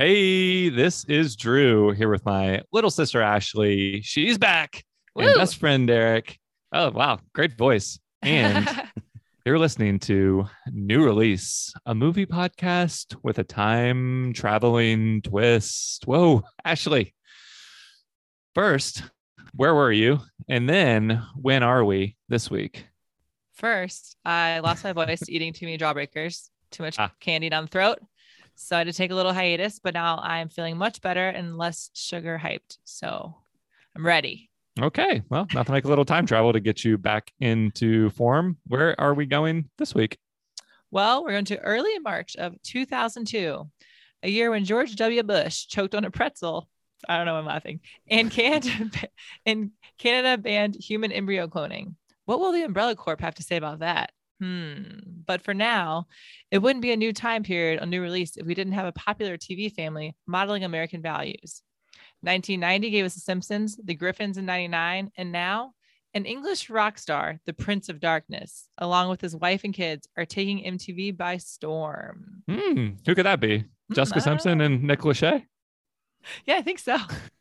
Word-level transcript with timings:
Hey, 0.00 0.70
this 0.70 1.04
is 1.10 1.36
Drew 1.36 1.90
here 1.90 2.08
with 2.08 2.24
my 2.24 2.62
little 2.72 2.88
sister 2.88 3.20
Ashley. 3.20 4.00
She's 4.00 4.38
back. 4.38 4.82
And 5.14 5.34
best 5.34 5.58
friend 5.58 5.86
Derek. 5.86 6.38
Oh, 6.72 6.88
wow. 6.90 7.18
Great 7.34 7.58
voice. 7.58 7.98
And 8.22 8.66
you're 9.44 9.58
listening 9.58 9.98
to 9.98 10.46
New 10.72 11.04
Release, 11.04 11.74
a 11.84 11.94
movie 11.94 12.24
podcast 12.24 13.14
with 13.22 13.40
a 13.40 13.44
time 13.44 14.32
traveling 14.32 15.20
twist. 15.20 16.04
Whoa, 16.06 16.44
Ashley. 16.64 17.14
First, 18.54 19.02
where 19.54 19.74
were 19.74 19.92
you? 19.92 20.20
And 20.48 20.66
then, 20.66 21.22
when 21.36 21.62
are 21.62 21.84
we 21.84 22.16
this 22.26 22.50
week? 22.50 22.86
First, 23.52 24.16
I 24.24 24.60
lost 24.60 24.82
my 24.82 24.94
voice 24.94 25.28
eating 25.28 25.52
too 25.52 25.66
many 25.66 25.76
jawbreakers, 25.76 26.48
too 26.70 26.84
much 26.84 26.98
Ah. 26.98 27.12
candy 27.20 27.50
down 27.50 27.64
the 27.64 27.70
throat. 27.70 27.98
So 28.62 28.76
I 28.76 28.80
had 28.80 28.88
to 28.88 28.92
take 28.92 29.10
a 29.10 29.14
little 29.14 29.32
hiatus, 29.32 29.78
but 29.78 29.94
now 29.94 30.18
I'm 30.22 30.50
feeling 30.50 30.76
much 30.76 31.00
better 31.00 31.26
and 31.26 31.56
less 31.56 31.88
sugar 31.94 32.38
hyped. 32.40 32.76
So 32.84 33.34
I'm 33.96 34.04
ready. 34.04 34.50
Okay. 34.78 35.22
Well, 35.30 35.46
nothing 35.54 35.72
like 35.72 35.86
a 35.86 35.88
little 35.88 36.04
time 36.04 36.26
travel 36.26 36.52
to 36.52 36.60
get 36.60 36.84
you 36.84 36.98
back 36.98 37.32
into 37.40 38.10
form. 38.10 38.58
Where 38.66 39.00
are 39.00 39.14
we 39.14 39.24
going 39.24 39.70
this 39.78 39.94
week? 39.94 40.18
Well, 40.90 41.24
we're 41.24 41.30
going 41.30 41.46
to 41.46 41.58
early 41.60 41.98
March 42.00 42.36
of 42.36 42.60
2002, 42.62 43.66
a 44.24 44.28
year 44.28 44.50
when 44.50 44.66
George 44.66 44.94
W. 44.94 45.22
Bush 45.22 45.66
choked 45.66 45.94
on 45.94 46.04
a 46.04 46.10
pretzel. 46.10 46.68
I 47.08 47.16
don't 47.16 47.24
know, 47.24 47.36
I'm 47.36 47.46
laughing. 47.46 47.80
And 48.10 48.30
Canada, 48.30 48.90
and 49.46 49.70
Canada 49.96 50.36
banned 50.36 50.76
human 50.76 51.12
embryo 51.12 51.48
cloning. 51.48 51.94
What 52.26 52.40
will 52.40 52.52
the 52.52 52.64
Umbrella 52.64 52.94
Corp 52.94 53.22
have 53.22 53.36
to 53.36 53.42
say 53.42 53.56
about 53.56 53.78
that? 53.78 54.12
Hmm. 54.40 54.82
But 55.26 55.42
for 55.42 55.54
now, 55.54 56.06
it 56.50 56.58
wouldn't 56.58 56.82
be 56.82 56.92
a 56.92 56.96
new 56.96 57.12
time 57.12 57.42
period 57.42 57.82
a 57.82 57.86
new 57.86 58.00
release 58.00 58.36
if 58.36 58.46
we 58.46 58.54
didn't 58.54 58.72
have 58.72 58.86
a 58.86 58.92
popular 58.92 59.36
TV 59.36 59.72
family 59.72 60.16
modeling 60.26 60.64
American 60.64 61.02
values. 61.02 61.62
1990 62.22 62.90
gave 62.90 63.04
us 63.04 63.14
The 63.14 63.20
Simpsons, 63.20 63.78
The 63.82 63.94
Griffins 63.94 64.38
in 64.38 64.46
99, 64.46 65.10
and 65.16 65.32
now 65.32 65.72
an 66.14 66.24
English 66.24 66.68
rock 66.70 66.98
star, 66.98 67.38
the 67.46 67.52
Prince 67.52 67.88
of 67.88 68.00
Darkness, 68.00 68.68
along 68.78 69.10
with 69.10 69.20
his 69.20 69.36
wife 69.36 69.62
and 69.64 69.72
kids, 69.72 70.08
are 70.16 70.24
taking 70.24 70.64
MTV 70.64 71.16
by 71.16 71.36
storm. 71.36 72.42
Hmm. 72.48 72.88
Who 73.06 73.14
could 73.14 73.26
that 73.26 73.40
be? 73.40 73.58
Hmm, 73.58 73.94
Jessica 73.94 74.20
Simpson 74.20 74.58
know. 74.58 74.64
and 74.64 74.82
Nick 74.82 75.00
Lachey? 75.00 75.44
Yeah, 76.46 76.56
I 76.56 76.62
think 76.62 76.78
so. 76.78 76.96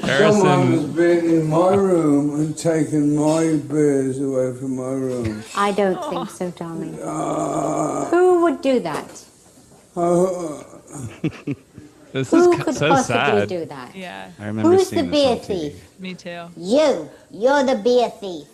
Someone 0.00 0.72
has 0.72 0.84
been 0.86 1.24
in 1.26 1.48
my 1.48 1.74
room 1.74 2.34
and 2.40 2.56
taken 2.56 3.16
my 3.16 3.56
beers 3.68 4.18
away 4.20 4.54
from 4.58 4.76
my 4.76 4.92
room. 4.92 5.42
I 5.56 5.72
don't 5.72 6.02
think 6.10 6.30
so, 6.30 6.50
darling. 6.50 6.98
Uh, 7.02 8.06
Who 8.10 8.42
would 8.42 8.60
do 8.62 8.80
that? 8.80 9.24
uh, 9.96 10.62
This 12.12 12.32
is 12.32 12.44
Who 12.44 12.58
could 12.58 12.74
so 12.74 12.88
possibly 12.88 13.40
sad. 13.40 13.48
do 13.48 13.64
that? 13.66 13.94
Yeah, 13.94 14.30
I 14.40 14.46
remember 14.46 14.70
Who's 14.72 14.90
the 14.90 15.02
beer 15.04 15.36
this 15.36 15.46
TV. 15.46 15.70
thief? 15.72 16.00
me 16.00 16.14
too. 16.14 16.48
You. 16.56 17.08
You're 17.30 17.62
the 17.62 17.76
beer 17.76 18.10
thief. 18.10 18.48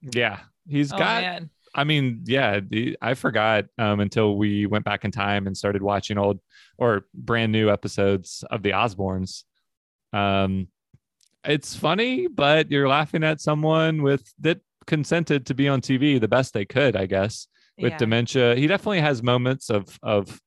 Yeah. 0.00 0.38
He's 0.68 0.92
Oh 0.92 0.98
got, 0.98 1.22
man. 1.22 1.50
I 1.74 1.84
mean, 1.84 2.22
yeah, 2.26 2.60
the, 2.66 2.96
I 3.00 3.14
forgot 3.14 3.66
um, 3.78 4.00
until 4.00 4.36
we 4.36 4.66
went 4.66 4.84
back 4.84 5.04
in 5.04 5.10
time 5.10 5.46
and 5.46 5.56
started 5.56 5.82
watching 5.82 6.18
old 6.18 6.40
or 6.78 7.06
brand 7.14 7.52
new 7.52 7.70
episodes 7.70 8.44
of 8.50 8.62
The 8.62 8.70
Osbournes. 8.70 9.44
Um, 10.12 10.68
it's 11.44 11.76
funny, 11.76 12.26
but 12.26 12.70
you're 12.70 12.88
laughing 12.88 13.24
at 13.24 13.40
someone 13.40 14.02
with 14.02 14.32
that 14.40 14.60
consented 14.86 15.46
to 15.46 15.54
be 15.54 15.68
on 15.68 15.80
TV 15.80 16.20
the 16.20 16.28
best 16.28 16.52
they 16.52 16.64
could, 16.64 16.96
I 16.96 17.06
guess. 17.06 17.46
with 17.78 17.92
yeah. 17.92 17.98
dementia. 17.98 18.56
He 18.56 18.66
definitely 18.66 19.00
has 19.00 19.22
moments 19.22 19.70
of 19.70 19.98
of 20.02 20.40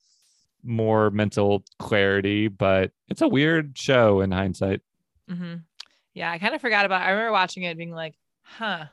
more 0.63 1.09
mental 1.09 1.63
clarity, 1.79 2.47
but 2.47 2.91
it's 3.09 3.21
a 3.21 3.27
weird 3.27 3.77
show 3.77 4.21
in 4.21 4.31
hindsight. 4.31 4.81
hmm 5.29 5.55
Yeah, 6.13 6.31
I 6.31 6.39
kind 6.39 6.55
of 6.55 6.61
forgot 6.61 6.85
about. 6.85 7.01
I 7.01 7.11
remember 7.11 7.31
watching 7.31 7.63
it, 7.63 7.77
being 7.77 7.91
like, 7.91 8.15
"Huh, 8.43 8.85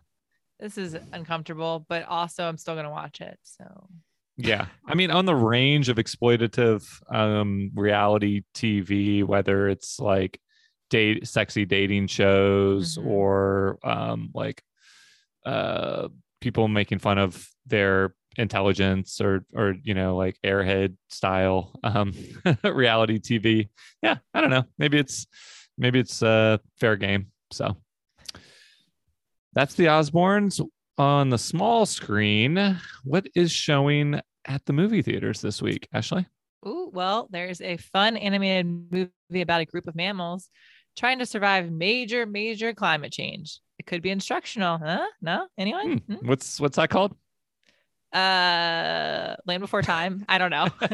this 0.60 0.78
is 0.78 0.96
uncomfortable," 1.12 1.84
but 1.88 2.04
also 2.04 2.44
I'm 2.48 2.56
still 2.58 2.74
gonna 2.76 2.90
watch 2.90 3.20
it. 3.20 3.38
So 3.42 3.64
Yeah. 4.36 4.66
I 4.86 4.94
mean, 4.94 5.10
on 5.10 5.26
the 5.26 5.34
range 5.34 5.88
of 5.88 5.96
exploitative 5.96 6.84
um 7.14 7.70
reality 7.74 8.42
TV, 8.54 9.22
whether 9.24 9.68
it's 9.68 9.98
like 9.98 10.40
date 10.90 11.26
sexy 11.26 11.64
dating 11.64 12.06
shows 12.08 12.96
Mhm. 12.96 13.06
or 13.06 13.78
um 13.84 14.30
like 14.34 14.62
uh 15.46 16.08
people 16.40 16.68
making 16.68 16.98
fun 16.98 17.18
of 17.18 17.48
their 17.66 18.14
intelligence 18.36 19.20
or 19.20 19.44
or 19.54 19.74
you 19.82 19.94
know 19.94 20.16
like 20.16 20.36
airhead 20.44 20.96
style 21.08 21.72
um 21.82 22.12
reality 22.64 23.18
tv 23.18 23.68
yeah 24.02 24.16
i 24.34 24.40
don't 24.40 24.50
know 24.50 24.64
maybe 24.78 24.98
it's 24.98 25.26
maybe 25.76 25.98
it's 25.98 26.22
uh 26.22 26.56
fair 26.78 26.96
game 26.96 27.26
so 27.52 27.76
that's 29.54 29.74
the 29.74 29.86
osbournes 29.86 30.60
on 30.98 31.30
the 31.30 31.38
small 31.38 31.86
screen 31.86 32.78
what 33.04 33.26
is 33.34 33.50
showing 33.50 34.20
at 34.46 34.64
the 34.66 34.72
movie 34.72 35.02
theaters 35.02 35.40
this 35.40 35.60
week 35.62 35.88
ashley 35.92 36.26
Ooh, 36.66 36.90
well, 36.92 37.26
there's 37.30 37.62
a 37.62 37.78
fun 37.78 38.18
animated 38.18 38.66
movie 38.66 39.40
about 39.40 39.62
a 39.62 39.64
group 39.64 39.86
of 39.88 39.94
mammals 39.94 40.50
trying 40.94 41.18
to 41.20 41.24
survive 41.24 41.70
major, 41.70 42.26
major 42.26 42.74
climate 42.74 43.12
change. 43.12 43.60
It 43.78 43.86
could 43.86 44.02
be 44.02 44.10
instructional, 44.10 44.76
huh? 44.76 45.06
No, 45.22 45.46
anyone? 45.56 46.02
Hmm, 46.06 46.16
what's 46.28 46.60
what's 46.60 46.76
that 46.76 46.90
called 46.90 47.16
Hmm? 48.12 48.18
Uh, 48.18 49.36
Land 49.46 49.60
Before 49.62 49.80
Time. 49.80 50.24
I 50.28 50.36
don't 50.36 50.50
know. 50.50 50.66
I 50.82 50.86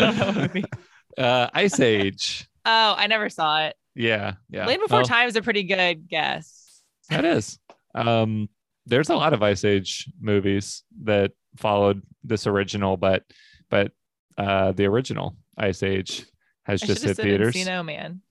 don't 0.00 0.54
know. 0.54 0.62
uh 1.22 1.50
ice 1.52 1.78
age 1.78 2.48
Oh, 2.64 2.94
I 2.96 3.06
never 3.06 3.28
saw 3.28 3.66
it. 3.66 3.76
yeah 3.94 4.36
yeah 4.48 4.64
Land 4.66 4.80
Before 4.80 5.00
Well, 5.00 5.06
Time 5.06 5.28
is 5.28 5.36
a 5.36 5.42
pretty 5.42 5.64
good 5.64 6.08
guess. 6.08 6.80
That 7.10 7.26
is. 7.26 7.58
Um, 7.94 8.48
there's 8.86 9.10
a 9.10 9.16
lot 9.16 9.32
of 9.32 9.42
Ice 9.42 9.64
Age 9.64 10.10
movies 10.20 10.82
that 11.02 11.32
followed 11.56 12.02
this 12.24 12.46
original, 12.46 12.96
but 12.96 13.24
but 13.70 13.92
uh, 14.38 14.72
the 14.72 14.86
original 14.86 15.36
Ice 15.56 15.82
Age 15.82 16.26
has 16.64 16.80
just 16.80 17.02
hit 17.04 17.16
theaters. 17.16 17.54
Encino 17.54 17.84
Man. 17.84 18.20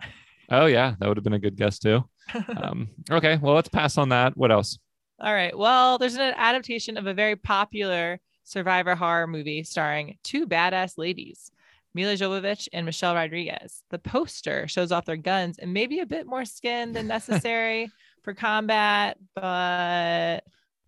Oh 0.54 0.66
yeah, 0.66 0.96
that 1.00 1.08
would 1.08 1.16
have 1.16 1.24
been 1.24 1.32
a 1.32 1.40
good 1.40 1.56
guess 1.56 1.80
too. 1.80 2.04
Um, 2.62 2.90
okay, 3.10 3.38
well 3.42 3.56
let's 3.56 3.70
pass 3.70 3.98
on 3.98 4.10
that. 4.10 4.36
What 4.36 4.52
else? 4.52 4.78
All 5.18 5.34
right. 5.34 5.58
Well, 5.58 5.98
there's 5.98 6.16
an 6.16 6.34
adaptation 6.36 6.98
of 6.98 7.08
a 7.08 7.14
very 7.14 7.38
popular 7.38 8.20
survivor 8.44 8.96
horror 8.96 9.28
movie 9.28 9.64
starring 9.64 10.18
two 10.24 10.46
badass 10.46 10.98
ladies, 10.98 11.52
Milla 11.94 12.16
Jovovich 12.16 12.68
and 12.74 12.86
Michelle 12.86 13.16
Rodriguez. 13.16 13.84
The 13.92 14.00
poster 14.00 14.68
shows 14.68 14.92
off 14.92 15.06
their 15.06 15.16
guns 15.16 15.58
and 15.58 15.74
maybe 15.74 16.00
a 16.00 16.06
bit 16.06 16.28
more 16.28 16.44
skin 16.44 16.92
than 16.92 17.08
necessary 17.08 17.90
for 18.24 18.34
combat, 18.34 19.18
but 19.36 20.42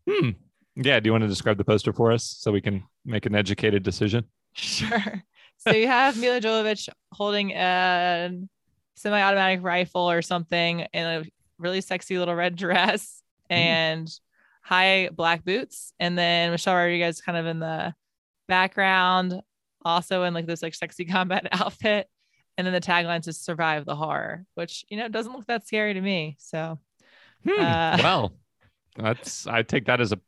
Hmm. 0.07 0.29
Yeah. 0.75 0.99
Do 0.99 1.07
you 1.07 1.11
want 1.11 1.23
to 1.23 1.27
describe 1.27 1.57
the 1.57 1.63
poster 1.63 1.93
for 1.93 2.11
us 2.11 2.23
so 2.23 2.51
we 2.51 2.61
can 2.61 2.83
make 3.05 3.25
an 3.25 3.35
educated 3.35 3.83
decision? 3.83 4.25
sure. 4.53 5.23
So 5.57 5.71
you 5.71 5.87
have 5.87 6.17
Milla 6.19 6.41
Jovovich 6.41 6.89
holding 7.13 7.51
a 7.51 8.31
semi-automatic 8.95 9.63
rifle 9.63 10.09
or 10.11 10.21
something 10.21 10.81
in 10.93 11.05
a 11.05 11.23
really 11.57 11.79
sexy 11.79 12.17
little 12.17 12.35
red 12.35 12.55
dress 12.55 13.21
and 13.49 14.09
high 14.61 15.09
black 15.13 15.45
boots. 15.45 15.93
And 15.99 16.17
then 16.17 16.51
Michelle 16.51 16.75
Rodriguez 16.75 17.21
kind 17.21 17.37
of 17.37 17.45
in 17.45 17.59
the 17.59 17.93
background, 18.49 19.41
also 19.85 20.23
in 20.23 20.33
like 20.33 20.47
this 20.47 20.61
like 20.61 20.75
sexy 20.75 21.05
combat 21.05 21.47
outfit. 21.51 22.07
And 22.57 22.67
then 22.67 22.73
the 22.73 22.81
tagline 22.81 23.23
says 23.23 23.39
survive 23.39 23.85
the 23.85 23.95
horror, 23.95 24.45
which 24.55 24.85
you 24.89 24.97
know 24.97 25.07
doesn't 25.07 25.33
look 25.33 25.47
that 25.47 25.65
scary 25.65 25.93
to 25.93 26.01
me. 26.01 26.35
So 26.39 26.77
Hmm. 27.47 27.61
Uh, 27.61 27.97
well, 28.01 28.33
that's 28.95 29.47
I 29.47 29.63
take 29.63 29.85
that 29.85 30.01
as 30.01 30.11
a 30.11 30.19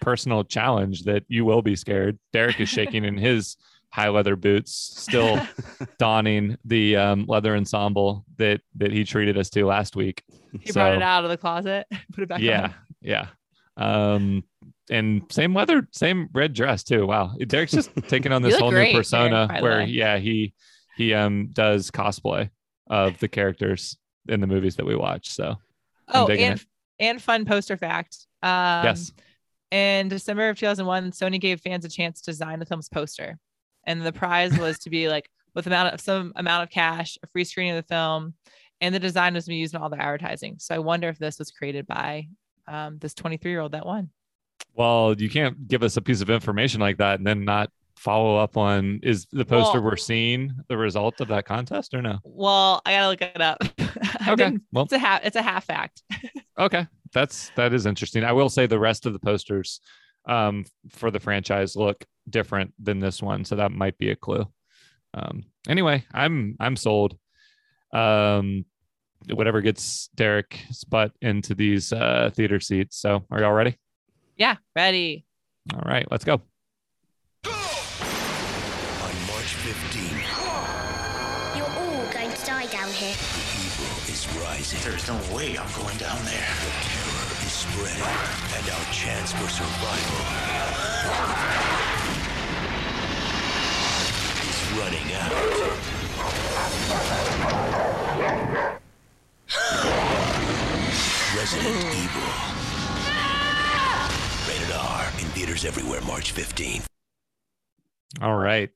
personal 0.00 0.44
challenge 0.44 1.04
that 1.04 1.24
you 1.28 1.44
will 1.44 1.62
be 1.62 1.76
scared. 1.76 2.18
Derek 2.32 2.60
is 2.60 2.68
shaking 2.68 3.04
in 3.04 3.16
his 3.16 3.56
high 3.90 4.08
leather 4.08 4.36
boots, 4.36 4.72
still 4.72 5.40
donning 5.98 6.56
the 6.64 6.96
um, 6.96 7.26
leather 7.26 7.56
ensemble 7.56 8.24
that 8.36 8.60
that 8.76 8.92
he 8.92 9.04
treated 9.04 9.36
us 9.36 9.50
to 9.50 9.66
last 9.66 9.96
week. 9.96 10.22
he 10.60 10.72
brought 10.72 10.94
it 10.94 11.02
out 11.02 11.24
of 11.24 11.30
the 11.30 11.36
closet, 11.36 11.86
put 12.12 12.22
it 12.22 12.28
back 12.28 12.40
yeah, 12.40 12.64
on. 12.64 12.74
yeah. 13.00 13.26
Um, 13.76 14.44
and 14.90 15.22
same 15.30 15.54
leather, 15.54 15.86
same 15.92 16.28
red 16.32 16.52
dress 16.52 16.82
too. 16.82 17.06
Wow, 17.06 17.34
Derek's 17.46 17.72
just 17.72 17.90
taking 18.08 18.32
on 18.32 18.42
this 18.42 18.56
whole 18.56 18.70
great, 18.70 18.92
new 18.92 18.98
persona 18.98 19.46
Derek, 19.46 19.62
where, 19.62 19.82
yeah, 19.82 20.18
he 20.18 20.54
he 20.96 21.14
um 21.14 21.50
does 21.52 21.90
cosplay 21.90 22.50
of 22.88 23.18
the 23.18 23.28
characters 23.28 23.96
in 24.28 24.40
the 24.40 24.46
movies 24.46 24.76
that 24.76 24.86
we 24.86 24.96
watch. 24.96 25.30
So 25.30 25.44
I'm 25.48 25.56
Oh, 26.12 26.26
and 26.28 26.60
it. 26.60 26.66
and 26.98 27.22
fun 27.22 27.44
poster 27.44 27.76
fact. 27.76 28.26
Um, 28.42 28.84
yes, 28.84 29.12
In 29.70 30.08
December 30.08 30.48
of 30.48 30.58
2001, 30.58 31.12
Sony 31.12 31.40
gave 31.40 31.60
fans 31.60 31.84
a 31.84 31.88
chance 31.88 32.20
to 32.22 32.30
design 32.30 32.58
the 32.58 32.66
film's 32.66 32.88
poster, 32.88 33.38
and 33.86 34.02
the 34.02 34.12
prize 34.12 34.56
was 34.58 34.78
to 34.80 34.90
be 34.90 35.08
like 35.10 35.28
with 35.54 35.66
amount 35.66 35.94
of 35.94 36.00
some 36.00 36.32
amount 36.36 36.62
of 36.64 36.70
cash, 36.70 37.18
a 37.22 37.26
free 37.28 37.44
screening 37.44 37.76
of 37.76 37.84
the 37.84 37.94
film, 37.94 38.34
and 38.80 38.94
the 38.94 39.00
design 39.00 39.34
was 39.34 39.44
to 39.44 39.50
be 39.50 39.56
used 39.56 39.74
in 39.74 39.80
all 39.80 39.90
the 39.90 40.00
advertising. 40.00 40.56
So 40.58 40.74
I 40.74 40.78
wonder 40.78 41.08
if 41.08 41.18
this 41.18 41.38
was 41.38 41.50
created 41.50 41.86
by 41.86 42.28
um, 42.66 42.98
this 42.98 43.14
23 43.14 43.50
year 43.50 43.60
old 43.60 43.72
that 43.72 43.86
won. 43.86 44.10
Well, 44.74 45.14
you 45.18 45.28
can't 45.28 45.66
give 45.66 45.82
us 45.82 45.96
a 45.96 46.02
piece 46.02 46.20
of 46.20 46.30
information 46.30 46.80
like 46.80 46.98
that 46.98 47.18
and 47.18 47.26
then 47.26 47.44
not 47.44 47.70
follow 48.00 48.36
up 48.36 48.56
on 48.56 48.98
is 49.02 49.26
the 49.30 49.44
poster 49.44 49.78
Well- 49.80 49.90
we're 49.90 49.96
seeing 49.98 50.52
the 50.68 50.76
result 50.78 51.20
of 51.20 51.28
that 51.28 51.44
contest 51.44 51.92
or 51.92 52.00
no? 52.00 52.18
Well, 52.24 52.80
I 52.86 52.92
gotta 52.92 53.08
look 53.08 53.20
it 53.22 53.40
up. 53.42 53.58
Okay. 54.28 54.52
Well, 54.72 54.84
it's 54.84 54.92
a 54.92 54.98
half. 54.98 55.24
It's 55.24 55.36
a 55.36 55.42
half 55.42 55.64
fact. 55.64 56.02
okay. 56.58 56.86
That's 57.12 57.50
that 57.56 57.72
is 57.72 57.86
interesting. 57.86 58.22
I 58.22 58.32
will 58.32 58.48
say 58.50 58.66
the 58.66 58.78
rest 58.78 59.06
of 59.06 59.12
the 59.12 59.18
posters 59.18 59.80
um 60.28 60.64
for 60.90 61.10
the 61.10 61.18
franchise 61.18 61.74
look 61.74 62.04
different 62.28 62.72
than 62.78 63.00
this 63.00 63.22
one, 63.22 63.44
so 63.44 63.56
that 63.56 63.72
might 63.72 63.96
be 63.98 64.10
a 64.10 64.16
clue. 64.16 64.46
Um 65.14 65.44
anyway, 65.68 66.04
I'm 66.12 66.54
I'm 66.60 66.76
sold. 66.76 67.16
Um 67.92 68.64
whatever 69.32 69.60
gets 69.62 70.08
Derek's 70.14 70.84
butt 70.84 71.12
into 71.22 71.54
these 71.54 71.92
uh 71.92 72.30
theater 72.34 72.60
seats. 72.60 72.98
So 72.98 73.24
are 73.30 73.40
y'all 73.40 73.52
ready? 73.52 73.76
Yeah, 74.36 74.56
ready. 74.76 75.24
All 75.74 75.82
right, 75.84 76.06
let's 76.10 76.24
go. 76.24 76.40
Rising. 84.60 84.90
There's 84.90 85.08
no 85.08 85.16
way 85.34 85.56
I'm 85.56 85.72
going 85.72 85.96
down 85.96 86.22
there. 86.24 86.54
The 86.60 86.70
terror 86.84 87.32
is 87.44 87.52
spreading, 87.52 88.02
and 88.56 88.70
our 88.70 88.92
chance 88.92 89.32
for 89.32 89.48
survival 89.48 90.20
is 94.48 94.60
running 94.78 95.08
out. 95.16 95.32
Resident 101.36 101.76
Evil. 102.02 102.30
Rated 104.48 104.72
R 104.76 105.04
in 105.20 105.26
theaters 105.34 105.64
everywhere 105.64 106.00
March 106.02 106.34
15th. 106.34 106.86
All 108.20 108.36
right. 108.36 108.70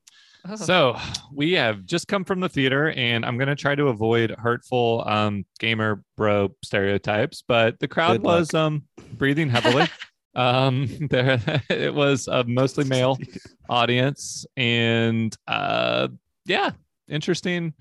Oh. 0.46 0.56
So 0.56 0.96
we 1.32 1.52
have 1.52 1.86
just 1.86 2.06
come 2.06 2.24
from 2.24 2.40
the 2.40 2.48
theater, 2.48 2.90
and 2.90 3.24
I'm 3.24 3.38
going 3.38 3.48
to 3.48 3.56
try 3.56 3.74
to 3.74 3.88
avoid 3.88 4.34
hurtful 4.38 5.02
um, 5.06 5.46
gamer 5.58 6.02
bro 6.16 6.54
stereotypes, 6.62 7.42
but 7.46 7.78
the 7.80 7.88
crowd 7.88 8.18
Good 8.18 8.24
luck. 8.24 8.38
was 8.40 8.54
um, 8.54 8.82
breathing 9.14 9.48
heavily. 9.48 9.88
um, 10.34 10.88
there, 11.10 11.40
it 11.70 11.94
was 11.94 12.28
a 12.28 12.44
mostly 12.44 12.84
male 12.84 13.18
audience, 13.70 14.44
and 14.56 15.34
uh, 15.46 16.08
yeah, 16.44 16.72
interesting, 17.08 17.72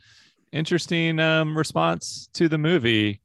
interesting 0.53 1.19
um, 1.19 1.57
response 1.57 2.29
to 2.33 2.47
the 2.47 2.57
movie. 2.57 3.19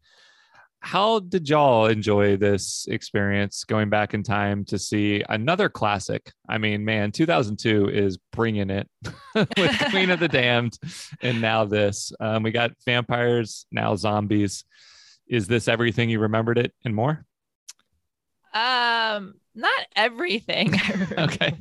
How 0.89 1.19
did 1.19 1.51
y'all 1.51 1.85
enjoy 1.85 2.39
this 2.39 2.87
experience 2.89 3.65
going 3.65 3.91
back 3.91 4.15
in 4.15 4.23
time 4.23 4.65
to 4.65 4.79
see 4.79 5.23
another 5.29 5.69
classic? 5.69 6.33
I 6.49 6.57
mean, 6.57 6.83
man, 6.83 7.13
2002 7.13 7.91
is 7.91 8.17
bringing 8.33 8.71
it 8.71 8.89
with 9.35 9.91
Queen 9.91 10.09
of 10.09 10.19
the 10.19 10.29
Damned, 10.33 10.79
and 11.21 11.43
now 11.43 11.67
this. 11.67 12.11
Um, 12.21 12.43
we 12.43 12.53
got 12.53 12.71
vampires, 12.87 13.67
now 13.71 13.97
zombies. 13.97 14.65
Is 15.27 15.47
this 15.47 15.69
everything 15.69 16.09
you 16.09 16.21
remembered 16.21 16.57
it 16.57 16.73
and 16.87 16.95
more? 16.95 17.23
Um, 18.55 19.35
not 19.55 19.87
everything. 19.95 20.73
Okay. 21.19 21.53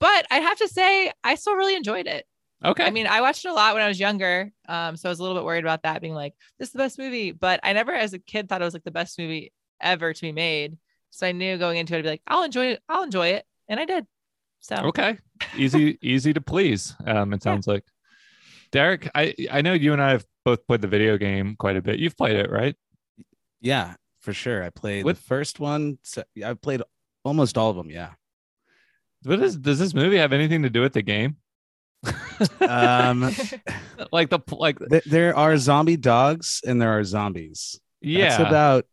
but 0.00 0.26
I 0.30 0.36
have 0.36 0.56
to 0.56 0.68
say, 0.68 1.12
I 1.22 1.34
still 1.34 1.54
really 1.54 1.76
enjoyed 1.76 2.06
it. 2.06 2.24
Okay. 2.64 2.84
I 2.84 2.90
mean, 2.90 3.06
I 3.06 3.20
watched 3.20 3.44
it 3.44 3.48
a 3.48 3.54
lot 3.54 3.74
when 3.74 3.82
I 3.82 3.88
was 3.88 4.00
younger. 4.00 4.50
Um, 4.68 4.96
so 4.96 5.08
I 5.08 5.10
was 5.10 5.18
a 5.18 5.22
little 5.22 5.36
bit 5.36 5.44
worried 5.44 5.64
about 5.64 5.82
that 5.82 6.00
being 6.00 6.14
like, 6.14 6.34
this 6.58 6.68
is 6.68 6.72
the 6.72 6.78
best 6.78 6.98
movie. 6.98 7.32
But 7.32 7.60
I 7.62 7.72
never, 7.74 7.92
as 7.92 8.12
a 8.14 8.18
kid, 8.18 8.48
thought 8.48 8.62
it 8.62 8.64
was 8.64 8.74
like 8.74 8.84
the 8.84 8.90
best 8.90 9.18
movie 9.18 9.52
ever 9.80 10.12
to 10.12 10.20
be 10.22 10.32
made. 10.32 10.78
So 11.10 11.26
I 11.26 11.32
knew 11.32 11.58
going 11.58 11.76
into 11.78 11.94
it, 11.94 11.98
I'd 11.98 12.02
be 12.02 12.08
like, 12.08 12.22
I'll 12.26 12.44
enjoy 12.44 12.66
it. 12.68 12.82
I'll 12.88 13.02
enjoy 13.02 13.28
it. 13.28 13.44
And 13.68 13.78
I 13.78 13.84
did. 13.84 14.06
So 14.60 14.76
okay. 14.86 15.18
Easy, 15.56 15.98
easy 16.02 16.32
to 16.32 16.40
please. 16.40 16.94
Um, 17.06 17.32
it 17.32 17.42
sounds 17.42 17.66
like. 17.66 17.84
Derek, 18.72 19.08
I 19.14 19.34
I 19.50 19.62
know 19.62 19.74
you 19.74 19.92
and 19.92 20.02
I 20.02 20.10
have 20.10 20.26
both 20.44 20.66
played 20.66 20.80
the 20.82 20.88
video 20.88 21.16
game 21.18 21.54
quite 21.56 21.76
a 21.76 21.82
bit. 21.82 21.98
You've 22.00 22.16
played 22.16 22.36
it, 22.36 22.50
right? 22.50 22.74
Yeah, 23.60 23.94
for 24.20 24.32
sure. 24.32 24.62
I 24.64 24.70
played 24.70 25.04
What- 25.04 25.16
the 25.16 25.22
first 25.22 25.60
one. 25.60 25.98
So 26.02 26.24
I 26.44 26.54
played 26.54 26.82
almost 27.24 27.56
all 27.56 27.70
of 27.70 27.76
them. 27.76 27.90
Yeah. 27.90 28.10
What 29.22 29.40
is 29.40 29.56
does 29.56 29.78
this 29.78 29.94
movie 29.94 30.18
have 30.18 30.32
anything 30.32 30.62
to 30.62 30.70
do 30.70 30.80
with 30.80 30.94
the 30.94 31.02
game? 31.02 31.36
Um, 32.60 33.20
like 34.12 34.30
the 34.30 34.40
like 34.50 34.78
th- 34.90 35.04
there 35.04 35.36
are 35.36 35.56
zombie 35.56 35.96
dogs 35.96 36.60
and 36.66 36.80
there 36.80 36.90
are 36.98 37.04
zombies. 37.04 37.80
yeah. 38.00 38.28
That's 38.30 38.40
about 38.48 38.86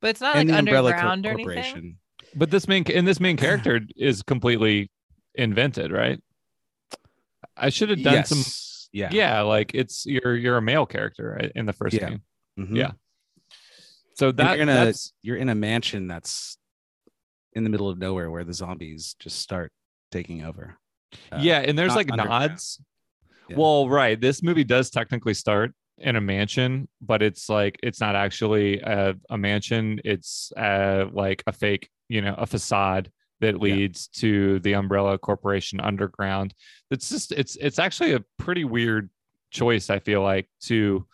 but 0.00 0.10
it's 0.10 0.20
not 0.20 0.36
in 0.36 0.48
like 0.48 0.54
the 0.54 0.58
Umbrella 0.58 0.92
Cor- 0.92 1.00
underground 1.06 1.48
or 1.48 1.52
anything. 1.52 1.96
But 2.34 2.50
this 2.50 2.68
main 2.68 2.84
and 2.92 3.06
this 3.08 3.18
main 3.20 3.36
character 3.36 3.80
is 3.96 4.22
completely 4.22 4.90
invented, 5.34 5.90
right? 5.90 6.20
I 7.56 7.70
should 7.70 7.90
have 7.90 8.02
done 8.02 8.14
yes. 8.14 8.28
some. 8.28 8.44
Yeah. 8.92 9.08
Yeah, 9.10 9.40
like 9.42 9.74
it's 9.74 10.06
you're 10.06 10.36
you're 10.36 10.56
a 10.58 10.62
male 10.62 10.86
character 10.86 11.36
right, 11.40 11.52
in 11.54 11.66
the 11.66 11.72
first 11.72 11.94
Yeah. 11.94 12.10
game. 12.10 12.22
Mhm. 12.58 12.76
Yeah. 12.76 12.92
So 14.14 14.32
that 14.32 14.54
you're 14.54 14.62
in 14.62 14.68
a 14.68 14.74
that's 14.86 15.12
you're 15.22 15.36
in 15.36 15.48
a 15.48 15.54
mansion 15.54 16.06
that's 16.06 16.56
in 17.52 17.64
the 17.64 17.70
middle 17.70 17.88
of 17.88 17.98
nowhere 17.98 18.30
where 18.30 18.44
the 18.44 18.54
zombies 18.54 19.16
just 19.18 19.38
start 19.40 19.72
taking 20.10 20.44
over. 20.44 20.78
Uh, 21.32 21.38
yeah, 21.40 21.60
and 21.60 21.78
there's 21.78 21.94
like 21.94 22.08
nods. 22.08 22.80
Yeah. 23.48 23.56
Well, 23.56 23.88
right. 23.88 24.20
This 24.20 24.42
movie 24.42 24.64
does 24.64 24.90
technically 24.90 25.34
start 25.34 25.72
in 25.98 26.16
a 26.16 26.20
mansion, 26.20 26.88
but 27.00 27.22
it's 27.22 27.48
like 27.48 27.78
it's 27.82 28.00
not 28.00 28.16
actually 28.16 28.80
a, 28.80 29.14
a 29.30 29.38
mansion. 29.38 30.00
It's 30.04 30.52
uh, 30.56 31.06
like 31.12 31.42
a 31.46 31.52
fake, 31.52 31.88
you 32.08 32.22
know, 32.22 32.34
a 32.36 32.46
facade 32.46 33.10
that 33.40 33.60
leads 33.60 34.08
to 34.08 34.58
the 34.60 34.74
Umbrella 34.74 35.18
Corporation 35.18 35.80
underground. 35.80 36.54
It's 36.90 37.08
just 37.08 37.32
it's 37.32 37.56
it's 37.56 37.78
actually 37.78 38.14
a 38.14 38.24
pretty 38.38 38.64
weird 38.64 39.10
choice. 39.50 39.90
I 39.90 39.98
feel 39.98 40.22
like 40.22 40.48
to 40.62 41.06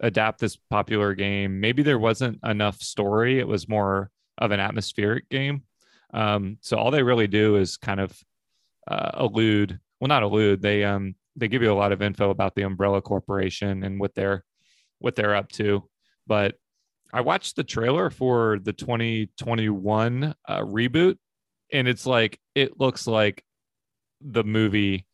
adapt 0.00 0.40
this 0.40 0.56
popular 0.56 1.14
game. 1.14 1.60
Maybe 1.60 1.82
there 1.82 1.98
wasn't 1.98 2.38
enough 2.44 2.80
story. 2.80 3.38
It 3.38 3.48
was 3.48 3.68
more 3.68 4.10
of 4.38 4.50
an 4.50 4.60
atmospheric 4.60 5.28
game. 5.28 5.62
Um, 6.12 6.58
so 6.60 6.76
all 6.76 6.90
they 6.90 7.02
really 7.02 7.26
do 7.26 7.56
is 7.56 7.76
kind 7.76 8.00
of 8.00 8.18
uh, 8.90 9.10
allude 9.14 9.78
well 10.00 10.08
not 10.08 10.22
allude 10.22 10.60
they 10.60 10.84
um 10.84 11.14
they 11.36 11.48
give 11.48 11.62
you 11.62 11.72
a 11.72 11.74
lot 11.74 11.92
of 11.92 12.02
info 12.02 12.30
about 12.30 12.54
the 12.54 12.62
umbrella 12.62 13.00
corporation 13.00 13.84
and 13.84 13.98
what 14.00 14.14
they're 14.14 14.44
what 14.98 15.14
they're 15.16 15.34
up 15.34 15.50
to. 15.52 15.88
But 16.26 16.56
i 17.12 17.20
watched 17.20 17.56
the 17.56 17.64
trailer 17.64 18.10
for 18.10 18.58
the 18.62 18.72
2021 18.72 20.34
uh, 20.48 20.58
reboot 20.60 21.16
and 21.72 21.88
it's 21.88 22.06
like 22.06 22.38
it 22.54 22.78
looks 22.78 23.06
like 23.06 23.42
the 24.20 24.44
movie 24.44 25.06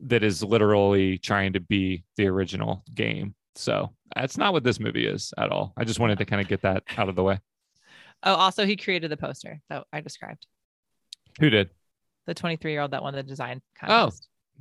that 0.00 0.22
is 0.22 0.42
literally 0.42 1.18
trying 1.18 1.54
to 1.54 1.60
be 1.60 2.04
the 2.16 2.26
original 2.26 2.84
game. 2.94 3.34
So 3.54 3.94
that's 4.14 4.36
not 4.36 4.52
what 4.52 4.64
this 4.64 4.80
movie 4.80 5.06
is 5.06 5.32
at 5.38 5.50
all. 5.50 5.72
I 5.76 5.84
just 5.84 6.00
wanted 6.00 6.18
to 6.18 6.24
kind 6.24 6.42
of 6.42 6.48
get 6.48 6.62
that 6.62 6.82
out 6.98 7.08
of 7.08 7.14
the 7.14 7.22
way. 7.22 7.38
Oh, 8.22 8.34
also 8.34 8.66
he 8.66 8.76
created 8.76 9.10
the 9.10 9.16
poster 9.16 9.60
that 9.70 9.84
I 9.92 10.00
described. 10.00 10.46
who 11.40 11.50
did 11.50 11.70
The 12.26 12.34
23 12.34 12.72
year 12.72 12.80
old 12.82 12.92
that 12.92 13.02
won 13.02 13.14
the 13.14 13.22
design 13.22 13.60
Oh. 13.86 14.10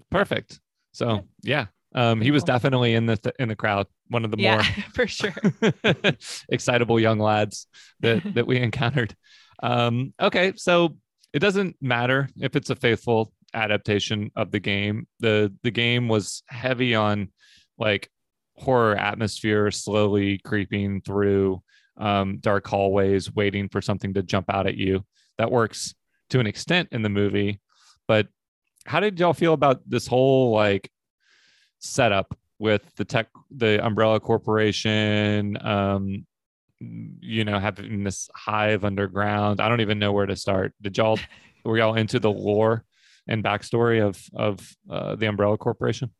perfect 0.09 0.59
so 0.91 1.21
yeah 1.43 1.67
um 1.95 2.19
he 2.21 2.31
was 2.31 2.43
definitely 2.43 2.93
in 2.93 3.05
the 3.05 3.17
th- 3.17 3.35
in 3.39 3.47
the 3.47 3.55
crowd 3.55 3.87
one 4.09 4.25
of 4.25 4.31
the 4.31 4.37
yeah, 4.39 4.55
more 4.55 4.63
for 4.93 5.07
sure. 5.07 5.33
excitable 6.49 6.99
young 6.99 7.19
lads 7.19 7.67
that 8.01 8.21
that 8.35 8.47
we 8.47 8.57
encountered. 8.57 9.15
Um, 9.61 10.13
okay, 10.19 10.53
so 10.55 10.97
it 11.33 11.39
doesn't 11.39 11.75
matter 11.81 12.29
if 12.39 12.55
it's 12.55 12.69
a 12.69 12.75
faithful 12.75 13.33
adaptation 13.53 14.29
of 14.35 14.51
the 14.51 14.59
game. 14.59 15.07
the 15.19 15.53
The 15.63 15.71
game 15.71 16.07
was 16.07 16.43
heavy 16.47 16.95
on 16.95 17.31
like 17.77 18.09
horror 18.55 18.95
atmosphere, 18.95 19.71
slowly 19.71 20.37
creeping 20.39 21.01
through 21.01 21.61
um, 21.97 22.37
dark 22.39 22.67
hallways, 22.67 23.33
waiting 23.33 23.69
for 23.69 23.81
something 23.81 24.13
to 24.15 24.23
jump 24.23 24.45
out 24.53 24.67
at 24.67 24.75
you. 24.77 25.05
That 25.37 25.51
works 25.51 25.95
to 26.33 26.39
an 26.39 26.47
extent 26.47 26.89
in 26.91 27.03
the 27.03 27.09
movie, 27.09 27.61
but 28.07 28.27
how 28.87 28.99
did 28.99 29.19
y'all 29.19 29.33
feel 29.33 29.53
about 29.53 29.87
this 29.87 30.07
whole 30.07 30.51
like 30.51 30.89
setup 31.77 32.35
with 32.57 32.81
the 32.95 33.05
tech 33.05 33.27
the 33.51 33.85
umbrella 33.85 34.19
corporation 34.19 35.57
um 35.65 36.25
you 36.79 37.43
know 37.45 37.59
having 37.59 38.03
this 38.03 38.31
hive 38.35 38.83
underground? 38.83 39.61
I 39.61 39.69
don't 39.69 39.81
even 39.81 39.99
know 39.99 40.11
where 40.11 40.25
to 40.25 40.35
start. 40.35 40.73
Did 40.81 40.97
y'all 40.97 41.19
were 41.63 41.77
y'all 41.77 41.93
into 41.93 42.19
the 42.19 42.31
lore 42.31 42.83
and 43.27 43.43
backstory 43.43 44.03
of 44.03 44.19
of 44.33 44.75
uh, 44.89 45.15
the 45.15 45.27
umbrella 45.27 45.57
corporation? 45.59 46.11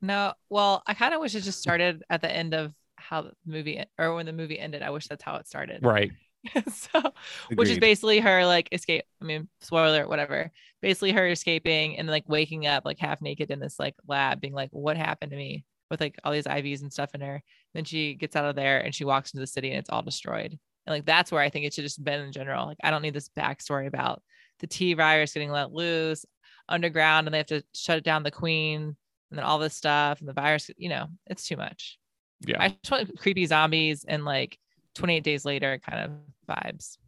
No, 0.00 0.34
well, 0.50 0.84
I 0.86 0.94
kind 0.94 1.14
of 1.14 1.20
wish 1.20 1.34
it 1.34 1.40
just 1.40 1.60
started 1.60 2.04
at 2.08 2.22
the 2.22 2.30
end 2.30 2.54
of 2.54 2.72
how 2.94 3.22
the 3.22 3.32
movie 3.44 3.82
or 3.98 4.14
when 4.14 4.26
the 4.26 4.32
movie 4.32 4.58
ended. 4.58 4.82
I 4.82 4.90
wish 4.90 5.08
that's 5.08 5.24
how 5.24 5.34
it 5.34 5.48
started. 5.48 5.84
right 5.84 6.12
so, 6.72 7.12
which 7.54 7.68
is 7.68 7.78
basically 7.78 8.20
her 8.20 8.44
like 8.44 8.68
escape. 8.72 9.04
I 9.20 9.24
mean, 9.24 9.48
spoiler, 9.60 10.08
whatever. 10.08 10.50
Basically, 10.80 11.12
her 11.12 11.28
escaping 11.28 11.98
and 11.98 12.08
like 12.08 12.28
waking 12.28 12.66
up 12.66 12.84
like 12.84 12.98
half 12.98 13.20
naked 13.20 13.50
in 13.50 13.60
this 13.60 13.78
like 13.78 13.94
lab, 14.06 14.40
being 14.40 14.54
like, 14.54 14.70
"What 14.72 14.96
happened 14.96 15.30
to 15.30 15.36
me?" 15.36 15.64
With 15.90 16.00
like 16.00 16.16
all 16.24 16.32
these 16.32 16.46
IVs 16.46 16.82
and 16.82 16.92
stuff 16.92 17.14
in 17.14 17.20
her. 17.20 17.42
Then 17.74 17.84
she 17.84 18.14
gets 18.14 18.34
out 18.34 18.44
of 18.44 18.56
there 18.56 18.80
and 18.80 18.94
she 18.94 19.04
walks 19.04 19.32
into 19.32 19.40
the 19.40 19.46
city 19.46 19.70
and 19.70 19.78
it's 19.78 19.90
all 19.90 20.02
destroyed. 20.02 20.58
And 20.86 20.94
like 20.94 21.06
that's 21.06 21.30
where 21.30 21.40
I 21.40 21.50
think 21.50 21.66
it 21.66 21.74
should 21.74 21.84
just 21.84 22.02
been 22.02 22.20
in 22.20 22.32
general. 22.32 22.66
Like 22.66 22.78
I 22.82 22.90
don't 22.90 23.02
need 23.02 23.14
this 23.14 23.30
backstory 23.38 23.86
about 23.86 24.22
the 24.60 24.66
T 24.66 24.94
virus 24.94 25.34
getting 25.34 25.50
let 25.50 25.72
loose. 25.72 26.24
underground 26.68 27.26
and 27.26 27.34
they 27.34 27.38
have 27.38 27.46
to 27.46 27.62
shut 27.74 27.98
it 27.98 28.04
down 28.04 28.22
the 28.22 28.30
queen 28.30 28.96
and 29.30 29.38
then 29.38 29.44
all 29.44 29.58
this 29.58 29.74
stuff 29.74 30.20
and 30.20 30.28
the 30.28 30.32
virus. 30.32 30.70
You 30.76 30.88
know, 30.88 31.06
it's 31.26 31.46
too 31.46 31.56
much. 31.56 31.98
Yeah. 32.40 32.60
I 32.60 32.68
just 32.68 32.90
want 32.90 33.18
creepy 33.18 33.46
zombies 33.46 34.04
and 34.06 34.24
like 34.24 34.58
28 34.94 35.24
days 35.24 35.44
later 35.44 35.78
kind 35.78 36.04
of 36.04 36.56
vibes. 36.56 36.98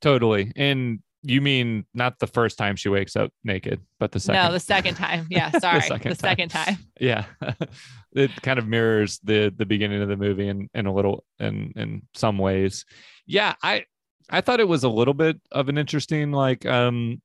Totally. 0.00 0.52
And 0.56 1.00
you 1.22 1.40
mean 1.40 1.84
not 1.94 2.18
the 2.20 2.26
first 2.26 2.58
time 2.58 2.76
she 2.76 2.88
wakes 2.88 3.16
up 3.16 3.32
naked, 3.42 3.80
but 3.98 4.12
the 4.12 4.20
second. 4.20 4.42
No, 4.42 4.52
the 4.52 4.60
second 4.60 4.94
time. 4.96 5.26
Yeah, 5.30 5.50
sorry. 5.58 5.80
the 5.80 5.86
second 5.86 6.18
second, 6.18 6.48
time. 6.50 6.64
time. 6.66 6.78
yeah. 7.00 7.24
it 8.12 8.30
kind 8.42 8.58
of 8.58 8.66
mirrors 8.66 9.18
the 9.24 9.52
the 9.56 9.66
beginning 9.66 10.00
of 10.00 10.08
the 10.08 10.16
movie 10.16 10.48
in, 10.48 10.68
in 10.74 10.86
a 10.86 10.92
little 10.92 11.24
in 11.38 11.72
in 11.76 12.02
some 12.14 12.38
ways. 12.38 12.84
Yeah, 13.26 13.54
I 13.62 13.84
I 14.30 14.40
thought 14.40 14.60
it 14.60 14.68
was 14.68 14.84
a 14.84 14.88
little 14.88 15.14
bit 15.14 15.40
of 15.50 15.68
an 15.68 15.78
interesting 15.78 16.32
like 16.32 16.64
um 16.66 17.20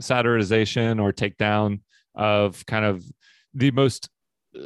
satirization 0.00 1.00
or 1.02 1.12
takedown 1.12 1.80
of 2.14 2.64
kind 2.66 2.84
of 2.84 3.04
the 3.54 3.70
most 3.70 4.08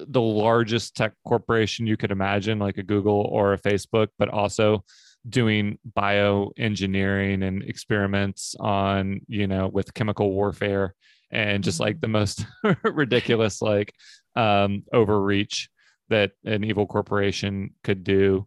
the 0.08 0.20
largest 0.20 0.96
tech 0.96 1.12
corporation 1.26 1.86
you 1.86 1.96
could 1.96 2.10
imagine, 2.10 2.58
like 2.58 2.78
a 2.78 2.82
Google 2.82 3.28
or 3.30 3.52
a 3.52 3.58
Facebook, 3.58 4.08
but 4.18 4.28
also 4.28 4.84
doing 5.28 5.78
bioengineering 5.96 7.46
and 7.46 7.62
experiments 7.62 8.54
on, 8.58 9.20
you 9.28 9.46
know, 9.46 9.68
with 9.68 9.92
chemical 9.94 10.32
warfare 10.32 10.94
and 11.30 11.62
just 11.62 11.78
like 11.80 12.00
the 12.00 12.08
most 12.08 12.44
ridiculous 12.84 13.62
like 13.62 13.94
um 14.34 14.82
overreach 14.92 15.68
that 16.08 16.32
an 16.44 16.64
evil 16.64 16.86
corporation 16.86 17.70
could 17.84 18.02
do. 18.02 18.46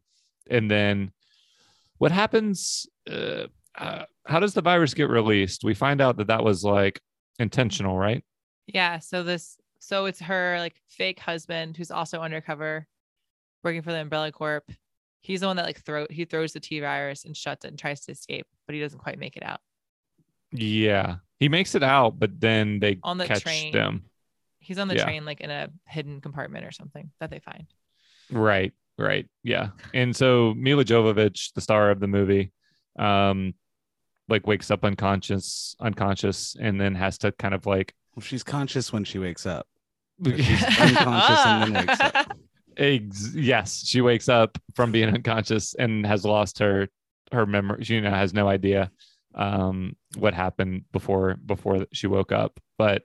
And 0.49 0.69
then 0.69 1.11
what 1.97 2.11
happens 2.11 2.87
uh, 3.09 3.47
uh, 3.75 4.03
how 4.25 4.39
does 4.39 4.53
the 4.53 4.61
virus 4.61 4.93
get 4.93 5.09
released? 5.09 5.63
We 5.63 5.73
find 5.73 6.01
out 6.01 6.17
that 6.17 6.27
that 6.27 6.43
was 6.43 6.63
like 6.63 7.01
intentional, 7.39 7.97
right? 7.97 8.23
Yeah. 8.67 8.99
So 8.99 9.23
this, 9.23 9.57
so 9.83 10.05
it's 10.05 10.19
her 10.21 10.57
like 10.59 10.75
fake 10.87 11.19
husband 11.19 11.75
who's 11.77 11.91
also 11.91 12.19
undercover, 12.21 12.87
working 13.63 13.81
for 13.81 13.91
the 13.91 13.99
Umbrella 13.99 14.31
Corp. 14.31 14.69
He's 15.21 15.41
the 15.41 15.47
one 15.47 15.55
that 15.57 15.65
like 15.65 15.81
throw 15.83 16.05
he 16.09 16.25
throws 16.25 16.53
the 16.53 16.59
T 16.59 16.79
virus 16.79 17.25
and 17.25 17.35
shuts 17.35 17.65
it 17.65 17.69
and 17.69 17.77
tries 17.79 18.01
to 18.05 18.11
escape, 18.11 18.47
but 18.65 18.75
he 18.75 18.81
doesn't 18.81 18.99
quite 18.99 19.19
make 19.19 19.35
it 19.37 19.43
out. 19.43 19.59
Yeah. 20.51 21.15
He 21.39 21.49
makes 21.49 21.75
it 21.75 21.83
out, 21.83 22.19
but 22.19 22.39
then 22.39 22.79
they 22.79 22.99
On 23.03 23.17
the 23.17 23.25
catch 23.25 23.41
train. 23.43 23.71
them. 23.73 24.03
He's 24.59 24.79
on 24.79 24.87
the 24.87 24.95
Yeah. 24.95 25.03
train 25.03 25.25
like 25.25 25.41
in 25.41 25.49
a 25.49 25.69
hidden 25.87 26.21
compartment 26.21 26.65
or 26.65 26.71
something 26.71 27.11
that 27.19 27.29
they 27.29 27.39
find. 27.39 27.67
Right, 28.31 28.71
right. 28.97 29.27
Yeah. 29.43 29.69
And 29.93 30.15
so 30.15 30.53
Milla 30.55 30.85
Jovovich, 30.85 31.53
the 31.53 31.61
star 31.61 31.89
of 31.91 31.99
the 31.99 32.07
movie, 32.07 32.51
um, 32.97 33.53
like 34.29 34.47
wakes 34.47 34.71
up 34.71 34.85
unconscious, 34.85 35.75
unconscious, 35.81 36.55
and 36.59 36.79
then 36.79 36.95
has 36.95 37.17
to 37.19 37.31
kind 37.33 37.53
of 37.53 37.65
like 37.65 37.93
Well, 38.15 38.21
she's 38.23 38.43
conscious 38.43 38.93
when 38.93 39.03
she 39.03 39.19
wakes 39.19 39.45
up. 39.45 39.67
Or 40.25 40.37
she's 40.37 40.63
unconscious 40.79 41.45
and 41.45 41.75
then 41.75 41.87
wakes 41.87 41.99
up. 41.99 42.37
Ex- 42.77 43.35
yes, 43.35 43.85
she 43.85 44.01
wakes 44.01 44.27
up 44.29 44.57
from 44.75 44.91
being 44.91 45.09
unconscious 45.13 45.75
and 45.75 46.05
has 46.05 46.25
lost 46.25 46.59
her 46.59 46.87
her 47.31 47.45
memory. 47.45 47.83
She 47.83 47.95
you 47.95 48.01
know 48.01 48.09
has 48.09 48.33
no 48.33 48.47
idea 48.47 48.91
um 49.35 49.95
what 50.17 50.33
happened 50.33 50.83
before 50.91 51.35
before 51.45 51.85
she 51.93 52.07
woke 52.07 52.31
up. 52.31 52.59
But 52.77 53.03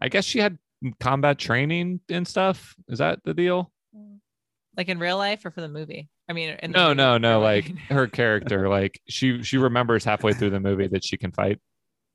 I 0.00 0.08
guess 0.08 0.24
she 0.24 0.38
had 0.38 0.58
combat 1.00 1.38
training 1.38 2.00
and 2.10 2.26
stuff. 2.28 2.74
Is 2.88 2.98
that 2.98 3.20
the 3.24 3.34
deal? 3.34 3.70
like 4.76 4.88
in 4.88 4.98
real 4.98 5.16
life 5.18 5.44
or 5.46 5.52
for 5.52 5.60
the 5.60 5.68
movie? 5.68 6.08
I 6.28 6.32
mean, 6.32 6.56
in 6.60 6.72
the 6.72 6.76
No, 6.78 6.88
movie, 6.88 6.96
no, 6.96 7.18
no. 7.18 7.38
or 7.38 7.44
Like 7.44 7.78
her 7.90 8.06
character, 8.20 8.68
like 8.68 9.00
she 9.08 9.42
she 9.44 9.56
remembers 9.56 10.04
halfway 10.04 10.32
through 10.32 10.50
the 10.50 10.58
movie 10.60 10.88
that 10.88 11.04
she 11.04 11.16
can 11.16 11.30
fight. 11.32 11.60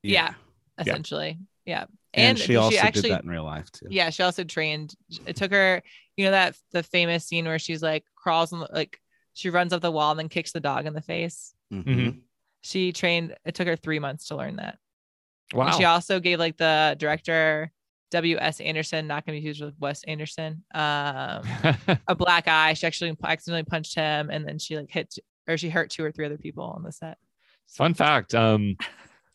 yeah, 0.02 0.34
essentially, 0.78 1.38
yeah. 1.64 1.86
And, 2.12 2.38
she 2.38 2.56
also 2.56 2.76
actually, 2.78 3.02
did 3.02 3.12
that 3.12 3.24
in 3.24 3.30
real 3.30 3.44
life 3.44 3.70
too. 3.70 3.86
yeah, 3.88 4.10
she 4.10 4.22
also 4.22 4.42
trained. 4.42 4.94
It 5.26 5.36
took 5.36 5.52
her, 5.52 5.82
you 6.16 6.24
know, 6.24 6.32
that 6.32 6.56
the 6.72 6.82
famous 6.82 7.24
scene 7.26 7.44
where 7.44 7.58
she's 7.58 7.82
like 7.82 8.04
crawls 8.16 8.52
on 8.52 8.60
the, 8.60 8.68
like 8.72 8.98
she 9.32 9.50
runs 9.50 9.72
up 9.72 9.80
the 9.80 9.92
wall 9.92 10.10
and 10.10 10.18
then 10.18 10.28
kicks 10.28 10.52
the 10.52 10.60
dog 10.60 10.86
in 10.86 10.92
the 10.92 11.02
face. 11.02 11.54
Mhm. 11.72 12.20
She 12.62 12.92
trained. 12.92 13.36
It 13.44 13.54
took 13.54 13.68
her 13.68 13.76
three 13.76 14.00
months 14.00 14.28
to 14.28 14.36
learn 14.36 14.56
that. 14.56 14.78
Wow. 15.54 15.66
And 15.66 15.74
she 15.76 15.84
also 15.84 16.20
gave 16.20 16.38
like 16.38 16.56
the 16.56 16.96
director 16.98 17.70
W.S. 18.10 18.60
Anderson, 18.60 19.06
not 19.06 19.24
gonna 19.24 19.36
be 19.36 19.40
confused 19.40 19.62
with 19.62 19.74
Wes 19.78 20.02
Anderson, 20.04 20.64
um, 20.74 21.42
a 22.08 22.14
black 22.16 22.48
eye. 22.48 22.74
She 22.74 22.86
actually 22.86 23.16
accidentally 23.22 23.64
punched 23.64 23.94
him, 23.94 24.30
and 24.30 24.46
then 24.46 24.58
she 24.58 24.76
like 24.76 24.90
hit 24.90 25.14
or 25.46 25.56
she 25.56 25.70
hurt 25.70 25.90
two 25.90 26.04
or 26.04 26.10
three 26.10 26.26
other 26.26 26.38
people 26.38 26.64
on 26.64 26.82
the 26.82 26.92
set. 26.92 27.18
Fun 27.68 27.94
fact. 27.94 28.34
Um, 28.34 28.76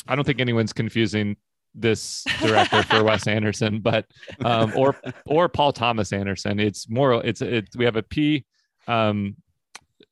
I 0.08 0.15
don't 0.15 0.25
think 0.25 0.41
anyone's 0.41 0.74
confusing 0.74 1.38
this 1.77 2.24
director 2.41 2.82
for 2.84 3.03
Wes 3.03 3.27
Anderson, 3.27 3.82
but 3.82 4.05
um, 4.44 4.72
or 4.75 4.96
or 5.25 5.50
Paul 5.50 5.74
Thomas 5.74 6.13
Anderson. 6.13 6.60
It's 6.60 6.89
more. 6.89 7.24
It's 7.25 7.41
it's 7.41 7.75
we 7.75 7.86
have 7.86 7.96
a 7.98 8.03
P, 8.03 8.46
um, 8.88 9.36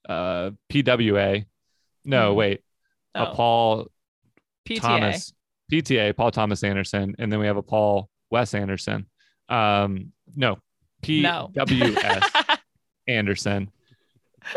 uh, 0.08 0.52
PWA. 0.70 1.46
No, 2.06 2.34
Mhm. 2.34 2.36
wait, 2.36 2.62
a 3.16 3.30
Oh, 3.30 3.34
Paul 3.34 3.88
PTA. 4.68 4.82
Thomas 4.82 5.34
PTA, 5.72 6.16
Paul 6.16 6.32
Thomas 6.32 6.64
Anderson, 6.64 7.16
and 7.18 7.32
then 7.32 7.40
we 7.40 7.46
have 7.48 7.58
a 7.58 7.64
Paul 7.64 8.10
Wes 8.30 8.54
Anderson. 8.54 9.06
Um, 9.50 10.12
no, 10.36 10.58
No. 11.08 11.50
PWS 11.56 12.58
Anderson. 13.08 13.72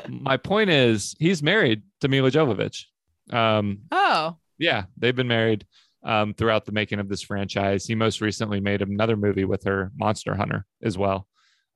My 0.08 0.36
point 0.36 0.70
is, 0.70 1.14
he's 1.20 1.42
married 1.42 1.82
to 2.00 2.08
Milla 2.08 2.30
Jovovich. 2.30 2.84
Um, 3.30 3.82
oh, 3.92 4.36
yeah, 4.58 4.84
they've 4.96 5.14
been 5.14 5.28
married 5.28 5.64
um, 6.06 6.32
throughout 6.32 6.64
the 6.64 6.72
making 6.72 6.98
of 7.00 7.08
this 7.10 7.20
franchise. 7.20 7.84
He 7.86 7.94
most 7.94 8.22
recently 8.22 8.60
made 8.60 8.80
another 8.80 9.16
movie 9.16 9.44
with 9.44 9.64
her, 9.64 9.92
Monster 9.96 10.34
Hunter, 10.34 10.64
as 10.82 10.96
well. 10.96 11.26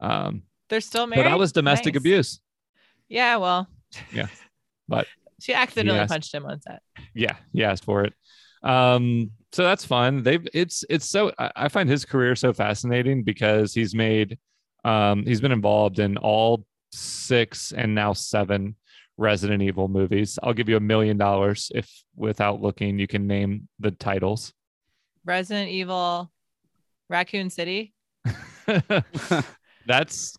Um, 0.01 0.45
they're 0.71 0.81
still 0.81 1.07
but 1.07 1.17
that 1.17 1.39
was 1.39 1.53
domestic 1.53 1.95
Nice. 1.95 2.01
abuse. 2.01 2.41
Yeah, 3.09 3.37
well, 3.37 3.67
Yeah. 4.15 4.29
But 4.89 5.07
she 5.41 5.53
accidentally 5.53 5.99
asked- 5.99 6.11
punched 6.13 6.33
him 6.33 6.47
on 6.47 6.61
set. 6.63 6.81
yeah, 7.15 7.35
he 7.53 7.63
asked 7.65 7.85
for 7.85 8.05
it. 8.05 8.15
Um, 8.63 9.33
so 9.53 9.65
that's 9.65 9.85
fun. 9.85 10.23
They've 10.23 10.47
it's 10.55 10.85
it's 10.89 11.07
so 11.09 11.33
I, 11.39 11.51
I 11.57 11.69
find 11.69 11.89
his 11.89 12.05
career 12.05 12.37
so 12.37 12.53
fascinating 12.53 13.25
because 13.25 13.75
he's 13.75 13.95
made 13.95 14.39
um 14.85 15.25
he's 15.27 15.41
been 15.41 15.51
involved 15.51 15.99
in 15.99 16.17
all 16.19 16.65
six 16.93 17.73
and 17.73 17.95
now 17.95 18.13
seven 18.13 18.77
Resident 19.21 19.63
Evil 19.63 19.87
movies. 19.87 20.39
I'll 20.43 20.55
give 20.55 20.69
you 20.69 20.77
a 20.77 20.81
million 20.81 21.19
dollars 21.19 21.71
if 21.75 21.89
without 22.17 22.63
looking 22.63 22.99
you 22.99 23.07
can 23.07 23.27
name 23.27 23.69
the 23.79 23.91
titles. 23.91 24.55
Resident 25.27 25.69
Evil, 25.69 26.33
Raccoon 27.11 27.51
City. 27.51 27.93
that's 29.87 30.37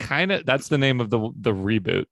kind 0.00 0.32
of 0.32 0.46
that's 0.46 0.68
the 0.68 0.78
name 0.78 1.02
of 1.02 1.10
the 1.10 1.30
the 1.38 1.52
reboot. 1.52 2.06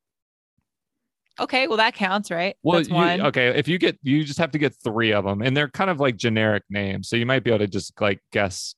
Okay, 1.41 1.67
well 1.67 1.79
that 1.79 1.95
counts, 1.95 2.31
right? 2.31 2.57
Well, 2.63 2.77
That's 2.77 2.91
you, 2.91 2.95
one. 2.95 3.21
okay, 3.23 3.49
if 3.49 3.67
you 3.67 3.79
get 3.79 3.99
you 4.03 4.23
just 4.23 4.39
have 4.39 4.51
to 4.51 4.59
get 4.59 4.75
three 4.85 5.13
of 5.13 5.25
them, 5.25 5.41
and 5.41 5.57
they're 5.57 5.71
kind 5.71 5.89
of 5.89 5.99
like 5.99 6.17
generic 6.17 6.63
names, 6.69 7.09
so 7.09 7.17
you 7.17 7.25
might 7.25 7.43
be 7.43 7.51
able 7.51 7.61
to 7.61 7.69
just 7.69 7.99
like 8.01 8.21
guess. 8.33 8.75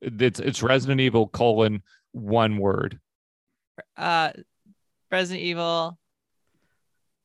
It's 0.00 0.40
it's 0.40 0.60
Resident 0.60 1.00
Evil 1.00 1.28
colon 1.28 1.82
one 2.10 2.58
word. 2.58 2.98
Uh, 3.96 4.32
Resident 5.12 5.44
Evil. 5.44 5.96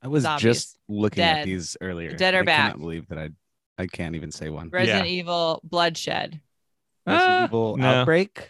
I 0.03 0.07
was 0.07 0.23
Zombies. 0.23 0.43
just 0.43 0.77
looking 0.89 1.23
at 1.23 1.45
these 1.45 1.77
earlier. 1.81 2.15
Dead 2.15 2.33
or 2.35 2.39
I 2.39 2.43
back. 2.43 2.57
cannot 2.73 2.79
believe 2.79 3.07
that 3.07 3.17
I 3.17 3.29
I 3.77 3.87
can't 3.87 4.15
even 4.15 4.31
say 4.31 4.49
one. 4.49 4.69
Resident 4.69 5.07
Evil 5.07 5.59
Bloodshed. 5.63 6.39
Resident 7.07 7.31
Ah, 7.31 7.43
Evil 7.45 7.77
no. 7.77 7.87
Outbreak. 7.87 8.49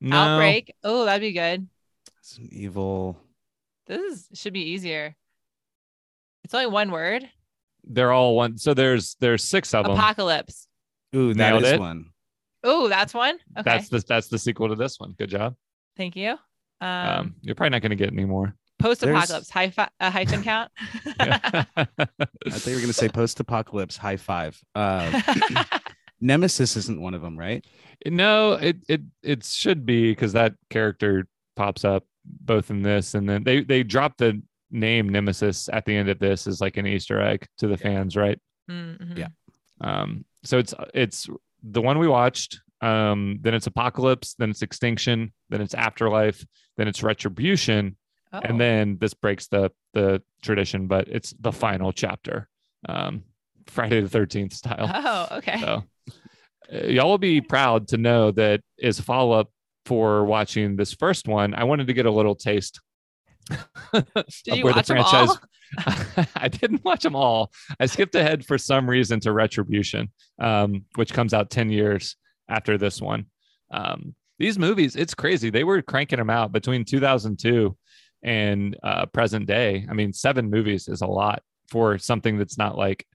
No. 0.00 0.16
Outbreak. 0.16 0.74
Oh, 0.84 1.04
that'd 1.04 1.20
be 1.22 1.32
good. 1.32 1.66
Resident 2.18 2.52
Evil. 2.52 3.18
This 3.86 4.00
is, 4.30 4.40
should 4.40 4.52
be 4.52 4.70
easier. 4.70 5.16
It's 6.44 6.54
only 6.54 6.66
one 6.66 6.90
word. 6.90 7.28
They're 7.84 8.12
all 8.12 8.36
one. 8.36 8.58
So 8.58 8.74
there's 8.74 9.16
there's 9.20 9.42
six 9.42 9.74
of 9.74 9.84
them. 9.84 9.94
Apocalypse. 9.94 10.68
Ooh, 11.16 11.34
that 11.34 11.50
Nailed 11.50 11.64
is 11.64 11.72
it. 11.72 11.80
one. 11.80 12.06
Oh, 12.64 12.88
that's 12.88 13.12
one. 13.12 13.38
Okay. 13.58 13.62
That's 13.64 13.88
the 13.88 14.04
that's 14.06 14.28
the 14.28 14.38
sequel 14.38 14.68
to 14.68 14.74
this 14.76 15.00
one. 15.00 15.14
Good 15.18 15.30
job. 15.30 15.56
Thank 15.96 16.14
you. 16.16 16.36
Um, 16.80 16.88
Um, 16.88 17.34
you're 17.42 17.54
probably 17.54 17.70
not 17.70 17.82
going 17.82 17.90
to 17.90 17.96
get 17.96 18.12
any 18.12 18.24
more. 18.24 18.54
Post-apocalypse 18.82 19.50
hyphen, 19.50 19.86
a 20.00 20.10
hyphen 20.10 20.42
count. 20.50 20.70
I 21.18 21.64
thought 21.66 22.66
you 22.66 22.74
were 22.74 22.80
gonna 22.80 22.92
say 22.92 23.08
post-apocalypse 23.12 23.96
high 23.96 24.16
five. 24.16 24.60
Uh, 24.74 25.20
Nemesis 26.20 26.76
isn't 26.76 27.00
one 27.00 27.14
of 27.14 27.22
them, 27.22 27.38
right? 27.38 27.64
no, 28.06 28.54
it 28.54 28.76
it 28.88 29.00
it 29.22 29.44
should 29.44 29.86
be 29.86 30.10
because 30.10 30.32
that 30.32 30.54
character 30.70 31.26
pops 31.56 31.84
up 31.84 32.04
both 32.24 32.70
in 32.70 32.82
this 32.82 33.14
and 33.14 33.28
then 33.28 33.44
they 33.44 33.62
they 33.62 33.82
dropped 33.82 34.18
the 34.18 34.40
name 34.70 35.08
Nemesis 35.08 35.68
at 35.72 35.84
the 35.84 35.94
end 35.96 36.08
of 36.08 36.18
this 36.18 36.46
as 36.46 36.60
like 36.60 36.76
an 36.76 36.86
Easter 36.86 37.20
egg 37.20 37.46
to 37.58 37.68
the 37.68 37.76
fans, 37.76 38.16
right? 38.16 38.38
Mhm. 38.70 39.18
Yeah. 39.18 39.28
Um, 39.80 40.24
so 40.44 40.58
it's 40.58 40.74
it's 40.94 41.28
the 41.62 41.82
one 41.82 41.98
we 41.98 42.08
watched. 42.08 42.60
Um, 42.80 43.38
then 43.42 43.54
it's 43.54 43.68
Apocalypse, 43.68 44.34
then 44.38 44.50
it's 44.50 44.62
Extinction, 44.62 45.32
then 45.50 45.60
it's 45.60 45.74
Afterlife, 45.74 46.44
then 46.76 46.88
it's 46.88 47.00
Retribution, 47.04 47.96
Oh. 48.32 48.40
and 48.42 48.58
then 48.58 48.96
this 49.00 49.14
breaks 49.14 49.48
the 49.48 49.70
the 49.92 50.22
tradition, 50.42 50.86
but 50.86 51.08
it's 51.08 51.34
the 51.38 51.52
final 51.52 51.92
chapter. 51.92 52.48
Um, 52.88 53.24
Friday 53.66 54.00
the 54.00 54.08
Thirteenth 54.08 54.54
style. 54.54 54.90
Oh, 54.94 55.36
okay. 55.38 55.60
So 55.60 55.84
uh, 56.72 56.86
y'all 56.86 57.08
will 57.08 57.18
be 57.18 57.40
proud 57.40 57.88
to 57.88 57.96
know 57.96 58.30
that 58.32 58.60
as 58.82 58.98
a 58.98 59.02
follow 59.02 59.32
up 59.32 59.50
for 59.84 60.24
watching 60.24 60.76
this 60.76 60.94
first 60.94 61.28
one, 61.28 61.54
I 61.54 61.64
wanted 61.64 61.88
to 61.88 61.92
get 61.92 62.06
a 62.06 62.10
little 62.10 62.34
taste. 62.34 62.80
Did 63.50 64.04
of 64.14 64.58
you 64.58 64.64
where 64.64 64.72
the 64.72 64.82
franchise... 64.82 65.28
them 65.28 65.38
all? 65.86 66.26
I 66.36 66.48
didn't 66.48 66.84
watch 66.84 67.02
them 67.02 67.16
all. 67.16 67.50
I 67.80 67.86
skipped 67.86 68.14
ahead 68.14 68.44
for 68.44 68.58
some 68.58 68.88
reason 68.88 69.20
to 69.20 69.32
Retribution, 69.32 70.10
um, 70.38 70.84
which 70.94 71.12
comes 71.12 71.34
out 71.34 71.50
10 71.50 71.70
years 71.70 72.16
after 72.48 72.78
this 72.78 73.00
one. 73.00 73.26
Um, 73.70 74.14
these 74.38 74.58
movies, 74.58 74.96
it's 74.96 75.14
crazy. 75.14 75.50
They 75.50 75.64
were 75.64 75.82
cranking 75.82 76.18
them 76.18 76.30
out 76.30 76.52
between 76.52 76.84
2002 76.84 77.76
and 78.22 78.76
uh, 78.82 79.06
present 79.06 79.46
day. 79.46 79.86
I 79.88 79.94
mean, 79.94 80.12
seven 80.12 80.50
movies 80.50 80.88
is 80.88 81.02
a 81.02 81.06
lot 81.06 81.42
for 81.68 81.98
something 81.98 82.38
that's 82.38 82.58
not 82.58 82.76
like 82.76 83.06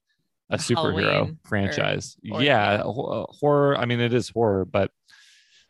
a 0.50 0.58
superhero 0.58 1.12
Halloween 1.12 1.40
franchise. 1.46 2.18
or- 2.32 2.42
yeah, 2.42 2.76
yeah. 2.78 2.84
horror. 2.86 3.78
I 3.78 3.86
mean, 3.86 4.00
it 4.00 4.14
is 4.14 4.30
horror, 4.30 4.66
but 4.66 4.92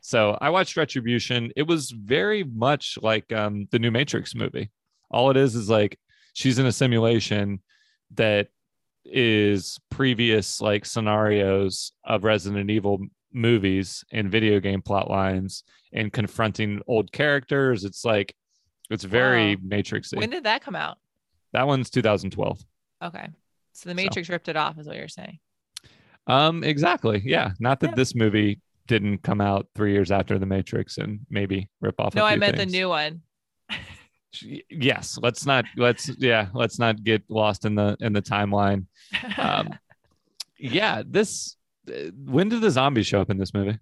so 0.02 0.38
I 0.40 0.50
watched 0.52 0.78
Retribution. 0.78 1.52
It 1.56 1.64
was 1.64 1.92
very 1.92 2.44
much 2.44 2.98
like 3.02 3.32
um, 3.34 3.68
the 3.72 3.80
new 3.80 3.92
Matrix 3.92 4.36
movie. 4.36 4.72
All 5.12 5.30
it 5.32 5.38
is 5.38 5.56
is 5.56 5.70
like 5.70 6.00
she's 6.34 6.60
in 6.60 6.66
a 6.66 6.72
simulation 6.72 7.62
that 8.16 8.48
is 9.04 9.80
previous 9.90 10.62
like 10.62 10.86
scenarios 10.86 11.92
of 12.06 12.24
Resident 12.24 12.70
Evil 12.70 13.00
movies 13.34 14.04
and 14.12 14.32
video 14.32 14.60
game 14.60 14.82
plot 14.82 15.10
lines 15.10 15.64
and 15.94 16.14
confronting 16.14 16.82
old 16.88 17.12
characters. 17.12 17.84
It's 17.84 18.06
like 18.06 18.34
it's 18.90 19.04
very 19.04 19.56
Wow. 19.56 19.62
Matrixy. 19.68 20.18
When 20.18 20.30
did 20.30 20.44
that 20.46 20.62
come 20.62 20.76
out? 20.76 20.98
that 21.54 21.66
one's 21.68 21.90
2012. 21.90 22.60
Okay. 23.04 23.28
So 23.74 23.90
the 23.90 23.96
Matrix 23.96 24.30
ripped 24.30 24.48
it 24.48 24.56
off, 24.58 24.78
is 24.80 24.88
what 24.88 24.96
you're 24.96 25.08
saying. 25.08 25.40
Um, 26.28 26.64
exactly. 26.64 27.22
Yeah. 27.26 27.52
Not 27.60 27.80
that 27.82 27.92
Yeah. 27.92 27.96
this 27.96 28.16
movie 28.16 28.60
didn't 28.88 29.20
come 29.24 29.40
out 29.42 29.68
three 29.76 29.92
years 29.94 30.12
after 30.12 30.38
the 30.40 30.46
Matrix 30.46 30.98
and 30.98 31.20
maybe 31.30 31.70
rip 31.82 32.00
off. 32.00 32.14
a 32.14 32.18
No, 32.18 32.26
I 32.26 32.36
meant 32.36 32.58
things. 32.58 32.72
the 32.72 32.78
new 32.78 32.90
one. 32.90 33.22
Yes. 34.70 35.18
Let's 35.22 35.46
not. 35.46 35.66
Let's 35.78 36.10
yeah. 36.18 36.48
Let's 36.54 36.80
not 36.80 37.04
get 37.04 37.24
lost 37.30 37.66
in 37.66 37.76
the 37.76 37.98
in 38.02 38.14
the 38.14 38.22
timeline. 38.22 38.86
Um, 39.38 39.70
yeah. 40.60 41.02
This. 41.06 41.56
uh, 41.90 42.12
When 42.26 42.50
did 42.50 42.62
the 42.62 42.70
zombies 42.72 43.08
show 43.08 43.22
up 43.22 43.30
in 43.30 43.38
this 43.38 43.54
movie? 43.54 43.78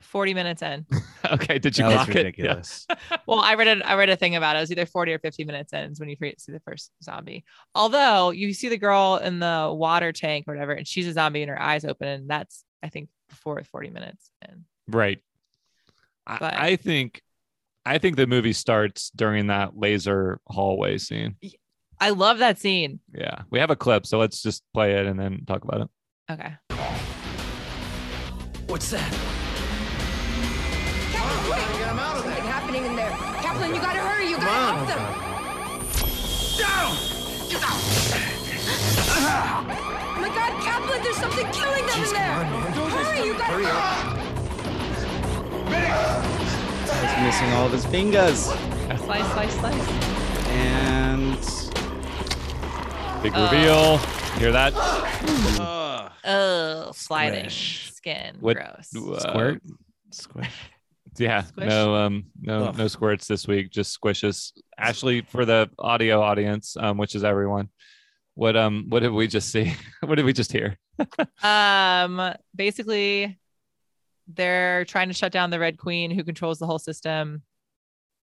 40 0.00 0.34
minutes 0.34 0.62
in. 0.62 0.84
okay. 1.32 1.58
Did 1.58 1.76
you 1.78 1.84
That 1.84 1.88
was 1.88 1.94
clock 1.96 2.08
it? 2.10 2.14
Yeah. 2.14 2.22
ridiculous. 2.22 2.86
Well, 3.26 3.40
I 3.40 3.54
read 3.54 3.66
a, 3.80 3.88
I 3.88 3.94
read 3.96 4.08
a 4.08 4.16
thing 4.16 4.36
about 4.36 4.54
it. 4.54 4.58
It 4.58 4.62
was 4.62 4.70
either 4.72 4.86
40 4.86 5.12
or 5.14 5.18
50 5.18 5.44
minutes 5.44 5.72
in 5.72 5.92
when 5.98 6.08
you 6.08 6.16
see 6.38 6.52
the 6.52 6.60
first 6.60 6.92
zombie. 7.02 7.44
Although 7.74 8.30
you 8.30 8.52
see 8.54 8.68
the 8.68 8.76
girl 8.76 9.16
in 9.16 9.40
the 9.40 9.72
water 9.74 10.12
tank 10.12 10.44
or 10.46 10.54
whatever, 10.54 10.72
and 10.72 10.86
she's 10.86 11.06
a 11.08 11.12
zombie 11.12 11.42
and 11.42 11.50
her 11.50 11.60
eyes 11.60 11.84
open, 11.84 12.06
and 12.08 12.30
that's 12.30 12.62
I 12.82 12.88
think 12.88 13.08
before 13.28 13.60
40 13.64 13.90
minutes 13.90 14.30
in. 14.48 14.64
Right. 14.86 15.18
I, 16.26 16.38
But- 16.38 16.54
I 16.54 16.76
think. 16.76 17.20
I 17.88 17.98
think 17.98 18.16
the 18.16 18.26
movie 18.26 18.52
starts 18.52 19.10
during 19.14 19.46
that 19.46 19.76
laser 19.78 20.40
hallway 20.48 20.98
scene. 20.98 21.36
I 22.00 22.10
love 22.10 22.38
that 22.38 22.58
scene. 22.58 22.98
Yeah, 23.14 23.42
we 23.50 23.60
have 23.60 23.70
a 23.70 23.76
clip, 23.76 24.06
so 24.06 24.18
let's 24.18 24.42
just 24.42 24.64
play 24.74 24.94
it 24.94 25.06
and 25.06 25.18
then 25.18 25.44
talk 25.46 25.62
about 25.62 25.82
it. 25.82 25.88
Okay. 26.32 26.54
What's 28.66 28.90
that? 28.90 29.45
You 37.48 37.58
gotta 37.58 37.66
help 37.66 37.82
them. 37.82 38.06
Oh 40.08 40.20
my 40.20 40.28
God, 40.28 40.52
Kaplan! 40.62 41.02
There's 41.02 41.16
something 41.16 41.46
killing 41.52 41.86
them 41.86 42.02
in 42.04 42.12
there. 42.12 42.44
hurry! 42.44 43.26
You 43.26 43.34
gotta 43.38 43.56
He's 47.06 47.16
missing 47.24 47.52
all 47.52 47.66
of 47.66 47.72
his 47.72 47.84
fingers. 47.86 48.44
Slice, 48.44 49.32
slice, 49.32 49.54
slice. 49.58 49.88
And 50.48 51.38
Big 53.22 53.32
Uh, 53.34 53.48
reveal. 53.50 53.98
Hear 54.38 54.52
that? 54.52 54.72
uh, 54.74 56.08
Oh, 56.24 56.92
sliding 56.94 57.44
Squish. 57.50 57.92
skin. 57.94 58.36
What- 58.40 58.56
Gross. 58.56 58.94
Uh, 58.96 59.18
squirt. 59.20 59.62
Squish. 60.10 60.48
Yeah, 61.18 61.42
Squish? 61.42 61.68
no, 61.68 61.94
um, 61.94 62.24
no, 62.40 62.66
Ugh. 62.66 62.78
no 62.78 62.88
squirts 62.88 63.26
this 63.26 63.46
week. 63.46 63.70
Just 63.70 63.98
squishes. 63.98 64.52
Ashley, 64.78 65.22
for 65.22 65.44
the 65.44 65.70
audio 65.78 66.20
audience, 66.20 66.76
um, 66.78 66.98
which 66.98 67.14
is 67.14 67.24
everyone, 67.24 67.68
what 68.34 68.56
um, 68.56 68.86
what 68.88 69.00
did 69.00 69.12
we 69.12 69.26
just 69.26 69.50
see? 69.50 69.74
what 70.00 70.16
did 70.16 70.24
we 70.24 70.32
just 70.32 70.52
hear? 70.52 70.78
Um, 71.42 72.34
basically, 72.54 73.38
they're 74.28 74.84
trying 74.86 75.08
to 75.08 75.14
shut 75.14 75.32
down 75.32 75.50
the 75.50 75.58
Red 75.60 75.78
Queen, 75.78 76.10
who 76.10 76.24
controls 76.24 76.58
the 76.58 76.66
whole 76.66 76.78
system. 76.78 77.42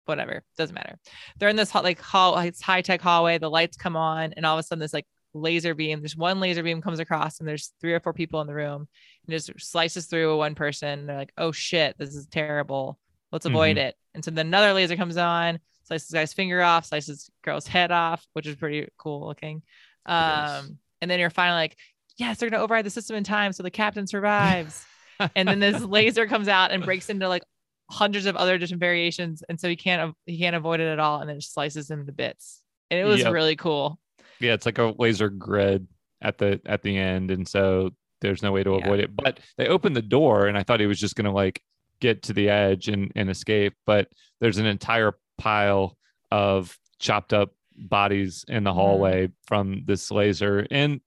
Whatever, 0.05 0.43
doesn't 0.57 0.73
matter. 0.73 0.97
They're 1.37 1.49
in 1.49 1.55
this 1.55 1.69
hot, 1.69 1.83
like 1.83 2.01
hall, 2.01 2.37
it's 2.39 2.61
high 2.61 2.81
tech 2.81 3.01
hallway. 3.01 3.37
The 3.37 3.49
lights 3.49 3.77
come 3.77 3.95
on, 3.95 4.33
and 4.33 4.45
all 4.45 4.57
of 4.57 4.59
a 4.59 4.63
sudden, 4.63 4.79
this 4.79 4.93
like 4.93 5.05
laser 5.33 5.73
beam. 5.73 6.01
There's 6.01 6.15
one 6.17 6.39
laser 6.39 6.63
beam 6.63 6.81
comes 6.81 6.99
across, 6.99 7.39
and 7.39 7.47
there's 7.47 7.73
three 7.81 7.93
or 7.93 7.99
four 7.99 8.13
people 8.13 8.41
in 8.41 8.47
the 8.47 8.53
room, 8.55 8.87
and 9.27 9.31
just 9.31 9.51
slices 9.59 10.07
through 10.07 10.37
one 10.37 10.55
person. 10.55 11.05
They're 11.05 11.17
like, 11.17 11.33
"Oh 11.37 11.51
shit, 11.51 11.97
this 11.97 12.15
is 12.15 12.27
terrible. 12.27 12.99
Let's 13.31 13.45
avoid 13.45 13.77
it." 13.77 13.95
And 14.15 14.23
so 14.25 14.31
then 14.31 14.47
another 14.47 14.73
laser 14.73 14.95
comes 14.95 15.17
on, 15.17 15.59
slices 15.83 16.11
guy's 16.11 16.33
finger 16.33 16.61
off, 16.61 16.85
slices 16.85 17.29
girl's 17.43 17.67
head 17.67 17.91
off, 17.91 18.25
which 18.33 18.47
is 18.47 18.55
pretty 18.55 18.87
cool 18.97 19.27
looking. 19.27 19.61
Um, 20.05 20.79
and 21.01 21.09
then 21.09 21.19
you're 21.19 21.29
finally 21.29 21.57
like, 21.61 21.77
yes, 22.17 22.37
they're 22.37 22.49
gonna 22.49 22.63
override 22.63 22.85
the 22.85 22.89
system 22.89 23.15
in 23.15 23.23
time, 23.23 23.53
so 23.53 23.63
the 23.63 23.71
captain 23.71 24.07
survives. 24.07 24.85
and 25.35 25.47
then 25.47 25.59
this 25.59 25.83
laser 25.83 26.25
comes 26.27 26.47
out 26.47 26.71
and 26.71 26.83
breaks 26.83 27.09
into 27.09 27.27
like 27.27 27.43
hundreds 27.91 28.25
of 28.25 28.35
other 28.35 28.57
different 28.57 28.79
variations, 28.81 29.43
and 29.49 29.59
so 29.59 29.69
he 29.69 29.75
can't 29.75 30.15
he 30.25 30.37
can't 30.39 30.55
avoid 30.55 30.79
it 30.79 30.87
at 30.91 30.99
all, 30.99 31.21
and 31.21 31.29
then 31.29 31.39
just 31.39 31.53
slices 31.53 31.89
him 31.89 32.05
to 32.05 32.11
bits. 32.11 32.61
And 32.91 32.99
it 32.99 33.05
was 33.05 33.19
Yep. 33.21 33.31
really 33.33 33.55
cool. 33.55 33.99
Yeah, 34.39 34.53
it's 34.53 34.65
like 34.65 34.77
a 34.77 34.93
laser 34.97 35.29
grid 35.29 35.87
at 36.21 36.37
the 36.37 36.61
at 36.65 36.81
the 36.81 36.97
end, 36.97 37.31
and 37.31 37.47
so 37.47 37.91
there's 38.21 38.43
no 38.43 38.51
way 38.51 38.63
to 38.63 38.71
Yeah. 38.71 38.85
avoid 38.85 38.99
it. 38.99 39.15
But 39.15 39.39
they 39.57 39.67
opened 39.67 39.95
the 39.95 40.01
door, 40.01 40.47
and 40.47 40.57
I 40.57 40.63
thought 40.63 40.79
he 40.79 40.85
was 40.87 40.99
just 40.99 41.15
gonna 41.15 41.33
like 41.33 41.61
get 41.99 42.23
to 42.23 42.33
the 42.33 42.49
edge 42.49 42.87
and 42.87 43.11
and 43.15 43.29
escape. 43.29 43.73
But 43.85 44.09
there's 44.41 44.57
an 44.57 44.65
entire 44.65 45.13
pile 45.37 45.97
of 46.31 46.77
chopped 46.99 47.33
up 47.33 47.53
bodies 47.77 48.43
in 48.47 48.63
the 48.63 48.71
Mhm. 48.71 48.75
hallway 48.75 49.29
from 49.47 49.83
this 49.85 50.11
laser, 50.11 50.67
and 50.69 50.99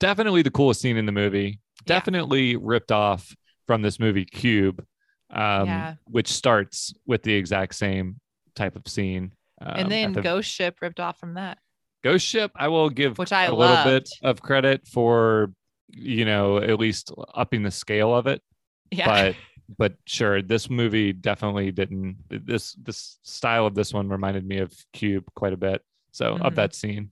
definitely 0.00 0.42
the 0.42 0.50
coolest 0.50 0.80
scene 0.80 0.96
in 0.96 1.06
the 1.06 1.12
movie. 1.12 1.60
Yeah. 1.86 1.98
Definitely 1.98 2.56
ripped 2.56 2.92
off 2.92 3.34
from 3.66 3.80
this 3.82 3.98
movie 3.98 4.24
Cube, 4.26 4.84
um, 5.30 5.66
Yeah. 5.66 5.94
which 6.04 6.28
starts 6.28 6.92
with 7.06 7.22
the 7.22 7.32
exact 7.34 7.74
same 7.74 8.20
type 8.54 8.76
of 8.76 8.86
scene. 8.86 9.32
um, 9.60 9.72
and 9.76 9.90
then 9.90 10.12
the- 10.12 10.20
Ghost 10.20 10.50
Ship 10.50 10.76
ripped 10.82 11.00
off 11.00 11.18
from 11.18 11.34
that. 11.34 11.58
Ghost 12.04 12.26
Ship, 12.26 12.52
I 12.54 12.68
will 12.68 12.90
give 12.90 13.18
Which 13.18 13.32
I 13.32 13.46
a 13.46 13.54
little 13.54 13.82
bit 13.82 14.08
of 14.22 14.40
credit 14.42 14.86
for, 14.86 15.52
you 15.88 16.24
know, 16.26 16.58
at 16.58 16.78
least 16.78 17.10
upping 17.34 17.62
the 17.62 17.70
scale 17.70 18.14
of 18.14 18.26
it. 18.26 18.42
Yeah. 18.90 19.06
But 19.06 19.36
but 19.78 19.94
sure, 20.04 20.42
this 20.42 20.68
movie 20.68 21.14
definitely 21.14 21.72
didn't. 21.72 22.18
This 22.28 22.74
this 22.74 23.18
style 23.22 23.66
of 23.66 23.74
this 23.74 23.92
one 23.94 24.08
reminded 24.10 24.46
me 24.46 24.58
of 24.58 24.72
Cube 24.92 25.24
quite 25.34 25.54
a 25.54 25.56
bit. 25.56 25.82
So 26.12 26.34
of 26.36 26.52
Mhm. 26.52 26.56
that 26.56 26.74
scene, 26.74 27.10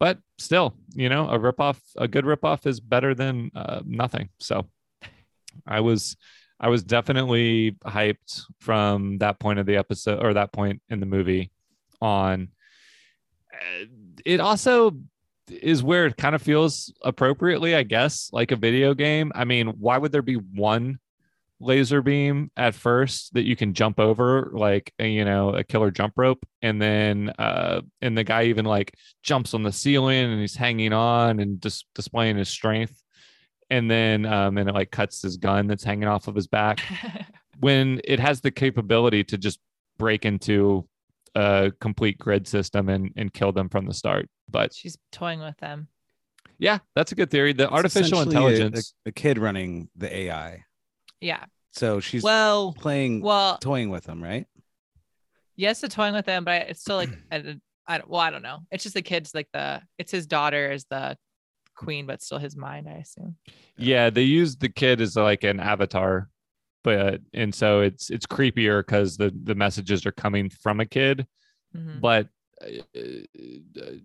but 0.00 0.18
still, 0.36 0.74
you 0.94 1.08
know, 1.08 1.30
a 1.30 1.38
ripoff, 1.38 1.80
a 1.96 2.06
good 2.06 2.24
ripoff 2.26 2.66
is 2.66 2.78
better 2.80 3.14
than 3.14 3.50
uh, 3.54 3.80
nothing. 3.86 4.28
So 4.38 4.68
I 5.66 5.80
was 5.80 6.16
I 6.60 6.68
was 6.68 6.82
definitely 6.82 7.76
hyped 7.86 8.42
from 8.58 9.18
that 9.18 9.38
point 9.38 9.60
of 9.60 9.66
the 9.66 9.76
episode 9.76 10.22
or 10.24 10.34
that 10.34 10.52
point 10.52 10.82
in 10.90 10.98
the 10.98 11.06
movie 11.06 11.52
on. 12.02 12.48
Uh, 13.54 13.84
It 14.24 14.40
also 14.40 14.96
is 15.48 15.82
where 15.82 16.06
it 16.06 16.16
kind 16.16 16.34
of 16.34 16.42
feels 16.42 16.92
appropriately, 17.02 17.74
I 17.74 17.82
guess, 17.82 18.30
like 18.32 18.52
a 18.52 18.56
video 18.56 18.94
game. 18.94 19.32
I 19.34 19.44
mean, 19.44 19.68
why 19.78 19.98
would 19.98 20.12
there 20.12 20.22
be 20.22 20.34
one 20.34 20.98
laser 21.60 22.02
beam 22.02 22.50
at 22.56 22.74
first 22.74 23.34
that 23.34 23.44
you 23.44 23.56
can 23.56 23.74
jump 23.74 23.98
over, 23.98 24.50
like 24.52 24.92
a, 24.98 25.08
you 25.08 25.24
know, 25.24 25.50
a 25.50 25.64
killer 25.64 25.90
jump 25.90 26.14
rope, 26.16 26.44
and 26.62 26.80
then 26.80 27.30
uh, 27.38 27.80
and 28.00 28.16
the 28.16 28.24
guy 28.24 28.44
even 28.44 28.64
like 28.64 28.94
jumps 29.22 29.54
on 29.54 29.62
the 29.62 29.72
ceiling 29.72 30.32
and 30.32 30.40
he's 30.40 30.56
hanging 30.56 30.92
on 30.92 31.40
and 31.40 31.60
just 31.60 31.86
displaying 31.94 32.36
his 32.36 32.48
strength, 32.48 33.02
and 33.70 33.90
then 33.90 34.26
um, 34.26 34.58
and 34.58 34.68
it 34.68 34.74
like 34.74 34.90
cuts 34.90 35.22
his 35.22 35.36
gun 35.36 35.66
that's 35.66 35.84
hanging 35.84 36.08
off 36.08 36.28
of 36.28 36.34
his 36.34 36.46
back. 36.46 36.80
When 37.60 38.00
it 38.04 38.20
has 38.20 38.40
the 38.40 38.52
capability 38.52 39.24
to 39.24 39.36
just 39.36 39.58
break 39.98 40.24
into 40.24 40.86
a 41.34 41.72
complete 41.80 42.18
grid 42.18 42.46
system 42.48 42.88
and 42.88 43.12
and 43.16 43.32
kill 43.32 43.52
them 43.52 43.68
from 43.68 43.86
the 43.86 43.94
start. 43.94 44.28
But 44.50 44.72
She's 44.74 44.96
toying 45.12 45.40
with 45.40 45.56
them. 45.58 45.88
yeah, 46.58 46.78
that's 46.94 47.12
a 47.12 47.14
good 47.14 47.30
theory. 47.30 47.52
The 47.52 47.64
It's 47.64 47.72
artificial 47.72 48.20
intelligence. 48.22 48.94
A, 49.06 49.10
a 49.10 49.12
kid 49.12 49.38
running 49.38 49.88
the 49.96 50.14
AI. 50.14 50.64
Yeah. 51.20 51.44
So 51.72 52.00
she's 52.00 52.22
Well, 52.22 52.72
playing, 52.72 53.20
well, 53.20 53.58
toying 53.58 53.90
with 53.90 54.04
them, 54.04 54.22
right? 54.22 54.46
yes, 55.56 55.80
to 55.80 55.88
toying 55.88 56.14
with 56.14 56.24
them, 56.26 56.44
but 56.44 56.68
it's 56.68 56.80
still 56.80 56.96
like, 56.96 57.10
I, 57.32 57.56
I, 57.86 58.00
well, 58.06 58.20
I 58.20 58.30
don't 58.30 58.42
know. 58.42 58.60
It's 58.70 58.82
just 58.84 58.94
the 58.94 59.02
kids, 59.02 59.34
like 59.34 59.48
the, 59.52 59.82
it's 59.98 60.10
his 60.12 60.26
daughter 60.26 60.70
is 60.72 60.84
the 60.90 61.16
queen, 61.76 62.06
but 62.06 62.22
still 62.22 62.38
his 62.38 62.56
mind, 62.56 62.88
I 62.88 62.94
assume. 62.98 63.36
Yeah, 63.76 64.10
they 64.10 64.22
use 64.22 64.56
the 64.56 64.68
kid 64.68 65.00
as 65.00 65.16
like 65.16 65.44
an 65.44 65.60
avatar, 65.60 66.28
but 66.88 67.20
and 67.34 67.54
so 67.54 67.80
it's 67.80 68.10
it's 68.10 68.26
creepier 68.26 68.80
because 68.80 69.16
the 69.16 69.30
the 69.44 69.54
messages 69.54 70.06
are 70.06 70.12
coming 70.12 70.48
from 70.50 70.80
a 70.80 70.86
kid. 70.86 71.26
Mhm. 71.76 72.00
But 72.00 72.28
uh, 72.62 72.68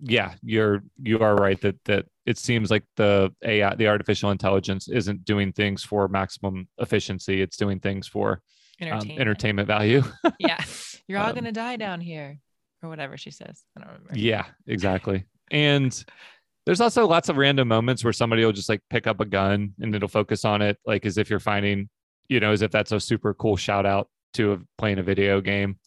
yeah, 0.01 0.33
you're 0.43 0.83
you 1.01 1.19
are 1.19 1.35
right 1.35 1.59
that 1.61 1.83
that 1.85 2.05
it 2.25 2.37
seems 2.37 2.69
like 2.71 2.83
the 2.97 3.33
AI, 3.43 3.75
the 3.75 3.87
artificial 3.87 4.31
intelligence, 4.31 4.87
isn't 4.87 5.25
doing 5.25 5.51
things 5.51 5.83
for 5.83 6.07
maximum 6.07 6.67
efficiency. 6.77 7.41
It's 7.41 7.57
doing 7.57 7.79
things 7.79 8.07
for 8.07 8.41
um, 8.81 8.87
Entertainment. 8.87 9.19
entertainment 9.21 9.67
value. 9.67 10.03
yeah. 10.39 10.63
You're 11.07 11.19
all 11.19 11.29
Um, 11.29 11.35
gonna 11.35 11.51
die 11.51 11.77
down 11.77 12.01
here. 12.01 12.39
Or 12.81 12.89
whatever 12.89 13.15
she 13.15 13.31
says. 13.31 13.63
I 13.77 13.81
don't 13.81 13.93
remember. 13.93 14.19
Yeah, 14.19 14.45
exactly. 14.67 15.23
And 15.51 15.91
there's 16.65 16.81
also 16.81 17.07
lots 17.07 17.29
of 17.29 17.37
random 17.37 17.67
moments 17.69 18.03
where 18.03 18.11
somebody 18.13 18.43
will 18.43 18.51
just 18.51 18.67
like 18.67 18.81
pick 18.89 19.07
up 19.07 19.21
a 19.21 19.25
gun 19.25 19.73
and 19.81 19.95
it'll 19.95 20.09
focus 20.09 20.43
on 20.43 20.61
it, 20.61 20.77
like 20.85 21.05
as 21.05 21.17
if 21.17 21.29
you're 21.29 21.39
finding, 21.39 21.89
you 22.29 22.39
know, 22.39 22.51
as 22.51 22.61
if 22.61 22.71
that's 22.71 22.91
a 22.91 22.99
super 22.99 23.33
cool 23.33 23.55
shout 23.57 23.85
out 23.85 24.09
to 24.33 24.53
a, 24.53 24.59
playing 24.77 24.99
a 24.99 25.03
video 25.03 25.41
game. 25.41 25.77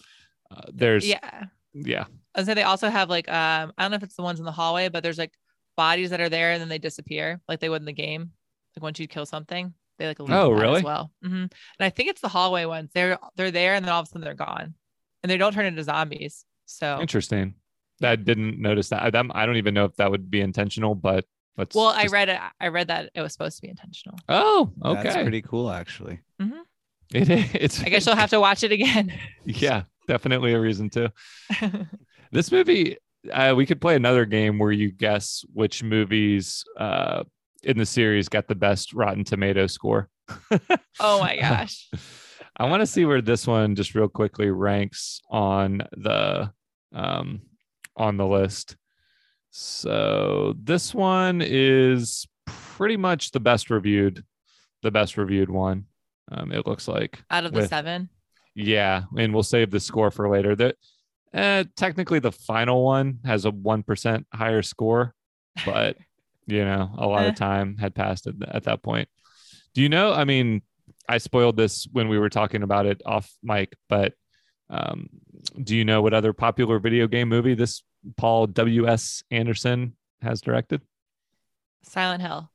Uh, 0.51 0.63
there's, 0.73 1.07
yeah, 1.07 1.45
Yeah. 1.75 2.05
I 2.35 2.43
say 2.45 2.55
they 2.55 2.63
also 2.63 2.89
have 2.89 3.09
like 3.11 3.29
um 3.29 3.73
I 3.77 3.83
don't 3.83 3.91
know 3.91 3.97
if 3.97 4.03
it's 4.03 4.17
the 4.17 4.23
ones 4.23 4.39
in 4.39 4.45
the 4.45 4.53
hallway, 4.53 4.89
but 4.89 5.03
there's 5.03 5.19
like 5.19 5.33
bodies 5.77 6.11
that 6.11 6.21
are 6.21 6.29
there 6.29 6.53
and 6.53 6.61
then 6.61 6.69
they 6.69 6.79
disappear 6.79 7.41
like 7.49 7.61
they 7.61 7.69
would 7.69 7.83
in 7.83 7.87
the 7.87 7.93
game. 7.93 8.31
Like 8.77 8.83
once 8.83 9.01
you 9.01 9.09
kill 9.09 9.27
something, 9.27 9.73
they 9.99 10.07
like 10.07 10.19
Oh, 10.21 10.51
really? 10.51 10.79
as 10.79 10.85
well. 10.85 11.13
hmm 11.23 11.35
And 11.35 11.51
I 11.81 11.91
think 11.91 12.11
it's 12.11 12.21
the 12.21 12.29
hallway 12.29 12.65
ones. 12.67 12.91
They're 12.95 13.19
they're 13.37 13.51
there 13.51 13.75
and 13.75 13.85
then 13.85 13.93
all 13.93 14.01
of 14.01 14.07
a 14.07 14.09
sudden 14.09 14.23
they're 14.23 14.35
gone, 14.35 14.75
and 15.23 15.31
they 15.31 15.39
don't 15.39 15.53
turn 15.53 15.67
into 15.67 15.83
zombies. 15.83 16.45
So 16.67 17.01
interesting. 17.01 17.55
I 18.03 18.17
didn't 18.17 18.61
notice 18.61 18.91
that. 18.91 19.03
I, 19.03 19.11
that. 19.11 19.27
I 19.31 19.47
don't 19.47 19.57
even 19.57 19.73
know 19.73 19.87
if 19.87 19.97
that 19.97 20.11
would 20.11 20.31
be 20.31 20.43
intentional, 20.43 20.95
but 20.95 21.25
let's. 21.57 21.75
well, 21.75 21.89
I 21.89 22.07
read 22.07 22.29
it. 22.29 22.39
I 22.61 22.69
read 22.69 22.89
that 22.89 23.11
it 23.15 23.21
was 23.21 23.33
supposed 23.33 23.57
to 23.57 23.63
be 23.63 23.69
intentional. 23.69 24.19
Oh, 24.29 24.73
okay. 24.85 25.03
That's 25.03 25.17
pretty 25.17 25.43
cool, 25.43 25.71
actually. 25.71 26.21
It, 27.15 27.31
it's. 27.55 27.83
I 27.83 27.89
guess 27.89 28.07
you'll 28.07 28.17
have 28.17 28.31
to 28.31 28.41
watch 28.41 28.65
it 28.65 28.73
again. 28.73 29.13
Yeah, 29.45 29.83
definitely 30.09 30.53
a 30.55 30.61
reason 30.61 30.91
to. 30.91 31.13
This 32.33 32.51
movie, 32.51 32.97
uh, 33.33 33.55
we 33.57 33.67
could 33.67 33.81
play 33.81 33.95
another 33.95 34.25
game 34.25 34.59
where 34.59 34.73
you 34.73 34.91
guess 34.91 35.45
which 35.53 35.83
movies 35.83 36.65
uh, 36.77 37.23
in 37.63 37.79
the 37.79 37.87
series 37.87 38.29
got 38.29 38.49
the 38.49 38.55
best 38.55 38.93
Rotten 38.93 39.25
Tomato 39.25 39.69
score. 39.69 40.11
oh 41.01 41.21
my 41.21 41.37
gosh. 41.37 41.89
I 42.57 42.69
want 42.69 42.81
to 42.81 42.87
see 42.87 43.05
where 43.05 43.23
this 43.23 43.47
one 43.47 43.77
just 43.77 43.95
real 43.95 44.09
quickly 44.09 44.51
ranks 44.51 45.21
on 45.31 45.83
the 45.93 46.53
um, 46.93 47.43
on 47.97 48.17
the 48.17 48.27
list. 48.27 48.77
So 49.59 50.53
this 50.63 50.95
one 50.95 51.41
is 51.43 52.27
pretty 52.45 52.99
much 52.99 53.31
the 53.31 53.41
best 53.41 53.71
reviewed, 53.71 54.23
the 54.83 54.91
best 54.91 55.17
reviewed 55.17 55.49
one. 55.49 55.87
Um, 56.31 56.53
it 56.53 56.67
looks 56.67 56.87
like 56.87 57.23
Out 57.31 57.47
of 57.47 57.53
the 57.53 57.61
with- 57.61 57.71
seven. 57.71 58.11
yeah, 58.55 59.05
and 59.17 59.33
we'll 59.33 59.43
save 59.43 59.71
the 59.71 59.81
score 59.81 60.11
for 60.11 60.29
later. 60.29 60.55
That 60.57 60.77
uh, 61.33 61.65
technically 61.75 62.19
the 62.19 62.33
final 62.33 62.85
one 62.85 63.21
has 63.25 63.47
a 63.47 63.51
one 63.51 63.83
percent 63.83 64.27
higher 64.31 64.61
score, 64.61 65.15
but 65.65 65.97
you 66.47 66.63
know 66.63 66.91
a 66.99 67.07
lot 67.07 67.25
Eh. 67.25 67.29
of 67.29 67.37
time 67.37 67.79
had 67.79 67.95
passed 67.95 68.27
at, 68.27 68.35
at 68.47 68.65
that 68.65 68.83
point. 68.83 69.09
Do 69.73 69.81
you 69.81 69.89
know? 69.89 70.13
I 70.13 70.25
mean, 70.25 70.61
I 71.09 71.17
spoiled 71.17 71.57
this 71.57 71.89
when 71.93 72.09
we 72.11 72.19
were 72.19 72.29
talking 72.31 72.63
about 72.63 72.85
it 72.85 73.01
off 73.07 73.33
mic, 73.43 73.73
but 73.89 74.13
um, 74.69 75.09
do 75.63 75.75
you 75.75 75.87
know 75.87 76.03
what 76.03 76.13
other 76.13 76.35
popular 76.35 76.79
video 76.79 77.07
game 77.07 77.31
movie 77.31 77.55
this 77.55 77.83
Paul 78.17 78.47
W 78.49 78.89
S 78.89 79.23
Anderson 79.31 79.95
has 80.23 80.41
directed? 80.41 80.81
Silent 81.83 82.23
Hill. 82.23 82.51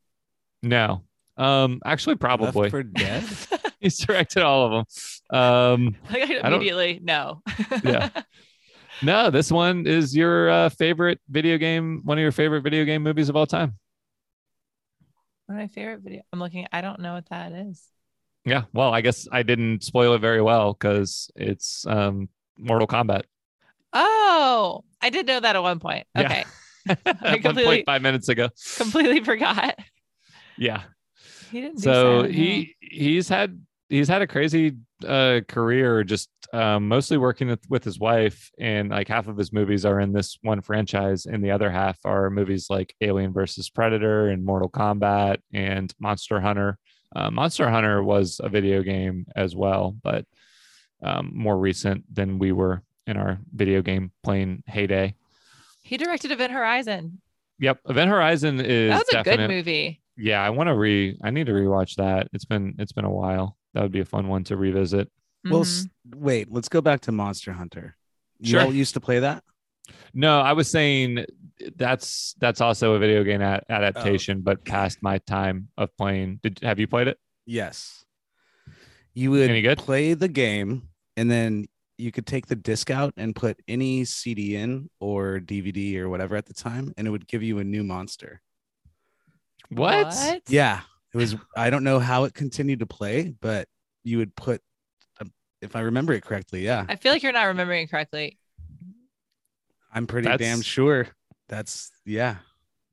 No, 0.63 1.03
um, 1.37 1.79
actually, 1.85 2.15
probably 2.15 2.51
Left 2.61 2.71
for 2.71 2.83
Dead. 2.83 3.23
he's 3.79 3.97
directed 3.97 4.43
all 4.43 4.65
of 4.65 4.85
them. 5.29 5.37
Um, 5.39 5.95
Like, 6.11 6.23
I 6.23 6.27
don't- 6.49 6.53
immediately, 6.53 6.99
no. 7.01 7.41
Yeah. 7.83 8.09
No, 9.03 9.31
this 9.31 9.51
one 9.51 9.87
is 9.87 10.15
your 10.15 10.49
uh, 10.51 10.69
favorite 10.69 11.19
video 11.27 11.57
game, 11.57 12.01
one 12.03 12.19
of 12.19 12.21
your 12.21 12.31
favorite 12.31 12.61
video 12.61 12.85
game 12.85 13.01
movies 13.01 13.29
of 13.29 13.35
all 13.35 13.47
time. 13.47 13.77
One 15.47 15.57
of 15.57 15.63
my 15.63 15.67
favorite 15.69 16.01
video. 16.01 16.21
I'm 16.31 16.39
looking. 16.39 16.67
I 16.71 16.81
don't 16.81 16.99
know 16.99 17.13
what 17.15 17.27
that 17.29 17.51
is. 17.51 17.83
Yeah. 18.45 18.63
Well, 18.73 18.93
I 18.93 19.01
guess 19.01 19.27
I 19.31 19.41
didn't 19.43 19.83
spoil 19.83 20.13
it 20.13 20.19
very 20.19 20.41
well 20.41 20.73
because 20.73 21.31
it's 21.35 21.85
um, 21.87 22.29
Mortal 22.59 22.87
Kombat. 22.87 23.23
Oh, 23.93 24.83
I 25.01 25.09
did 25.09 25.27
know 25.27 25.39
that 25.39 25.55
at 25.55 25.61
one 25.61 25.79
point. 25.79 26.05
Yeah. 26.15 26.21
Okay. 26.25 26.45
At 26.89 26.97
1.5 27.43 28.01
minutes 28.01 28.27
ago. 28.27 28.49
Completely 28.77 29.19
forgot. 29.23 29.77
Yeah. 30.57 30.81
He 31.51 31.61
didn't. 31.61 31.79
So 31.79 32.23
he 32.23 32.75
he's 32.79 33.29
had 33.29 33.61
he's 33.89 34.07
had 34.07 34.21
a 34.21 34.27
crazy 34.27 34.77
uh, 35.07 35.41
career, 35.47 36.03
just 36.03 36.29
um, 36.53 36.87
mostly 36.87 37.17
working 37.17 37.47
with, 37.49 37.59
with 37.69 37.83
his 37.83 37.99
wife, 37.99 38.49
and 38.57 38.89
like 38.89 39.07
half 39.07 39.27
of 39.27 39.37
his 39.37 39.53
movies 39.53 39.85
are 39.85 39.99
in 39.99 40.13
this 40.13 40.37
one 40.41 40.61
franchise, 40.61 41.25
and 41.25 41.43
the 41.43 41.51
other 41.51 41.69
half 41.69 41.99
are 42.05 42.29
movies 42.29 42.67
like 42.69 42.95
Alien 43.01 43.33
versus 43.33 43.69
Predator 43.69 44.29
and 44.29 44.45
Mortal 44.45 44.69
Kombat 44.69 45.37
and 45.53 45.93
Monster 45.99 46.39
Hunter. 46.39 46.77
Uh, 47.15 47.29
Monster 47.29 47.69
Hunter 47.69 48.01
was 48.01 48.39
a 48.41 48.49
video 48.49 48.81
game 48.81 49.27
as 49.35 49.55
well, 49.55 49.95
but 50.01 50.25
um, 51.03 51.31
more 51.33 51.57
recent 51.57 52.03
than 52.13 52.39
we 52.39 52.51
were 52.51 52.83
in 53.11 53.17
our 53.17 53.39
video 53.53 53.81
game 53.81 54.11
playing 54.23 54.63
heyday. 54.65 55.13
He 55.83 55.97
directed 55.97 56.31
Event 56.31 56.51
Horizon. 56.53 57.21
Yep, 57.59 57.81
Event 57.89 58.09
Horizon 58.09 58.59
is 58.59 58.89
That 58.89 58.97
was 58.99 59.09
a 59.09 59.11
definite- 59.23 59.47
good 59.47 59.53
movie. 59.55 60.01
yeah, 60.17 60.41
I 60.41 60.49
want 60.49 60.67
to 60.67 60.75
re. 60.75 61.17
I 61.23 61.29
need 61.29 61.45
to 61.45 61.51
rewatch 61.53 61.95
that. 61.97 62.27
It's 62.33 62.45
been 62.45 62.75
it's 62.79 62.91
been 62.91 63.05
a 63.05 63.11
while. 63.11 63.57
That 63.73 63.83
would 63.83 63.91
be 63.91 63.99
a 63.99 64.05
fun 64.05 64.27
one 64.27 64.43
to 64.45 64.57
revisit. 64.57 65.09
Well, 65.45 65.61
Mhm. 65.61 65.65
s- 65.83 65.87
wait, 66.15 66.51
let's 66.51 66.69
go 66.69 66.81
back 66.81 67.01
to 67.01 67.11
Monster 67.11 67.51
Hunter. 67.53 67.95
You 68.39 68.51
Sure. 68.51 68.61
all 68.61 68.73
used 68.73 68.93
to 68.95 68.99
play 68.99 69.19
that? 69.19 69.43
No, 70.13 70.39
I 70.39 70.53
was 70.53 70.69
saying 70.71 71.25
that's 71.75 72.33
that's 72.39 72.61
also 72.61 72.93
a 72.93 72.99
video 72.99 73.23
game 73.23 73.41
a- 73.41 73.61
adaptation, 73.69 74.41
but 74.41 74.65
past 74.65 74.99
my 75.03 75.19
time 75.19 75.69
of 75.77 75.95
playing. 75.97 76.39
Did 76.41 76.59
have 76.63 76.79
you 76.79 76.87
played 76.87 77.07
it? 77.07 77.19
Yes. 77.45 78.05
You 79.13 79.31
would 79.31 79.77
play 79.77 80.13
the 80.13 80.27
game 80.29 80.83
and 81.17 81.29
then 81.29 81.65
you 81.97 82.11
could 82.11 82.25
take 82.25 82.47
the 82.47 82.55
disc 82.55 82.89
out 82.89 83.13
and 83.17 83.35
put 83.35 83.59
any 83.67 84.05
CD 84.05 84.55
in 84.55 84.89
or 84.99 85.39
DVD 85.39 85.97
or 85.97 86.09
whatever 86.09 86.35
at 86.35 86.45
the 86.45 86.53
time, 86.53 86.93
and 86.97 87.07
it 87.07 87.11
would 87.11 87.27
give 87.27 87.43
you 87.43 87.59
a 87.59 87.63
new 87.63 87.83
monster. 87.83 88.41
What? 89.69 90.41
Yeah. 90.47 90.81
It 91.13 91.17
was, 91.17 91.35
I 91.55 91.69
don't 91.69 91.83
know 91.83 91.99
how 91.99 92.23
it 92.23 92.33
continued 92.33 92.79
to 92.79 92.85
play, 92.85 93.33
but 93.41 93.67
you 94.03 94.17
would 94.17 94.35
put, 94.35 94.61
um, 95.19 95.31
if 95.61 95.75
I 95.75 95.81
remember 95.81 96.13
it 96.13 96.23
correctly, 96.23 96.63
yeah, 96.65 96.85
I 96.87 96.95
feel 96.95 97.11
like 97.11 97.21
you're 97.21 97.33
not 97.33 97.43
remembering 97.47 97.87
correctly. 97.87 98.37
I'm 99.93 100.07
pretty 100.07 100.27
That's- 100.29 100.47
damn 100.49 100.61
sure. 100.61 101.07
That's, 101.49 101.91
yeah. 102.05 102.37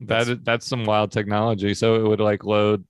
That 0.00 0.44
that's 0.44 0.66
some 0.66 0.84
wild 0.84 1.10
technology. 1.12 1.74
So 1.74 1.94
it 1.96 2.02
would 2.08 2.20
like 2.20 2.44
load 2.44 2.84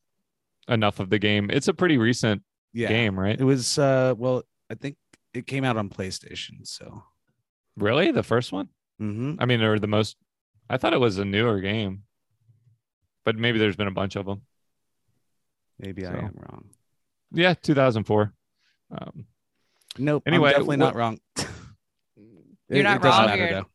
enough 0.68 1.01
of 1.01 1.09
the 1.11 1.18
game. 1.18 1.51
It's 1.51 1.68
a 1.68 1.75
pretty 1.75 1.97
recent 1.99 2.42
Yeah. 2.73 2.88
game, 2.88 3.18
right? 3.18 3.38
It 3.38 3.44
was, 3.44 3.79
uh, 3.79 4.14
well, 4.16 4.42
I 4.71 4.75
think 4.75 4.97
it 5.35 5.47
came 5.47 5.64
out 5.64 5.77
on 5.77 5.88
PlayStation. 5.88 6.67
So, 6.67 7.05
Really, 7.77 8.11
the 8.11 8.23
first 8.25 8.51
one? 8.53 8.69
Mhm. 9.01 9.37
I 9.38 9.45
mean, 9.47 9.62
or 9.62 9.79
the 9.79 9.87
most. 9.87 10.17
I 10.69 10.77
thought 10.79 10.93
it 10.95 11.01
was 11.01 11.19
a 11.19 11.25
newer 11.25 11.61
game, 11.61 12.03
but 13.25 13.37
maybe 13.37 13.59
there's 13.59 13.77
been 13.77 13.87
a 13.88 13.93
bunch 13.93 14.17
of 14.17 14.27
them. 14.27 14.43
maybe 15.79 16.05
I 16.07 16.11
am 16.19 16.35
wrong. 16.35 16.71
Yeah, 17.31 17.55
2004. 17.55 18.33
Um, 18.91 19.27
Nope. 19.97 20.25
Anyway, 20.27 20.49
I'm 20.51 20.53
definitely 20.55 20.77
not 20.79 20.95
wrong. 20.97 21.19
You're 22.17 22.81
It- 22.81 22.83
not 22.83 22.97
it 22.97 23.03
doesn't 23.03 23.05
wrong, 23.21 23.27
matter, 23.38 23.51
though. 23.55 23.67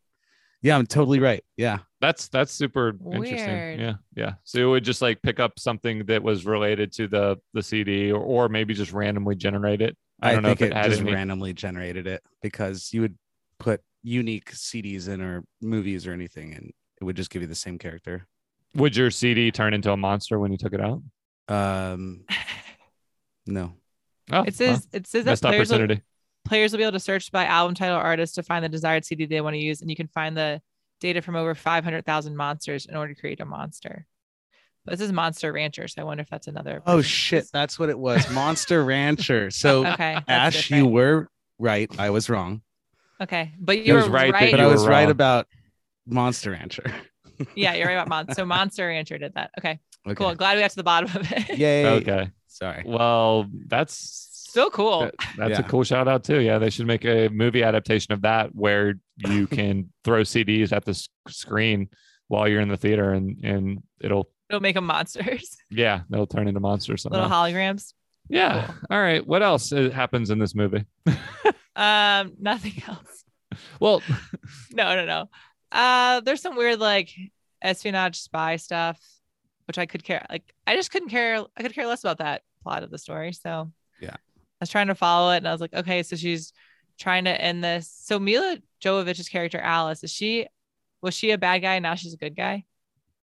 Yeah, 0.62 0.78
I'm 0.78 0.86
totally 0.88 1.20
right. 1.20 1.44
Yeah. 1.58 1.80
that's 2.00 2.28
that's 2.30 2.52
super 2.54 2.94
Weird. 3.00 3.26
interesting. 3.26 3.80
Yeah, 3.80 3.94
yeah. 4.16 4.34
So 4.44 4.60
it 4.60 4.66
would 4.66 4.84
just 4.86 5.02
like 5.02 5.22
pick 5.22 5.40
up 5.40 5.60
something 5.60 6.06
that 6.06 6.22
was 6.24 6.46
related 6.46 6.92
to 6.94 7.08
the 7.08 7.38
the 7.54 7.62
CD, 7.64 8.12
or 8.12 8.22
or 8.22 8.50
maybe 8.50 8.74
just 8.74 8.92
randomly 8.94 9.36
generate 9.36 9.82
it. 9.82 9.98
I 10.24 10.30
I, 10.30 10.34
don't 10.34 10.44
know 10.44 10.50
think 10.50 10.62
if 10.62 10.68
it, 10.68 10.72
it, 10.72 10.78
had 10.78 10.90
just 10.90 11.02
any. 11.02 11.14
randomly 11.14 11.54
generated 11.54 12.08
it 12.08 12.24
because 12.42 12.92
you 12.94 13.02
would 13.02 13.18
put 13.60 13.82
unique 14.04 14.52
CDs 14.52 15.08
in 15.08 15.22
or 15.22 15.44
movies 15.62 16.08
or 16.08 16.14
anything, 16.14 16.54
and 16.54 16.72
it 17.00 17.04
would 17.04 17.16
just 17.16 17.30
give 17.30 17.42
you 17.42 17.48
the 17.48 17.56
same 17.56 17.78
character. 17.78 18.26
Would 18.76 18.96
your 18.96 19.12
CD 19.12 19.52
turn 19.52 19.74
into 19.74 19.92
a 19.92 19.98
monster 19.98 20.40
when 20.40 20.52
you 20.52 20.58
took 20.58 20.74
it 20.74 20.82
out? 20.82 21.02
Um, 21.48 22.26
no. 23.46 23.74
Oh, 24.32 24.44
It 24.44 24.56
says 24.56 24.88
it 24.94 25.06
says 25.08 25.26
that 25.26 25.32
missed 25.32 25.44
players 25.44 25.70
will, 25.72 25.88
players 26.46 26.72
will 26.72 26.78
be 26.78 26.84
able 26.84 26.94
to 26.94 27.00
search 27.00 27.32
by 27.32 27.46
album 27.46 27.76
title 27.76 27.98
artist 27.98 28.36
to 28.36 28.44
find 28.44 28.64
the 28.64 28.70
desired 28.70 29.06
CD 29.06 29.26
they 29.26 29.42
want 29.42 29.54
to 29.56 29.60
use, 29.60 29.82
and 29.82 29.90
you 29.90 29.96
can 29.96 30.08
find 30.08 30.36
the 30.36 30.62
data 31.00 31.22
from 31.22 31.36
over 31.36 31.54
500,000 31.54 32.36
monsters 32.36 32.86
in 32.86 32.96
order 32.96 33.14
to 33.14 33.20
create 33.20 33.42
a 33.42 33.46
monster. 33.46 34.06
But 34.86 34.92
this 34.92 35.02
is 35.02 35.12
Monster 35.14 35.54
Rancher, 35.54 35.88
so 35.88 36.02
I 36.02 36.06
wonder 36.06 36.22
if 36.22 36.30
that's 36.30 36.48
another. 36.48 36.82
Oh 36.86 37.02
shit, 37.02 37.48
that's 37.54 37.80
what 37.80 37.90
it 37.90 37.98
was. 37.98 38.30
Monster 38.32 38.84
Rancher. 38.84 39.50
So 39.52 39.86
Okay, 39.94 40.18
that's 40.28 40.56
Ash, 40.58 40.72
you 40.72 40.86
were 40.88 41.30
right. 41.58 41.90
I 41.98 42.10
was 42.10 42.30
wrong, 42.30 42.62
okay, 43.22 43.54
but 43.60 43.86
you 43.86 43.94
was 43.94 44.06
were 44.08 44.12
right 44.12 44.34
right. 44.34 44.52
but 44.52 44.60
I 44.60 44.66
were 44.66 44.74
was 44.74 44.86
right 44.86 45.10
about 45.10 45.48
Monster 46.06 46.52
Rancher. 46.52 46.92
Yeah, 47.56 47.74
you're 47.74 47.88
right 47.88 47.94
about 47.94 48.10
Monster. 48.10 48.34
So 48.36 48.46
Monster 48.46 48.88
Rancher 48.88 49.18
did 49.18 49.34
that. 49.34 49.50
Okay, 49.58 49.80
Okay. 50.06 50.16
cool. 50.16 50.36
Glad 50.36 50.56
we 50.56 50.62
got 50.62 50.70
to 50.70 50.76
the 50.76 50.84
bottom 50.84 51.10
of 51.20 51.30
it. 51.32 51.58
Yay. 51.58 51.86
Okay. 51.88 52.30
Sorry. 52.48 52.84
Well, 52.86 53.48
that's 53.68 54.48
So 54.52 54.70
cool. 54.70 55.02
that- 55.02 55.16
that's 55.38 55.60
a 55.60 55.64
cool 55.64 55.84
shout 55.84 56.08
out 56.08 56.24
too. 56.24 56.40
Yeah, 56.42 56.60
they 56.60 56.70
should 56.70 56.86
make 56.86 57.04
a 57.06 57.30
movie 57.30 57.64
adaptation 57.64 58.14
of 58.14 58.22
that 58.22 58.54
where 58.54 58.94
you 59.18 59.48
can 59.48 59.90
throw 60.04 60.22
CDs 60.22 60.72
at 60.72 60.86
the 60.86 60.92
s- 60.92 61.10
screen 61.28 61.90
while 62.28 62.48
you're 62.48 62.62
in 62.62 62.70
the 62.70 62.78
theater, 62.78 63.12
and 63.12 63.44
and 63.44 63.82
it'll 64.00 64.30
It'll 64.50 64.62
make 64.62 64.76
them 64.76 64.86
monsters. 64.86 65.58
yeah, 65.70 66.02
they'll 66.10 66.28
turn 66.28 66.48
into 66.48 66.60
monsters 66.60 67.06
Little 67.06 67.30
holograms. 67.30 67.94
Yeah. 68.30 68.72
All 68.90 69.02
right. 69.02 69.26
What 69.26 69.42
else 69.44 69.72
uh, 69.74 69.90
happens 69.90 70.30
in 70.30 70.40
this 70.40 70.56
movie? 70.56 70.86
Um, 71.76 72.34
nothing 72.40 72.84
else. 72.88 73.24
Well, 73.80 74.04
No, 74.74 74.96
no, 74.96 75.06
no. 75.06 75.30
Uh, 75.72 76.20
there's 76.22 76.42
some 76.42 76.56
weird 76.56 76.80
like 76.80 77.12
espionage 77.64 78.20
spy 78.20 78.58
stuff, 78.58 79.00
which 79.66 79.80
I 79.80 79.88
could 79.88 80.04
care. 80.04 80.24
Like, 80.30 80.44
I 80.68 80.76
just 80.76 80.92
couldn't 80.92 81.10
care. 81.10 81.44
I 81.58 81.64
could 81.64 81.74
care 81.74 81.88
less 81.88 82.04
about 82.04 82.20
that 82.20 82.44
plot 82.62 82.84
of 82.84 82.92
the 82.92 83.00
story. 83.00 83.34
So 83.34 83.72
Yeah. 84.00 84.14
I 84.14 84.20
was 84.60 84.70
trying 84.70 84.88
to 84.88 84.96
follow 84.96 85.32
it, 85.32 85.38
and 85.38 85.48
I 85.48 85.52
was 85.52 85.62
like, 85.62 85.74
okay, 85.74 86.04
so 86.04 86.16
she's 86.16 86.54
trying 87.00 87.26
to 87.26 87.32
end 87.42 87.64
this. 87.64 87.92
So 88.04 88.20
Milla 88.20 88.60
Jovovich's 88.80 89.28
character 89.30 89.60
Alice 89.60 90.04
is 90.04 90.12
she? 90.12 90.46
Was 91.02 91.16
she 91.16 91.32
a 91.32 91.38
bad 91.40 91.64
guy 91.64 91.74
and 91.74 91.84
now 91.84 91.96
she's 91.96 92.14
a 92.14 92.18
good 92.18 92.36
guy, 92.36 92.66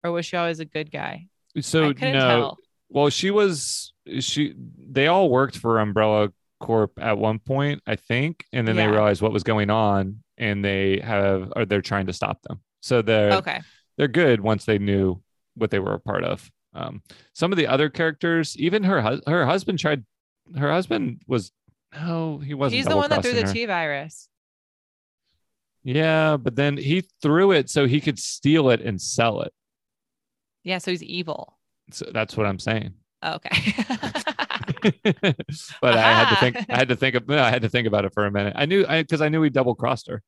or 0.04 0.12
was 0.12 0.26
she 0.26 0.36
always 0.36 0.60
a 0.60 0.64
good 0.64 0.90
guy? 0.92 1.26
so 1.60 1.88
no. 1.88 1.92
tell. 1.94 2.58
Well, 2.90 3.08
she 3.10 3.30
was 3.30 3.92
she. 4.20 4.54
They 4.78 5.06
all 5.08 5.30
worked 5.30 5.56
for 5.56 5.80
Umbrella 5.80 6.32
Corp 6.60 6.92
at 7.00 7.18
one 7.18 7.38
point, 7.38 7.82
I 7.86 7.96
think, 7.96 8.44
and 8.52 8.68
then 8.68 8.76
Yeah. 8.76 8.86
they 8.86 8.92
realized 8.92 9.22
what 9.22 9.32
was 9.32 9.42
going 9.42 9.70
on, 9.70 10.22
and 10.38 10.64
they 10.64 11.00
have 11.00 11.52
or 11.56 11.64
they're 11.64 11.80
trying 11.82 12.06
to 12.06 12.12
stop 12.12 12.42
them. 12.42 12.60
So 12.82 13.02
they're 13.02 13.32
Okay. 13.34 13.60
they're 13.96 14.08
good 14.08 14.40
once 14.40 14.64
they 14.66 14.78
knew 14.78 15.20
what 15.54 15.70
they 15.70 15.78
were 15.78 15.94
a 15.94 16.00
part 16.00 16.24
of. 16.24 16.50
Um, 16.74 17.02
some 17.32 17.52
of 17.52 17.56
the 17.58 17.66
other 17.68 17.88
characters, 17.88 18.56
even 18.58 18.82
her 18.84 19.00
hus- 19.00 19.22
her 19.26 19.46
husband 19.46 19.78
tried. 19.78 20.04
Her 20.56 20.70
husband 20.70 21.22
was 21.26 21.50
no, 21.94 22.38
he 22.38 22.52
wasn't. 22.54 22.76
He's 22.76 22.86
the 22.86 22.96
one 22.96 23.08
that 23.10 23.22
threw 23.22 23.32
the. 23.32 23.44
T 23.44 23.64
virus. 23.66 24.28
Yeah, 25.84 26.36
but 26.38 26.56
then 26.56 26.76
he 26.76 27.04
threw 27.22 27.52
it 27.52 27.68
so 27.70 27.86
he 27.86 28.00
could 28.00 28.18
steal 28.18 28.70
it 28.70 28.80
and 28.80 29.00
sell 29.00 29.42
it. 29.42 29.52
Yeah, 30.64 30.78
so 30.78 30.90
he's 30.90 31.02
evil. 31.02 31.58
So 31.90 32.06
that's 32.12 32.36
what 32.36 32.46
I'm 32.46 32.58
saying. 32.58 32.94
Oh, 33.22 33.34
okay. 33.34 33.74
but 35.80 35.96
I 35.96 36.12
had 36.12 36.30
to 36.30 36.36
think. 36.36 36.56
I 36.68 36.76
had 36.76 36.88
to 36.88 36.96
think. 36.96 37.14
Of, 37.14 37.28
no, 37.28 37.42
I 37.42 37.50
had 37.50 37.62
to 37.62 37.68
think 37.68 37.86
about 37.86 38.04
it 38.04 38.12
for 38.12 38.26
a 38.26 38.30
minute. 38.30 38.54
I 38.56 38.66
knew 38.66 38.86
because 38.86 39.20
I, 39.20 39.28
knew 39.28 39.42
he 39.42 39.50
double 39.50 39.74
crossed 39.74 40.08
her. 40.08 40.22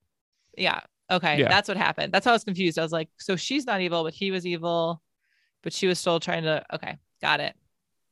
Yeah. 0.57 0.81
Okay. 1.11 1.39
Yeah. 1.41 1.49
That's 1.49 1.69
what 1.69 1.77
happened. 1.77 2.13
That's 2.13 2.25
how 2.25 2.33
I 2.33 2.35
was 2.35 2.45
confused. 2.45 2.79
I 2.79 2.83
was 2.83 2.93
like, 2.93 3.09
so 3.19 3.37
she's 3.37 3.67
not 3.67 3.81
evil, 3.81 4.03
but 4.03 4.15
he 4.15 4.31
was 4.31 4.47
evil, 4.47 5.03
but 5.63 5.73
she 5.73 5.87
was 5.87 5.99
still 5.99 6.21
trying 6.21 6.45
to. 6.45 6.65
Okay. 6.75 6.97
Got 7.21 7.41
it. 7.41 7.55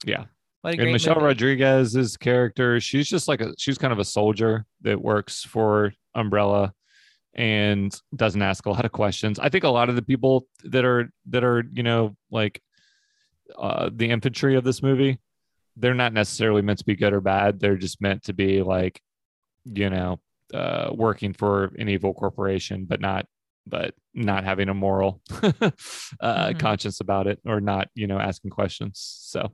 Yeah. 0.04 0.24
What 0.62 0.78
And 0.78 0.92
Michelle 0.92 1.16
movie. 1.16 1.26
Rodriguez's 1.26 2.16
character, 2.16 2.80
she's 2.80 3.06
just 3.06 3.28
like 3.28 3.42
a 3.42 3.52
she's 3.58 3.76
kind 3.76 3.92
of 3.92 3.98
a 3.98 4.04
soldier 4.04 4.64
that 4.80 5.00
works 5.00 5.42
for 5.42 5.92
Umbrella 6.14 6.72
and 7.34 8.00
doesn't 8.14 8.42
ask 8.42 8.66
a 8.66 8.70
lot 8.70 8.84
of 8.84 8.92
questions. 8.92 9.38
I 9.38 9.48
think 9.48 9.64
a 9.64 9.68
lot 9.68 9.88
of 9.88 9.96
the 9.96 10.02
people 10.02 10.46
that 10.64 10.84
are 10.84 11.10
that 11.30 11.44
are, 11.44 11.64
you 11.72 11.82
know, 11.82 12.16
like 12.30 12.60
uh 13.58 13.90
the 13.92 14.10
infantry 14.10 14.54
of 14.56 14.64
this 14.64 14.82
movie, 14.82 15.18
they're 15.76 15.94
not 15.94 16.12
necessarily 16.12 16.62
meant 16.62 16.78
to 16.78 16.84
be 16.84 16.94
good 16.96 17.12
or 17.12 17.20
bad. 17.20 17.60
They're 17.60 17.76
just 17.76 18.00
meant 18.00 18.24
to 18.24 18.32
be 18.32 18.62
like, 18.62 19.00
you 19.64 19.90
know, 19.90 20.20
uh 20.52 20.90
working 20.94 21.32
for 21.32 21.72
an 21.78 21.88
evil 21.88 22.14
corporation, 22.14 22.84
but 22.84 23.00
not 23.00 23.26
but 23.66 23.94
not 24.12 24.44
having 24.44 24.68
a 24.68 24.74
moral 24.74 25.20
uh 25.42 25.70
Mhm. 26.20 26.58
conscience 26.58 27.00
about 27.00 27.26
it 27.26 27.40
or 27.44 27.60
not, 27.60 27.88
you 27.94 28.06
know, 28.06 28.18
asking 28.18 28.50
questions. 28.50 29.00
So 29.22 29.50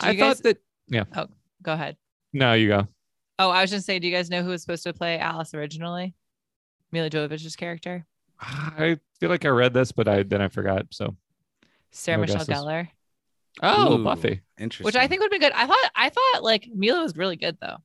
I 0.00 0.14
guys- 0.14 0.36
thought 0.40 0.42
that 0.44 0.58
yeah. 0.88 1.04
Oh, 1.14 1.26
Go 1.62 1.72
ahead. 1.74 1.96
no, 2.32 2.54
you 2.54 2.68
go. 2.68 2.88
Oh, 3.38 3.50
I 3.50 3.62
was 3.62 3.70
just 3.70 3.86
saying, 3.86 4.00
do 4.02 4.08
you 4.08 4.14
guys 4.14 4.30
know 4.30 4.42
who 4.42 4.50
was 4.50 4.62
supposed 4.62 4.82
to 4.84 4.92
play 4.92 5.18
Alice 5.18 5.54
originally? 5.54 6.14
Milla 6.92 7.10
Jovovich's 7.10 7.56
character, 7.56 8.04
I 8.40 8.98
feel 9.20 9.28
like 9.30 9.44
I 9.44 9.48
read 9.48 9.72
this, 9.74 9.92
but 9.92 10.08
I 10.08 10.22
then 10.22 10.40
I 10.42 10.48
forgot. 10.48 10.86
So 10.90 11.16
Sarah 11.90 12.18
No 12.18 12.22
Michelle 12.22 12.44
guesses. 12.44 12.54
Gellar, 12.54 12.88
oh, 13.62 13.98
Ooh, 13.98 14.04
Buffy. 14.04 14.40
Interesting. 14.58 14.84
which 14.84 14.96
I 14.96 15.06
think 15.08 15.20
would 15.22 15.30
be 15.30 15.38
good. 15.38 15.52
I 15.52 15.66
thought 15.66 15.90
I 15.94 16.08
thought 16.08 16.42
like 16.42 16.68
Milla 16.74 17.02
was 17.02 17.16
really 17.16 17.36
good 17.36 17.56
though. 17.60 17.76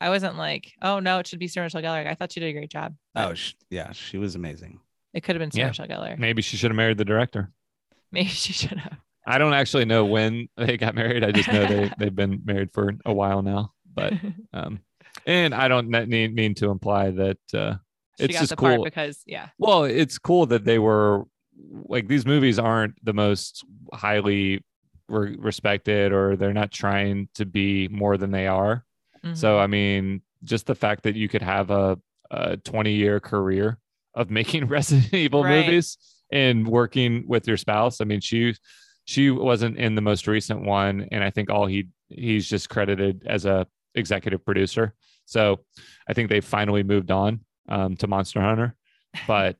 I 0.00 0.08
wasn't 0.10 0.36
like, 0.36 0.72
oh 0.82 0.98
no, 0.98 1.18
it 1.20 1.26
should 1.26 1.38
be 1.38 1.48
Sarah 1.48 1.66
Michelle 1.66 1.82
Gellar. 1.82 2.06
I 2.06 2.14
thought 2.14 2.32
she 2.32 2.40
did 2.40 2.48
a 2.48 2.52
great 2.52 2.70
job. 2.70 2.94
Oh, 3.14 3.34
sh- 3.34 3.54
yeah, 3.70 3.92
she 3.92 4.18
was 4.18 4.34
amazing. 4.34 4.80
it 5.14 5.22
could 5.22 5.36
have 5.36 5.40
been 5.40 5.50
Sarah 5.52 5.66
Yeah. 5.66 5.68
Michelle 5.70 5.86
Gellar. 5.88 6.18
Maybe 6.18 6.42
she 6.42 6.56
should 6.56 6.70
have 6.72 6.76
married 6.76 6.98
the 6.98 7.04
director. 7.04 7.50
Maybe 8.10 8.28
she 8.28 8.52
should 8.52 8.78
have. 8.78 8.98
I 9.24 9.38
don't 9.38 9.54
actually 9.54 9.84
know 9.84 10.04
when 10.04 10.48
they 10.56 10.76
got 10.76 10.96
married. 10.96 11.22
I 11.22 11.30
just 11.30 11.52
know 11.52 11.64
they 11.66 11.92
they've 11.98 12.14
been 12.14 12.42
married 12.44 12.72
for 12.72 12.92
a 13.06 13.12
while 13.12 13.42
now. 13.42 13.72
But 13.94 14.14
um, 14.52 14.80
and 15.26 15.54
I 15.54 15.68
don't 15.68 15.88
ne- 15.88 16.06
need, 16.06 16.34
mean 16.34 16.54
to 16.56 16.70
imply 16.70 17.10
that. 17.12 17.38
uh 17.54 17.74
she 18.18 18.24
It's 18.24 18.34
got 18.34 18.40
just 18.40 18.50
the 18.50 18.56
part 18.56 18.76
cool. 18.76 18.84
because 18.84 19.22
yeah. 19.26 19.48
Well, 19.58 19.84
it's 19.84 20.18
cool 20.18 20.46
that 20.46 20.64
they 20.64 20.78
were 20.78 21.24
like 21.84 22.08
these 22.08 22.26
movies 22.26 22.58
aren't 22.58 22.94
the 23.04 23.12
most 23.12 23.64
highly 23.92 24.64
re- 25.08 25.36
respected, 25.38 26.12
or 26.12 26.36
they're 26.36 26.52
not 26.52 26.70
trying 26.70 27.28
to 27.34 27.44
be 27.46 27.88
more 27.88 28.16
than 28.16 28.30
they 28.30 28.46
are. 28.46 28.84
So 29.34 29.56
Mhm. 29.56 29.60
I 29.62 29.66
mean, 29.68 30.22
just 30.44 30.66
the 30.66 30.74
fact 30.74 31.04
that 31.04 31.14
you 31.14 31.28
could 31.28 31.42
have 31.42 31.70
a, 31.70 31.96
a 32.30 32.56
20 32.56 32.92
year 32.92 33.20
career 33.20 33.78
of 34.14 34.30
making 34.40 34.66
Resident 34.66 35.14
Evil 35.14 35.44
Right. 35.44 35.64
movies 35.66 35.96
and 36.32 36.66
working 36.66 37.24
with 37.28 37.46
your 37.46 37.56
spouse. 37.56 38.00
I 38.00 38.04
mean, 38.04 38.20
she 38.20 38.54
she 39.04 39.30
wasn't 39.30 39.76
in 39.78 39.94
the 39.94 40.00
most 40.00 40.26
recent 40.28 40.62
one, 40.64 41.08
and 41.12 41.22
I 41.24 41.30
think 41.30 41.50
all 41.50 41.66
he 41.66 41.88
he's 42.08 42.48
just 42.48 42.68
credited 42.68 43.24
as 43.26 43.44
a 43.46 43.66
executive 43.94 44.44
producer. 44.44 44.94
So 45.24 45.60
I 46.08 46.12
think 46.14 46.28
they 46.28 46.40
finally 46.40 46.82
moved 46.82 47.10
on 47.10 47.40
um, 47.68 47.96
to 47.96 48.06
Monster 48.06 48.40
Hunter, 48.40 48.74
but 49.26 49.56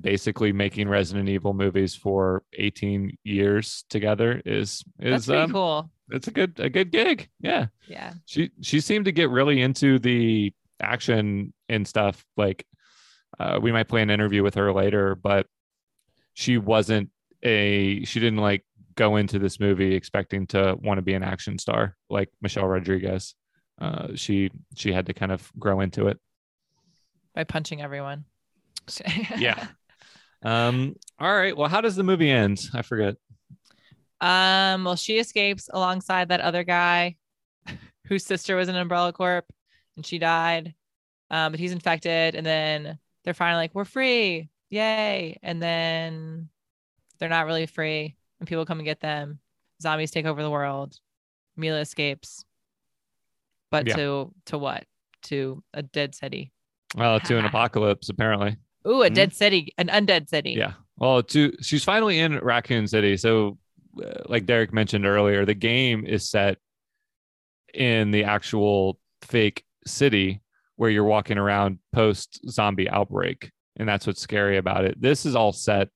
basically 0.00 0.52
making 0.52 0.88
Resident 0.88 1.28
Evil 1.28 1.52
movies 1.54 1.94
for 1.94 2.42
18 2.54 3.16
years 3.24 3.84
together 3.90 4.40
is 4.44 4.82
that's 4.98 5.22
is 5.22 5.26
pretty 5.26 5.42
um, 5.42 5.52
cool. 5.52 5.90
it's 6.10 6.26
a 6.28 6.30
good 6.30 6.58
a 6.58 6.70
good 6.70 6.90
gig. 6.90 7.28
Yeah 7.40 7.66
Yeah. 7.88 8.14
she 8.24 8.50
she 8.62 8.80
seemed 8.80 9.04
to 9.04 9.12
get 9.12 9.30
really 9.30 9.60
into 9.60 9.98
the 9.98 10.52
action 10.80 11.52
and 11.68 11.86
stuff 11.86 12.24
like 12.36 12.66
uh, 13.38 13.58
we 13.60 13.72
might 13.72 13.88
play 13.88 14.02
an 14.02 14.10
interview 14.10 14.42
with 14.42 14.54
her 14.54 14.72
later 14.72 15.14
but 15.14 15.46
she 16.34 16.58
wasn't 16.58 17.10
a 17.42 18.04
she 18.04 18.20
didn't 18.20 18.40
like 18.40 18.64
go 18.96 19.16
into 19.16 19.38
this 19.38 19.60
movie 19.60 19.94
expecting 19.94 20.46
to 20.46 20.76
want 20.82 20.98
to 20.98 21.02
be 21.02 21.14
an 21.14 21.22
action 21.22 21.58
star 21.58 21.96
like 22.10 22.28
michelle 22.40 22.66
rodriguez 22.66 23.34
uh, 23.80 24.08
she 24.14 24.50
she 24.76 24.92
had 24.92 25.06
to 25.06 25.12
kind 25.14 25.32
of 25.32 25.50
grow 25.58 25.80
into 25.80 26.08
it 26.08 26.18
By 27.34 27.44
punching 27.44 27.80
everyone. 27.82 28.24
Yeah. 29.38 29.66
um 30.42 30.94
all 31.18 31.34
right 31.34 31.56
well 31.56 31.70
how 31.70 31.80
does 31.80 31.96
the 31.96 32.02
movie 32.02 32.30
end 32.30 32.60
i 32.74 32.82
forget 32.82 33.16
Um, 34.20 34.84
well, 34.84 34.96
she 34.96 35.18
escapes 35.18 35.68
alongside 35.72 36.28
that 36.28 36.40
other 36.40 36.64
guy 36.64 37.16
whose 38.06 38.24
sister 38.24 38.56
was 38.56 38.68
an 38.68 38.76
Umbrella 38.76 39.12
Corp 39.12 39.44
and 39.96 40.06
she 40.06 40.18
died. 40.18 40.74
Um, 41.30 41.52
but 41.52 41.60
he's 41.60 41.72
infected, 41.72 42.34
and 42.34 42.46
then 42.46 42.98
they're 43.24 43.34
finally 43.34 43.62
like, 43.64 43.74
We're 43.74 43.84
free. 43.84 44.48
Yay. 44.70 45.38
And 45.42 45.60
then 45.62 46.48
they're 47.18 47.28
not 47.28 47.44
really 47.46 47.66
free, 47.66 48.16
and 48.38 48.48
people 48.48 48.64
come 48.64 48.78
and 48.78 48.86
get 48.86 49.00
them. 49.00 49.40
Zombies 49.82 50.10
take 50.10 50.26
over 50.26 50.42
the 50.42 50.50
world. 50.50 50.96
Milla 51.56 51.80
escapes. 51.80 52.44
But 53.70 53.86
Yeah. 53.88 53.96
to 53.96 54.34
to 54.46 54.58
what? 54.58 54.84
To 55.24 55.62
a 55.74 55.82
dead 55.82 56.14
city. 56.14 56.52
Well 56.94 57.20
to 57.20 57.36
an 57.38 57.44
apocalypse 57.44 58.08
apparently 58.08 58.56
Ooh, 58.86 59.02
a 59.02 59.08
Mhm. 59.10 59.14
dead 59.14 59.32
city, 59.34 59.72
an 59.78 59.88
undead 59.88 60.28
city. 60.28 60.52
Yeah. 60.52 60.74
Well, 60.98 61.22
to 61.22 61.52
she's 61.62 61.82
finally 61.84 62.18
in 62.20 62.38
Raccoon 62.38 62.86
City. 62.86 63.16
So, 63.16 63.58
uh, 64.02 64.22
like 64.26 64.44
Derek 64.46 64.72
mentioned 64.74 65.06
earlier, 65.06 65.44
the 65.46 65.54
game 65.54 66.04
is 66.06 66.28
set 66.28 66.58
in 67.72 68.10
the 68.10 68.24
actual 68.24 68.98
fake 69.22 69.64
city 69.86 70.40
where 70.76 70.90
you're 70.90 71.04
walking 71.04 71.38
around 71.38 71.78
post 71.92 72.40
zombie 72.50 72.88
outbreak, 72.90 73.50
and 73.76 73.88
that's 73.88 74.06
what's 74.06 74.20
scary 74.20 74.56
about 74.58 74.84
it. 74.84 75.00
This 75.00 75.24
is 75.24 75.34
all 75.34 75.52
set 75.52 75.88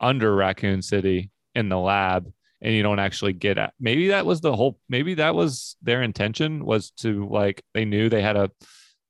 under 0.00 0.34
Raccoon 0.34 0.82
City 0.82 1.30
in 1.54 1.68
the 1.68 1.78
lab, 1.78 2.30
and 2.60 2.74
you 2.74 2.82
don't 2.82 2.98
actually 2.98 3.32
get 3.34 3.56
at. 3.58 3.72
Maybe 3.78 4.08
that 4.08 4.26
was 4.26 4.40
the 4.40 4.54
whole. 4.56 4.78
Maybe 4.88 5.14
that 5.14 5.34
was 5.34 5.76
their 5.82 6.02
intention 6.02 6.64
was 6.64 6.90
to 7.02 7.26
like 7.28 7.62
they 7.72 7.84
knew 7.84 8.08
they 8.08 8.22
had 8.22 8.36
a 8.36 8.50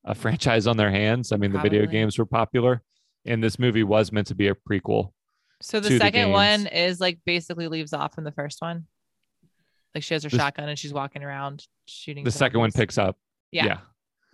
a 0.07 0.15
franchise 0.15 0.67
on 0.67 0.77
their 0.77 0.91
hands. 0.91 1.33
I 1.33 1.37
mean, 1.37 1.53
the 1.53 1.59
video 1.61 1.85
games 1.87 2.19
were 2.19 2.27
popular, 2.27 2.83
and 3.27 3.43
this 3.43 3.59
movie 3.59 3.83
was 3.83 4.13
meant 4.13 4.29
to 4.29 4.35
be 4.35 4.49
a 4.49 4.55
prequel. 4.55 5.13
So 5.61 5.81
the 5.81 5.89
to 5.89 5.95
the 5.95 6.01
second 6.01 6.31
one 6.31 6.67
is 6.67 7.01
like 7.01 7.19
basically 7.27 7.69
leaves 7.69 7.93
off 7.93 8.15
from 8.15 8.25
the 8.25 8.33
first 8.33 8.61
one. 8.63 8.87
Like 9.95 10.03
she 10.05 10.15
has 10.15 10.23
her 10.25 10.29
The 10.31 10.37
shotgun 10.37 10.69
and 10.69 10.79
she's 10.79 10.93
walking 10.93 11.23
around 11.23 11.67
shooting. 11.87 12.25
The 12.25 12.31
second 12.31 12.61
one 12.61 12.71
picks 12.73 12.99
up. 12.99 13.17
Yeah. 13.51 13.65
yeah. 13.67 13.79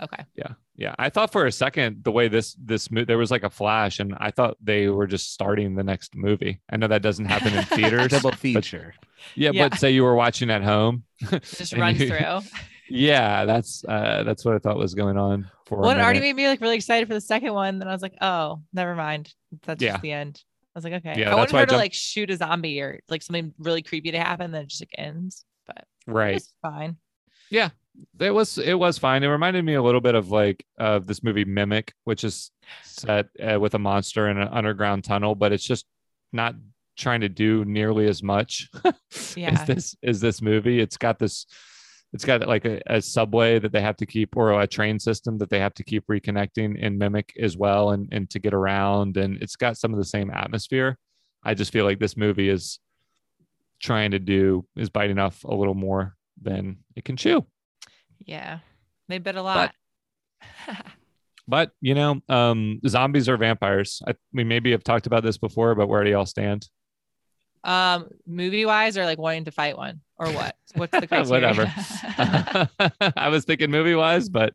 Okay. 0.02 0.24
Yeah, 0.34 0.48
yeah. 0.74 0.94
I 0.98 1.10
thought 1.10 1.30
for 1.30 1.46
a 1.46 1.52
second 1.52 2.02
the 2.02 2.10
way 2.10 2.26
this 2.26 2.56
this 2.60 2.90
mo- 2.90 3.04
there 3.04 3.18
was 3.18 3.30
like 3.30 3.44
a 3.44 3.50
flash, 3.50 4.00
and 4.00 4.16
I 4.18 4.32
thought 4.32 4.56
they 4.60 4.88
were 4.88 5.06
just 5.06 5.32
starting 5.32 5.76
the 5.76 5.84
next 5.84 6.16
movie. 6.16 6.60
I 6.68 6.76
know 6.76 6.88
that 6.88 7.02
doesn't 7.02 7.26
happen 7.26 7.54
in 7.54 7.62
theaters. 7.66 8.08
Double 8.08 8.32
feature. 8.32 8.92
yeah, 9.36 9.52
Yeah. 9.52 9.68
but 9.68 9.78
say 9.78 9.92
you 9.92 10.02
were 10.02 10.16
watching 10.16 10.50
at 10.50 10.64
home. 10.64 11.04
Just 11.30 11.72
and 11.72 11.80
runs 11.80 12.00
you- 12.00 12.08
through. 12.08 12.40
Yeah, 12.92 13.44
that's 13.44 13.84
uh 13.84 14.22
that's 14.24 14.44
what 14.44 14.54
I 14.54 14.58
thought 14.58 14.76
was 14.76 14.94
going 14.94 15.16
on 15.16 15.50
for. 15.66 15.78
a 15.78 15.82
One 15.82 15.98
already 16.00 16.20
made 16.20 16.34
me 16.36 16.48
like 16.48 16.60
really 16.60 16.76
excited 16.76 17.08
for 17.08 17.14
the 17.14 17.20
second 17.20 17.54
one. 17.54 17.78
Then 17.78 17.88
I 17.88 17.92
was 17.92 18.02
like, 18.02 18.14
oh, 18.20 18.62
never 18.72 18.94
mind. 18.94 19.32
That's 19.64 19.82
Yeah. 19.82 19.92
just 19.92 20.02
the 20.02 20.12
end. 20.12 20.40
I 20.74 20.78
was 20.78 20.84
like, 20.84 20.94
okay. 20.94 21.14
Yeah, 21.20 21.32
I 21.32 21.34
wanted 21.34 21.52
why 21.52 21.60
I 21.60 21.62
her 21.62 21.66
to 21.66 21.76
like 21.76 21.92
shoot 21.92 22.30
a 22.30 22.36
zombie 22.36 22.80
or 22.80 23.00
like 23.08 23.22
something 23.22 23.52
really 23.58 23.82
creepy 23.82 24.10
to 24.12 24.18
happen, 24.18 24.52
then 24.52 24.62
it 24.62 24.68
just 24.68 24.82
like 24.82 24.94
ends. 24.96 25.44
But 25.66 25.84
right. 26.06 26.36
it's 26.36 26.52
fine. 26.62 26.96
Yeah, 27.50 27.70
it 28.18 28.30
was 28.30 28.56
it 28.58 28.74
was 28.74 28.96
fine. 28.98 29.22
It 29.22 29.28
reminded 29.28 29.64
me 29.64 29.74
a 29.74 29.82
little 29.82 30.00
bit 30.00 30.14
of 30.14 30.30
like 30.30 30.64
of 30.78 31.06
this 31.06 31.22
movie 31.22 31.44
Mimic, 31.44 31.92
which 32.04 32.24
is 32.24 32.50
set 32.82 33.26
uh, 33.42 33.60
with 33.60 33.74
a 33.74 33.78
monster 33.78 34.28
in 34.28 34.38
an 34.38 34.48
underground 34.48 35.04
tunnel, 35.04 35.34
but 35.34 35.52
it's 35.52 35.64
just 35.64 35.86
not 36.32 36.54
trying 36.96 37.20
to 37.22 37.28
do 37.28 37.64
nearly 37.64 38.06
as 38.06 38.22
much 38.22 38.68
as 38.84 39.36
Yeah. 39.36 39.64
this 39.64 39.94
is 40.02 40.20
this 40.20 40.40
movie. 40.42 40.80
It's 40.80 40.96
got 40.96 41.18
this. 41.18 41.46
It's 42.12 42.24
got 42.24 42.46
like 42.46 42.64
a, 42.66 42.80
a 42.86 43.00
subway 43.00 43.58
that 43.58 43.72
they 43.72 43.80
have 43.80 43.96
to 43.96 44.06
keep, 44.06 44.36
or 44.36 44.60
a 44.60 44.66
train 44.66 44.98
system 44.98 45.38
that 45.38 45.48
they 45.48 45.58
have 45.60 45.74
to 45.74 45.84
keep 45.84 46.06
reconnecting 46.08 46.78
in 46.78 46.98
Mimic 46.98 47.32
as 47.40 47.56
well, 47.56 47.90
and 47.90 48.08
and 48.12 48.28
to 48.30 48.38
get 48.38 48.52
around, 48.52 49.16
and 49.16 49.42
it's 49.42 49.56
got 49.56 49.78
some 49.78 49.92
of 49.92 49.98
the 49.98 50.04
same 50.04 50.30
atmosphere. 50.30 50.98
I 51.42 51.54
just 51.54 51.72
feel 51.72 51.84
like 51.84 51.98
this 51.98 52.16
movie 52.16 52.48
is 52.48 52.78
trying 53.82 54.12
to 54.12 54.18
do 54.18 54.64
is 54.76 54.88
biting 54.88 55.18
off 55.18 55.42
a 55.44 55.54
little 55.54 55.74
more 55.74 56.16
than 56.40 56.78
it 56.96 57.04
can 57.04 57.16
chew. 57.16 57.44
Yeah. 58.20 58.60
They 59.08 59.18
bit 59.18 59.36
a 59.36 59.42
lot. 59.42 59.74
But 61.46 61.72
you 61.80 61.94
know, 61.94 62.20
um, 62.28 62.80
zombies 62.86 63.28
or 63.28 63.36
vampires. 63.36 64.00
I, 64.06 64.14
we 64.32 64.44
maybe 64.44 64.70
have 64.70 64.84
talked 64.84 65.06
about 65.06 65.22
this 65.24 65.38
before, 65.38 65.74
but 65.74 65.88
where 65.88 66.04
do 66.04 66.10
y'all 66.10 66.26
stand? 66.26 66.68
Um, 67.64 68.08
movie 68.26 68.64
wise 68.66 68.96
or 68.98 69.04
like 69.04 69.18
wanting 69.18 69.44
to 69.46 69.50
fight 69.52 69.76
one 69.76 70.00
or 70.18 70.26
what? 70.32 70.56
What's 70.74 70.98
the 70.98 71.06
criteria? 71.06 71.30
Whatever. 71.30 71.72
I 73.16 73.28
was 73.28 73.44
thinking 73.44 73.70
movie 73.70 73.94
wise, 73.94 74.28
but 74.28 74.54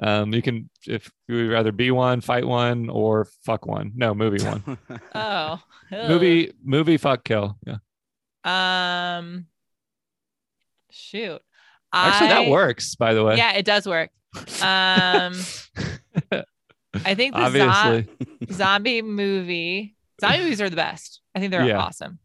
um, 0.00 0.32
you 0.34 0.42
can 0.42 0.68
if 0.86 1.10
you 1.28 1.36
would 1.36 1.50
rather 1.50 1.72
be 1.72 1.90
one, 1.90 2.20
fight 2.20 2.46
one, 2.46 2.88
or 2.90 3.26
fuck 3.44 3.66
one. 3.66 3.92
No, 3.94 4.14
movie 4.14 4.44
one. 4.44 4.78
oh. 5.14 5.18
ugh. 5.20 5.60
movie, 6.08 6.52
movie, 6.64 6.96
fuck, 6.96 7.24
kill. 7.24 7.58
Yeah, 7.66 7.76
Um 8.44 9.46
shoot. 10.90 11.40
actually, 11.92 12.28
that 12.28 12.48
works. 12.48 12.94
By 12.94 13.14
the 13.14 13.24
way, 13.24 13.36
Yeah, 13.36 13.52
it 13.52 13.64
does 13.64 13.86
work. 13.86 14.10
Um 14.62 15.34
I 17.04 17.14
think 17.14 17.34
the 17.34 17.50
zo- 17.50 17.68
obviously, 17.68 18.08
zombie 18.52 19.02
movie 19.02 19.96
zombie 20.20 20.38
movies 20.44 20.60
are 20.60 20.70
the 20.70 20.76
best. 20.76 21.20
I 21.34 21.40
think 21.40 21.50
they're 21.52 21.64
Yeah. 21.66 21.78
awesome. 21.78 22.18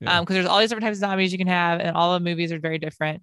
Yeah. 0.00 0.18
Um, 0.18 0.24
because 0.24 0.34
there's 0.34 0.46
all 0.46 0.58
these 0.58 0.68
different 0.68 0.84
types 0.84 0.98
of 0.98 1.00
zombies 1.00 1.32
you 1.32 1.38
can 1.38 1.46
have, 1.46 1.80
and 1.80 1.96
all 1.96 2.14
the 2.14 2.20
movies 2.20 2.52
are 2.52 2.58
very 2.58 2.78
different. 2.78 3.22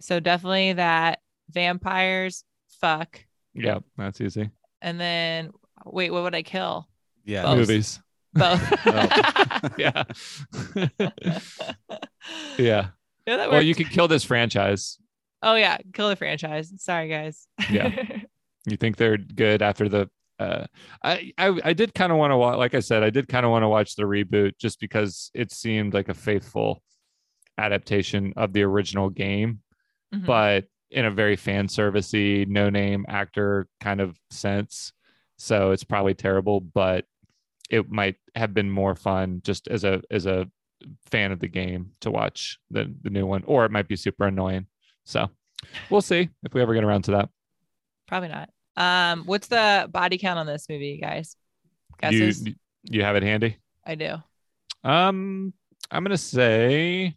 So 0.00 0.20
definitely 0.20 0.74
that 0.74 1.18
vampires, 1.50 2.44
fuck. 2.80 3.24
yeah, 3.54 3.78
that's 3.96 4.20
easy. 4.20 4.50
And 4.80 5.00
then 5.00 5.50
wait, 5.84 6.10
what 6.10 6.22
would 6.22 6.34
I 6.34 6.42
kill? 6.42 6.88
Yeah. 7.24 7.42
Both. 7.42 7.58
Movies, 7.58 8.00
Both. 8.32 8.86
yeah, 9.78 10.04
yeah. 12.58 12.88
Yeah, 13.26 13.36
that 13.38 13.50
Well, 13.50 13.62
you 13.62 13.74
could 13.74 13.90
kill 13.90 14.06
this 14.08 14.24
franchise. 14.24 14.98
Oh 15.42 15.54
yeah, 15.54 15.78
kill 15.92 16.08
the 16.08 16.16
franchise. 16.16 16.72
Sorry 16.76 17.08
guys. 17.08 17.46
Yeah. 17.70 17.90
you 18.66 18.76
think 18.76 18.96
they're 18.96 19.16
good 19.16 19.62
after 19.62 19.88
the 19.88 20.10
uh 20.44 20.66
i 21.02 21.32
i, 21.38 21.60
I 21.64 21.72
did 21.72 21.94
kind 21.94 22.12
of 22.12 22.18
want 22.18 22.30
to 22.32 22.36
watch 22.36 22.58
like 22.58 22.74
i 22.74 22.80
said 22.80 23.02
i 23.02 23.10
did 23.10 23.28
kind 23.28 23.44
of 23.46 23.50
want 23.52 23.62
to 23.62 23.68
watch 23.68 23.96
the 23.96 24.02
reboot 24.04 24.52
just 24.58 24.78
because 24.80 25.30
it 25.34 25.52
seemed 25.52 25.94
like 25.94 26.08
a 26.08 26.14
faithful 26.14 26.82
adaptation 27.58 28.32
of 28.36 28.52
the 28.52 28.62
original 28.62 29.08
game 29.10 29.60
Mhm. 30.14 30.26
but 30.26 30.64
in 30.90 31.04
a 31.06 31.10
very 31.10 31.36
fan 31.36 31.66
servicey 31.66 32.46
no 32.46 32.70
name 32.70 33.04
actor 33.08 33.66
kind 33.80 34.00
of 34.00 34.16
sense 34.30 34.92
so 35.38 35.70
it's 35.72 35.84
probably 35.84 36.14
terrible 36.14 36.60
but 36.60 37.04
it 37.70 37.90
might 37.90 38.16
have 38.34 38.52
been 38.54 38.70
more 38.70 38.94
fun 38.94 39.40
just 39.44 39.66
as 39.68 39.82
a 39.84 40.02
as 40.10 40.26
a 40.26 40.46
fan 41.10 41.32
of 41.32 41.40
the 41.40 41.48
game 41.48 41.92
to 42.00 42.10
watch 42.10 42.58
the 42.70 42.92
the 43.02 43.10
new 43.10 43.26
one 43.26 43.42
or 43.46 43.64
it 43.64 43.70
might 43.72 43.88
be 43.88 43.96
super 43.96 44.26
annoying 44.26 44.66
so 45.04 45.28
we'll 45.90 46.02
see 46.02 46.28
if 46.44 46.52
we 46.54 46.60
ever 46.60 46.74
get 46.74 46.84
around 46.84 47.02
to 47.02 47.12
that 47.12 47.28
Probably 48.06 48.28
not. 48.28 48.50
Um, 48.76 49.24
what's 49.24 49.46
the 49.48 49.88
body 49.90 50.18
count 50.18 50.38
on 50.38 50.46
this 50.46 50.66
movie, 50.68 50.98
guys? 51.00 51.36
you 52.02 52.10
Guesses? 52.10 52.48
you 52.82 53.02
have 53.02 53.16
it 53.16 53.22
handy 53.22 53.56
I 53.86 53.94
do. 53.94 54.16
um 54.82 55.54
i'm 55.90 56.02
gonna 56.04 56.18
say 56.18 57.14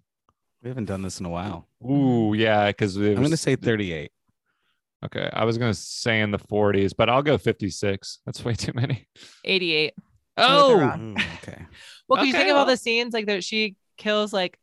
We 0.62 0.70
haven't 0.70 0.86
done 0.86 1.02
this 1.02 1.20
in 1.20 1.26
a 1.26 1.30
while. 1.30 1.68
ooh 1.84 2.34
yeah 2.36 2.68
because 2.68 2.96
I'm 2.96 3.16
going 3.16 3.32
to 3.32 3.38
say 3.38 3.56
38. 3.56 4.12
okay 5.06 5.30
i 5.34 5.44
was 5.44 5.58
gonna 5.58 5.74
say 5.74 6.22
in 6.22 6.32
the 6.32 6.38
40s 6.40 6.94
but 6.98 7.10
i'll 7.10 7.24
go 7.24 7.38
56 7.38 8.20
that's 8.26 8.46
way 8.46 8.54
too 8.54 8.72
many 8.76 9.08
88. 9.44 9.94
oh 10.38 10.78
wrong. 10.80 11.18
Ooh, 11.18 11.22
okay. 11.44 11.66
Well, 12.08 12.18
can 12.18 12.28
you 12.28 12.32
Okay, 12.34 12.44
think 12.44 12.52
of 12.52 12.58
all 12.58 12.66
the 12.66 12.78
scenes 12.78 13.14
like 13.14 13.26
that 13.26 13.44
she 13.44 13.76
kills 13.98 14.32
like 14.32 14.58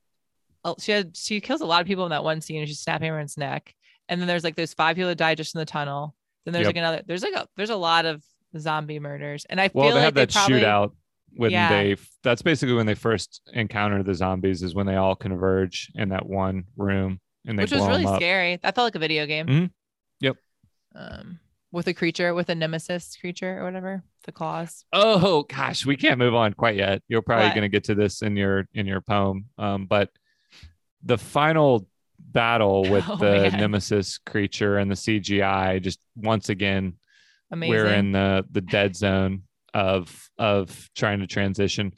oh, 0.64 0.76
she 0.78 0.92
had 0.92 1.14
she 1.16 1.40
kills 1.40 1.60
a 1.60 1.66
lot 1.66 1.82
of 1.82 1.86
people 1.86 2.04
in 2.06 2.10
that 2.10 2.24
one 2.24 2.40
scene 2.40 2.60
and 2.60 2.68
she's 2.68 2.80
snapping 2.80 3.08
everyone's 3.08 3.36
neck. 3.36 3.74
And 4.08 4.18
then 4.20 4.28
there's 4.28 4.44
like 4.44 4.56
those 4.56 4.72
five 4.72 4.96
people 4.96 5.08
that 5.10 5.18
die 5.18 5.34
just 5.34 5.54
in 5.54 5.58
the 5.58 5.66
tunnel. 5.66 6.14
Then 6.44 6.52
there's 6.52 6.64
Yep. 6.66 6.68
like 6.68 6.76
another 6.76 7.02
there's 7.06 7.22
like 7.22 7.34
a 7.34 7.46
there's 7.56 7.70
a 7.70 7.76
lot 7.76 8.04
of 8.06 8.22
zombie 8.58 8.98
murders. 9.00 9.46
And 9.48 9.60
I 9.60 9.70
well 9.72 9.86
feel 9.86 9.94
they 9.94 10.00
like 10.00 10.04
have 10.04 10.14
they 10.14 10.24
that 10.26 10.32
probably 10.32 10.60
shootout 10.60 10.92
when 11.36 11.50
Yeah. 11.50 11.68
they 11.68 11.96
that's 12.22 12.42
basically 12.42 12.74
when 12.74 12.86
they 12.86 12.94
first 12.94 13.40
encounter 13.52 14.02
the 14.02 14.14
zombies 14.14 14.62
is 14.62 14.74
when 14.74 14.86
they 14.86 14.96
all 14.96 15.16
converge 15.16 15.90
in 15.94 16.10
that 16.10 16.26
one 16.26 16.64
room 16.76 17.20
and 17.46 17.58
they 17.58 17.64
which 17.64 17.72
was 17.72 17.86
really 17.86 18.06
scary. 18.16 18.56
That 18.62 18.74
felt 18.74 18.86
like 18.86 18.94
a 18.94 18.98
video 19.00 19.26
game. 19.26 19.46
Mhm. 19.46 19.70
Yep. 20.20 20.36
Um 20.94 21.40
with 21.72 21.88
a 21.88 21.94
creature, 21.94 22.32
with 22.34 22.48
a 22.50 22.54
nemesis 22.54 23.16
creature 23.20 23.58
or 23.60 23.64
whatever, 23.64 24.04
the 24.26 24.30
claws. 24.30 24.84
Oh 24.92 25.42
gosh, 25.42 25.84
we 25.84 25.96
can't 25.96 26.18
move 26.18 26.32
on 26.34 26.52
quite 26.52 26.76
yet. 26.76 27.02
You're 27.08 27.20
probably 27.20 27.48
going 27.48 27.62
to 27.62 27.68
get 27.68 27.82
to 27.84 27.96
this 27.96 28.22
in 28.22 28.36
your 28.36 28.68
in 28.74 28.86
your 28.86 29.00
poem. 29.00 29.46
Um, 29.58 29.86
but 29.86 30.10
the 31.02 31.18
final 31.18 31.88
battle 32.34 32.82
with 32.90 33.04
Oh, 33.08 33.16
the 33.16 33.48
man. 33.50 33.58
nemesis 33.58 34.18
creature 34.18 34.76
and 34.76 34.90
the 34.90 34.94
CGI, 34.96 35.80
just 35.80 35.98
once 36.16 36.50
again, 36.50 36.94
Amazing. 37.50 37.70
we're 37.74 37.86
in 37.86 38.12
the 38.12 38.44
the 38.50 38.60
dead 38.60 38.94
zone 38.96 39.44
of 39.72 40.28
of 40.38 40.90
trying 40.94 41.20
to 41.20 41.26
transition 41.26 41.92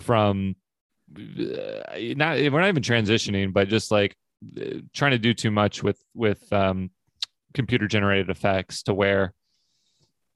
from 0.00 0.54
uh, 1.16 1.96
not 2.16 2.36
we're 2.38 2.60
not 2.60 2.68
even 2.68 2.82
transitioning, 2.82 3.52
but 3.52 3.68
just 3.68 3.90
like 3.90 4.14
uh, 4.60 4.80
trying 4.92 5.12
to 5.12 5.18
do 5.18 5.32
too 5.32 5.50
much 5.50 5.82
with 5.82 5.98
with 6.14 6.52
um, 6.52 6.90
computer 7.54 7.86
generated 7.88 8.28
effects 8.30 8.82
to 8.82 8.92
where 8.94 9.32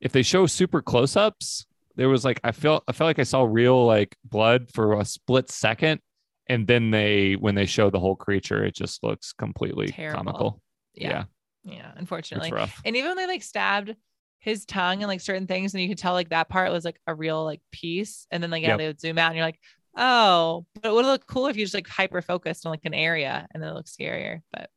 if 0.01 0.13
they 0.13 0.23
show 0.23 0.47
super 0.47 0.81
close 0.83 1.15
ups, 1.15 1.67
there 1.97 2.09
was 2.09 2.25
like 2.25 2.41
I 2.43 2.53
felt 2.53 2.83
I 2.89 2.93
felt 2.93 3.07
like 3.09 3.19
I 3.19 3.25
saw 3.25 3.43
real 3.45 3.85
like 3.87 4.17
blood 4.25 4.71
for 4.73 4.99
a 4.99 5.05
split 5.05 5.51
second, 5.51 6.01
and 6.49 6.67
then 6.67 6.91
they 6.91 7.35
when 7.35 7.55
they 7.55 7.67
show 7.67 7.91
the 7.91 8.01
whole 8.01 8.17
creature, 8.17 8.65
it 8.65 8.75
just 8.75 9.03
looks 9.03 9.33
completely 9.33 9.89
Terrible. 9.89 10.17
comical. 10.19 10.63
yeah. 10.95 11.25
Yeah, 11.65 11.91
it's 11.91 12.01
unfortunately. 12.01 12.51
rough. 12.51 12.81
And 12.85 12.97
even 12.97 13.11
when 13.11 13.17
they 13.19 13.27
like 13.29 13.43
stabbed 13.45 13.95
his 14.41 14.65
tongue 14.65 15.03
and 15.03 15.07
like 15.09 15.21
certain 15.21 15.47
things, 15.47 15.73
and 15.75 15.81
you 15.83 15.89
could 15.89 15.99
tell 15.99 16.13
like 16.13 16.31
that 16.31 16.49
part 16.49 16.73
was 16.73 16.85
like 16.85 16.99
a 17.07 17.15
real 17.15 17.45
like 17.45 17.61
piece. 17.71 18.27
And 18.33 18.43
then 18.43 18.51
like 18.51 18.63
yeah, 18.63 18.71
Yep. 18.71 18.79
they 18.79 18.87
would 18.89 19.01
zoom 19.01 19.17
out 19.19 19.29
and 19.29 19.37
you're 19.37 19.47
like, 19.47 19.61
oh, 19.97 20.67
but 20.75 20.89
it 20.89 20.93
would 20.93 21.05
look 21.07 21.25
cool 21.29 21.47
if 21.47 21.57
you 21.57 21.65
just 21.65 21.75
like 21.75 21.87
hyper 21.87 22.21
focused 22.21 22.67
on 22.67 22.71
like 22.73 22.85
an 22.85 22.95
area 22.95 23.47
and 23.53 23.63
then 23.63 23.71
it 23.71 23.75
looks 23.75 23.95
scarier. 23.97 24.41
But 24.53 24.71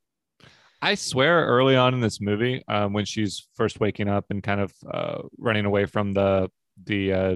I 0.82 0.94
swear 0.94 1.44
early 1.48 1.76
on 1.76 1.96
in 1.96 2.02
this 2.02 2.22
movie, 2.22 2.64
um, 2.68 2.94
when 2.94 3.06
she's 3.06 3.48
first 3.56 3.80
waking 3.80 4.08
up 4.08 4.26
and 4.30 4.44
kind 4.44 4.62
of 4.62 4.72
uh, 4.88 5.22
running 5.40 5.66
away 5.66 5.86
from 5.88 6.14
the 6.14 6.52
the 6.84 7.14
uh, 7.14 7.36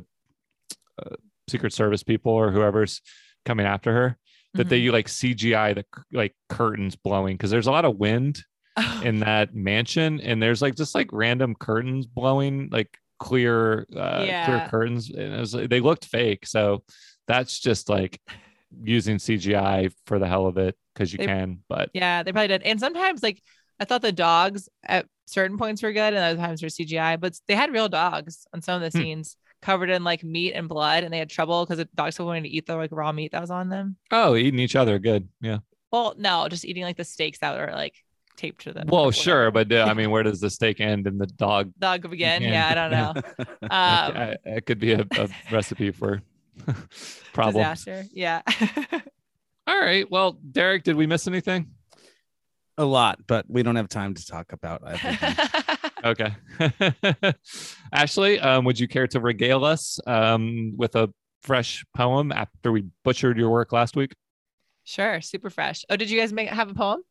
uh, 1.02 1.16
Secret 1.50 1.74
Service 1.74 2.04
people 2.04 2.34
or 2.34 2.52
whoever's 2.52 3.02
coming 3.46 3.66
after 3.66 3.92
her, 3.94 4.18
that 4.56 4.64
Mm-hmm. 4.64 4.70
they 4.70 4.90
like 4.90 5.08
CGI 5.08 5.76
the 5.76 5.86
like 6.12 6.36
curtains 6.50 6.96
blowing 6.96 7.36
because 7.38 7.52
there's 7.52 7.68
a 7.68 7.72
lot 7.72 7.86
of 7.86 7.98
wind 7.98 8.44
mhm. 8.78 9.04
in 9.06 9.20
that 9.20 9.54
mansion 9.54 10.20
and 10.22 10.42
there's 10.42 10.62
like 10.62 10.76
just 10.76 10.96
like 10.96 11.10
random 11.12 11.56
curtains 11.56 12.06
blowing 12.06 12.70
like 12.72 12.98
clear 13.20 13.86
uh, 13.96 14.26
clear 14.46 14.68
curtains 14.70 15.10
and 15.10 15.34
it 15.34 15.40
was, 15.40 15.52
they 15.52 15.80
looked 15.82 16.06
fake 16.06 16.46
so 16.48 16.84
that's 17.28 17.60
just 17.60 17.90
like 17.90 18.20
using 18.84 19.18
CGI 19.18 19.92
for 20.06 20.20
the 20.20 20.28
hell 20.28 20.48
of 20.48 20.58
it 20.58 20.76
because 20.94 21.12
you 21.14 21.18
They- 21.20 21.26
can 21.28 21.60
but 21.70 21.90
yeah, 21.94 22.24
they 22.24 22.32
probably 22.32 22.48
did. 22.48 22.64
And 22.64 22.80
sometimes 22.80 23.22
like 23.22 23.42
I 23.80 23.86
thought 23.86 24.02
the 24.02 24.12
dogs 24.12 24.68
at 24.84 25.06
certain 25.28 25.58
points 25.58 25.82
were 25.84 25.94
good 25.94 26.14
and 26.14 26.18
other 26.18 26.38
times 26.38 26.62
were 26.64 26.70
CGI, 26.70 27.20
but 27.20 27.34
they 27.48 27.56
had 27.56 27.72
real 27.72 27.88
dogs 27.90 28.46
on 28.54 28.62
some 28.62 28.82
of 28.82 28.92
the 28.92 28.98
Hmm. 28.98 29.04
scenes 29.04 29.38
covered 29.62 29.90
in 29.90 30.04
like 30.04 30.24
meat 30.24 30.54
and 30.54 30.68
blood 30.70 31.04
and 31.04 31.14
they 31.14 31.18
had 31.20 31.30
trouble 31.30 31.66
because 31.66 31.78
the 31.78 31.86
dogs 31.96 32.18
were 32.20 32.26
wanted 32.26 32.44
to 32.44 32.50
eat 32.50 32.66
the 32.66 32.76
like 32.76 32.92
raw 32.92 33.12
meat 33.12 33.32
that 33.34 33.42
was 33.42 33.52
on 33.52 33.70
them. 33.70 33.96
oh 34.12 34.36
eating 34.36 34.60
each 34.60 34.76
other 34.76 35.00
good 35.00 35.28
yeah 35.42 35.58
Well, 35.92 36.16
no, 36.18 36.48
just 36.48 36.66
eating 36.66 36.84
like 36.84 36.98
the 36.98 37.04
steaks 37.04 37.40
that 37.40 37.58
were 37.58 37.74
like 37.74 37.96
taped 38.38 38.64
to 38.64 38.72
them. 38.72 38.88
Well, 38.88 39.12
sure, 39.12 39.52
but 39.52 39.70
uh, 39.72 39.86
I 39.90 39.94
mean, 40.00 40.12
where 40.12 40.24
does 40.24 40.40
the 40.40 40.50
steak 40.50 40.80
end 40.80 41.08
and 41.08 41.20
the 41.20 41.28
dog? 41.28 41.74
dog 41.78 42.10
begin. 42.10 42.42
Yeah. 42.44 42.70
I 42.70 42.74
don't 42.76 42.92
know. 42.92 43.14
Um, 43.64 43.70
Uh, 43.70 44.34
it 44.46 44.66
could 44.66 44.80
be 44.80 44.94
a, 44.94 45.06
a 45.18 45.28
recipe 45.52 45.92
for 45.92 46.22
problems. 47.34 47.84
disaster. 47.84 48.06
Yeah. 48.14 48.42
All 49.68 49.80
right. 49.80 50.10
Well, 50.10 50.34
Derek, 50.52 50.84
did 50.84 50.96
we 50.96 51.06
miss 51.06 51.28
anything? 51.28 51.68
A 52.80 52.86
lot, 52.86 53.20
but 53.28 53.46
we 53.48 53.62
don't 53.62 53.76
have 53.76 53.90
time 53.90 54.14
to 54.16 54.26
talk 54.26 54.52
about 54.52 54.82
everything. 54.88 55.36
Okay. 56.02 56.34
Ashley, 57.94 58.40
um, 58.40 58.64
would 58.64 58.80
you 58.80 58.88
care 58.88 59.06
to 59.08 59.20
regale 59.20 59.66
us 59.66 60.00
um, 60.08 60.74
with 60.78 60.96
a 60.96 61.14
fresh 61.42 61.86
poem 61.94 62.32
after 62.32 62.72
we 62.72 62.86
butchered 63.04 63.38
your 63.38 63.50
work 63.50 63.74
last 63.74 63.98
week? 63.98 64.14
sure. 64.86 65.22
Super 65.22 65.50
fresh. 65.50 65.84
Oh, 65.90 65.96
did 65.96 66.10
you 66.10 66.20
guys 66.20 66.34
make 66.34 66.48
have 66.48 66.70
a 66.70 66.74
poem? 66.74 67.02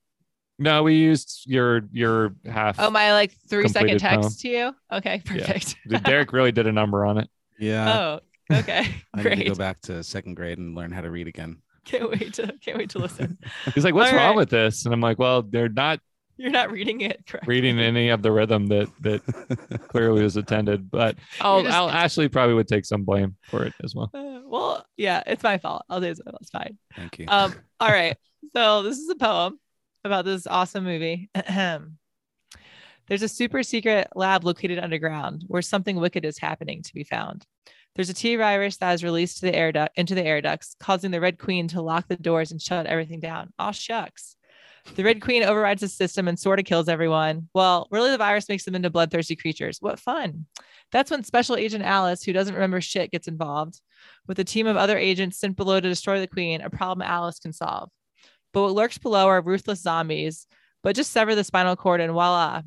No, 0.58 0.82
we 0.82 0.94
used 0.94 1.44
your 1.46 1.82
your 1.92 2.34
half. 2.44 2.80
Oh, 2.80 2.90
my 2.90 3.12
like 3.12 3.32
three 3.48 3.68
second 3.68 3.88
Completed 3.88 4.02
poem. 4.02 4.22
text 4.22 4.40
to 4.40 4.48
you. 4.48 4.74
Okay, 4.90 5.22
perfect. 5.24 5.76
Derek 6.04 6.32
really 6.32 6.50
did 6.50 6.66
a 6.66 6.72
number 6.72 7.04
on 7.04 7.18
it. 7.18 7.28
Yeah. 7.58 8.18
oh, 8.50 8.56
okay. 8.56 8.86
I 9.14 9.22
need 9.22 9.36
to 9.36 9.44
go 9.44 9.54
back 9.54 9.80
to 9.82 10.02
second 10.02 10.34
grade 10.34 10.58
and 10.58 10.74
learn 10.74 10.90
how 10.90 11.02
to 11.02 11.10
read 11.10 11.28
again. 11.28 11.62
Can't 11.88 12.10
wait 12.10 12.34
to 12.34 12.52
can't 12.62 12.76
wait 12.78 12.90
to 12.90 12.98
listen. 12.98 13.38
He's 13.74 13.84
like, 13.84 13.94
"What's 13.94 14.12
All 14.12 14.18
wrong 14.18 14.28
right. 14.28 14.36
with 14.36 14.50
this?" 14.50 14.84
And 14.84 14.92
I'm 14.94 15.00
like, 15.00 15.18
"Well, 15.18 15.42
they're 15.42 15.68
not 15.70 16.00
You're 16.36 16.50
not 16.50 16.70
reading 16.70 17.00
it 17.00 17.26
correctly. 17.26 17.54
reading 17.54 17.78
any 17.78 18.10
of 18.10 18.20
the 18.22 18.30
rhythm 18.30 18.66
that 18.66 18.88
that 19.00 19.22
clearly 19.88 20.22
was 20.22 20.36
attended." 20.36 20.90
But 20.90 21.16
I'll, 21.40 21.62
just- 21.62 21.74
I'll 21.74 21.88
Ashley 21.90 22.28
probably 22.28 22.54
would 22.54 22.68
take 22.68 22.84
some 22.84 23.04
blame 23.04 23.36
for 23.44 23.64
it 23.64 23.72
as 23.82 23.94
well. 23.94 24.10
Uh, 24.14 24.40
well, 24.44 24.86
yeah, 24.96 25.22
it's 25.26 25.42
my 25.42 25.56
fault. 25.58 25.84
I'll 25.88 26.00
do 26.00 26.08
it. 26.08 26.18
It's 26.40 26.50
fine. 26.50 26.78
Thank 26.94 27.18
you. 27.18 27.24
Um, 27.28 27.54
all 27.80 27.90
right. 27.90 28.16
So 28.54 28.82
this 28.82 28.98
is 28.98 29.08
a 29.08 29.16
poem 29.16 29.58
about 30.04 30.24
this 30.26 30.46
awesome 30.46 30.84
movie. 30.84 31.30
Ahem. 31.34 31.98
There's 33.08 33.22
a 33.22 33.28
super 33.28 33.62
secret 33.62 34.08
lab 34.14 34.44
located 34.44 34.78
underground 34.78 35.42
where 35.46 35.62
something 35.62 35.96
wicked 35.96 36.26
is 36.26 36.36
happening 36.38 36.82
to 36.82 36.92
be 36.92 37.04
found. 37.04 37.46
There's 37.98 38.10
a 38.10 38.14
T 38.14 38.36
virus 38.36 38.76
that 38.76 38.92
is 38.92 39.02
released 39.02 39.40
to 39.40 39.46
the 39.46 39.54
air 39.56 39.72
duct 39.72 39.98
into 39.98 40.14
the 40.14 40.24
air 40.24 40.40
ducts, 40.40 40.76
causing 40.78 41.10
the 41.10 41.20
Red 41.20 41.36
Queen 41.36 41.66
to 41.66 41.82
lock 41.82 42.06
the 42.06 42.14
doors 42.14 42.52
and 42.52 42.62
shut 42.62 42.86
everything 42.86 43.18
down. 43.18 43.52
Aw 43.58 43.72
shucks. 43.72 44.36
The 44.94 45.02
Red 45.02 45.20
Queen 45.20 45.42
overrides 45.42 45.80
the 45.80 45.88
system 45.88 46.28
and 46.28 46.38
sort 46.38 46.60
of 46.60 46.64
kills 46.64 46.88
everyone. 46.88 47.48
Well, 47.54 47.88
really, 47.90 48.12
the 48.12 48.16
virus 48.16 48.48
makes 48.48 48.64
them 48.64 48.76
into 48.76 48.88
bloodthirsty 48.88 49.34
creatures. 49.34 49.78
What 49.80 49.98
fun! 49.98 50.46
That's 50.92 51.10
when 51.10 51.24
Special 51.24 51.56
Agent 51.56 51.82
Alice, 51.82 52.22
who 52.22 52.32
doesn't 52.32 52.54
remember 52.54 52.80
shit, 52.80 53.10
gets 53.10 53.26
involved. 53.26 53.80
With 54.28 54.38
a 54.38 54.44
team 54.44 54.68
of 54.68 54.76
other 54.76 54.96
agents 54.96 55.40
sent 55.40 55.56
below 55.56 55.80
to 55.80 55.88
destroy 55.88 56.20
the 56.20 56.28
Queen, 56.28 56.60
a 56.60 56.70
problem 56.70 57.04
Alice 57.04 57.40
can 57.40 57.52
solve. 57.52 57.90
But 58.52 58.62
what 58.62 58.74
lurks 58.74 58.98
below 58.98 59.26
are 59.26 59.42
ruthless 59.42 59.82
zombies. 59.82 60.46
But 60.84 60.94
just 60.94 61.10
sever 61.10 61.34
the 61.34 61.42
spinal 61.42 61.74
cord 61.74 62.00
and 62.00 62.12
voila, 62.12 62.62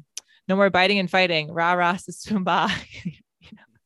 no 0.49 0.57
more 0.57 0.69
biting 0.69 0.99
and 0.99 1.09
fighting. 1.09 1.53
Rah 1.53 1.71
rah 1.71 1.93
susumba. 1.95 2.69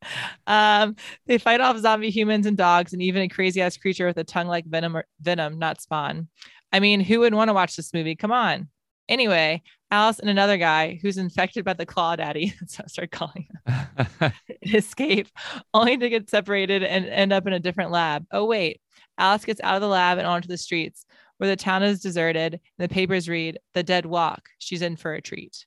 Um, 0.47 0.95
they 1.25 1.39
fight 1.39 1.59
off 1.59 1.77
zombie 1.79 2.11
humans 2.11 2.45
and 2.45 2.55
dogs, 2.55 2.93
and 2.93 3.01
even 3.01 3.23
a 3.23 3.27
crazy 3.27 3.61
ass 3.61 3.77
creature 3.77 4.05
with 4.05 4.17
a 4.17 4.23
tongue 4.23 4.47
like 4.47 4.65
venom 4.65 4.95
or 4.95 5.05
venom, 5.19 5.57
not 5.57 5.81
spawn. 5.81 6.27
I 6.71 6.79
mean, 6.79 6.99
who 6.99 7.21
would 7.21 7.33
want 7.33 7.49
to 7.49 7.53
watch 7.53 7.75
this 7.75 7.93
movie? 7.93 8.15
Come 8.15 8.31
on. 8.31 8.69
Anyway, 9.07 9.61
Alice 9.91 10.19
and 10.19 10.29
another 10.29 10.57
guy 10.57 10.99
who's 11.01 11.17
infected 11.17 11.63
by 11.63 11.73
the 11.73 11.85
Claw 11.85 12.15
Daddy, 12.15 12.53
that's 12.59 12.77
what 12.77 12.85
I 12.85 12.87
started 12.87 13.11
calling 13.11 13.47
him, 13.65 14.31
escape, 14.73 15.27
only 15.73 15.97
to 15.97 16.09
get 16.09 16.29
separated 16.29 16.83
and 16.83 17.05
end 17.05 17.33
up 17.33 17.47
in 17.47 17.53
a 17.53 17.59
different 17.59 17.91
lab. 17.91 18.25
Oh, 18.31 18.45
wait. 18.45 18.81
Alice 19.17 19.45
gets 19.45 19.61
out 19.61 19.75
of 19.75 19.81
the 19.81 19.87
lab 19.87 20.17
and 20.17 20.27
onto 20.27 20.47
the 20.47 20.57
streets 20.57 21.05
where 21.37 21.49
the 21.49 21.55
town 21.55 21.83
is 21.83 22.01
deserted 22.01 22.53
and 22.53 22.61
the 22.77 22.93
papers 22.93 23.29
read, 23.29 23.59
The 23.73 23.83
Dead 23.83 24.05
Walk. 24.05 24.49
She's 24.57 24.81
in 24.81 24.95
for 24.95 25.13
a 25.13 25.21
treat. 25.21 25.65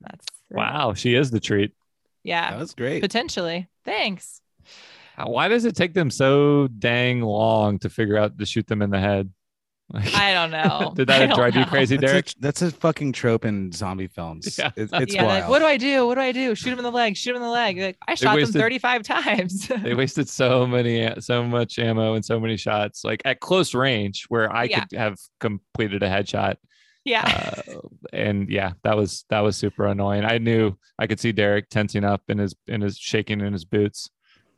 That's 0.00 0.26
wow, 0.50 0.94
she 0.94 1.14
is 1.14 1.30
the 1.30 1.40
treat. 1.40 1.72
Yeah, 2.24 2.50
that 2.50 2.58
was 2.60 2.74
great. 2.74 3.00
potentially. 3.02 3.68
Thanks. 3.84 4.40
Uh, 5.18 5.24
why 5.26 5.48
does 5.48 5.64
it 5.64 5.76
take 5.76 5.92
them 5.94 6.10
so 6.10 6.68
dang 6.68 7.20
long 7.20 7.78
to 7.80 7.90
figure 7.90 8.16
out 8.16 8.38
to 8.38 8.46
shoot 8.46 8.66
them 8.66 8.80
in 8.82 8.90
the 8.90 8.98
head? 9.00 9.30
Like, 9.90 10.14
I 10.14 10.32
don't 10.32 10.50
know. 10.50 10.92
did 10.96 11.08
that 11.08 11.26
don't 11.26 11.36
drive 11.36 11.54
you 11.54 11.60
know. 11.62 11.66
crazy, 11.66 11.96
That's 11.98 12.10
Derek? 12.12 12.28
a, 12.30 12.32
that's 12.40 12.62
a 12.62 12.70
fucking 12.70 13.12
trope 13.12 13.44
in 13.44 13.72
zombie 13.72 14.06
films. 14.06 14.56
Yeah. 14.56 14.70
It- 14.74 14.88
it's 14.94 15.12
yeah, 15.14 15.24
wild. 15.24 15.40
like, 15.42 15.50
what 15.50 15.58
do 15.58 15.66
I 15.66 15.76
do? 15.76 16.06
What 16.06 16.14
do 16.14 16.22
I 16.22 16.32
do? 16.32 16.54
Shoot 16.54 16.72
him 16.72 16.78
in 16.78 16.84
the 16.84 16.90
leg. 16.90 17.14
Shoot 17.14 17.30
him 17.32 17.36
in 17.36 17.42
the 17.42 17.50
leg. 17.50 17.78
Like, 17.78 17.98
I 18.08 18.14
shot 18.14 18.36
wasted- 18.36 18.54
them 18.54 18.62
35 18.62 19.02
times. 19.02 19.68
they 19.82 19.94
wasted 19.94 20.30
so 20.30 20.66
many 20.66 21.12
so 21.20 21.44
much 21.44 21.78
ammo 21.78 22.14
and 22.14 22.24
so 22.24 22.40
many 22.40 22.56
shots 22.56 23.04
like 23.04 23.20
at 23.26 23.40
close 23.40 23.74
range 23.74 24.24
where 24.28 24.50
i 24.50 24.64
Yeah. 24.64 24.84
could 24.84 24.96
have 24.98 25.18
completed 25.40 26.02
a 26.02 26.08
headshot 26.08 26.56
yeah. 27.04 27.60
uh, 27.68 27.78
and 28.12 28.48
yeah 28.48 28.72
that 28.84 28.96
was 28.96 29.24
that 29.30 29.40
was 29.40 29.56
super 29.56 29.86
annoying. 29.86 30.24
I 30.24 30.38
knew 30.38 30.74
i 30.98 31.06
could 31.06 31.20
see 31.20 31.32
derek 31.32 31.68
tensing 31.68 32.04
up 32.04 32.22
in 32.28 32.38
his 32.38 32.54
in 32.66 32.80
his 32.80 32.98
shaking 32.98 33.40
in 33.40 33.52
his 33.52 33.64
boots. 33.64 34.10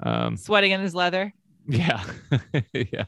Um 0.03 0.37
Sweating 0.37 0.73
in 0.73 0.81
his 0.81 0.95
leather. 0.95 1.33
yeah. 1.67 2.05
Yeah. 2.73 3.05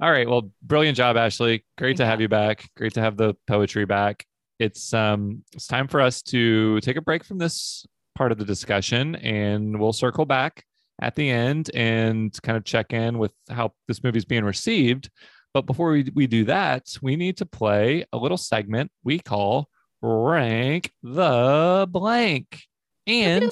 All 0.00 0.10
right. 0.10 0.28
Well 0.28 0.50
brilliant 0.62 0.96
job 0.96 1.16
ashley. 1.16 1.64
Great 1.76 1.96
to 1.96 2.06
have 2.06 2.20
you. 2.20 2.24
you 2.24 2.28
back. 2.28 2.68
Great 2.76 2.94
to 2.94 3.00
have 3.00 3.16
the 3.16 3.34
poetry 3.46 3.84
back. 3.84 4.24
It's 4.58 4.92
um 4.92 5.42
it's 5.52 5.66
time 5.66 5.88
for 5.88 6.00
us 6.00 6.22
to 6.22 6.80
take 6.80 6.96
a 6.96 7.00
break 7.02 7.24
from 7.24 7.38
this 7.38 7.86
part 8.16 8.32
of 8.32 8.38
the 8.38 8.44
discussion 8.44 9.14
and 9.16 9.78
we'll 9.78 9.92
circle 9.92 10.24
back 10.24 10.64
at 11.00 11.14
the 11.14 11.30
end 11.30 11.70
and 11.74 12.36
kind 12.42 12.58
of 12.58 12.64
check 12.64 12.92
in 12.92 13.18
with 13.18 13.32
how 13.48 13.72
this 13.86 14.02
movie's 14.02 14.24
being 14.24 14.44
received 14.44 15.10
but 15.54 15.66
before 15.66 15.92
we, 15.92 16.10
we 16.14 16.26
do 16.26 16.44
that 16.44 16.86
we 17.02 17.16
need 17.16 17.36
to 17.36 17.46
play 17.46 18.04
a 18.12 18.18
little 18.18 18.36
segment 18.36 18.90
we 19.04 19.18
call 19.18 19.68
rank 20.02 20.92
the 21.02 21.86
blank. 21.90 22.62
And 23.06 23.50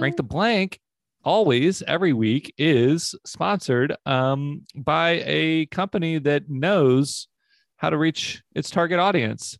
rank 0.00 0.16
the 0.16 0.22
blank 0.22 0.80
always 1.24 1.82
every 1.82 2.12
week 2.12 2.54
is 2.56 3.14
sponsored 3.26 3.96
um, 4.06 4.64
by 4.74 5.22
a 5.26 5.66
company 5.66 6.18
that 6.18 6.48
knows 6.48 7.28
how 7.76 7.90
to 7.90 7.98
reach 7.98 8.42
its 8.54 8.70
target 8.70 8.98
audience. 8.98 9.58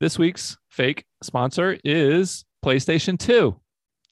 This 0.00 0.18
week's 0.18 0.56
fake 0.68 1.04
sponsor 1.22 1.78
is 1.84 2.44
playstation 2.64 3.18
2 3.18 3.58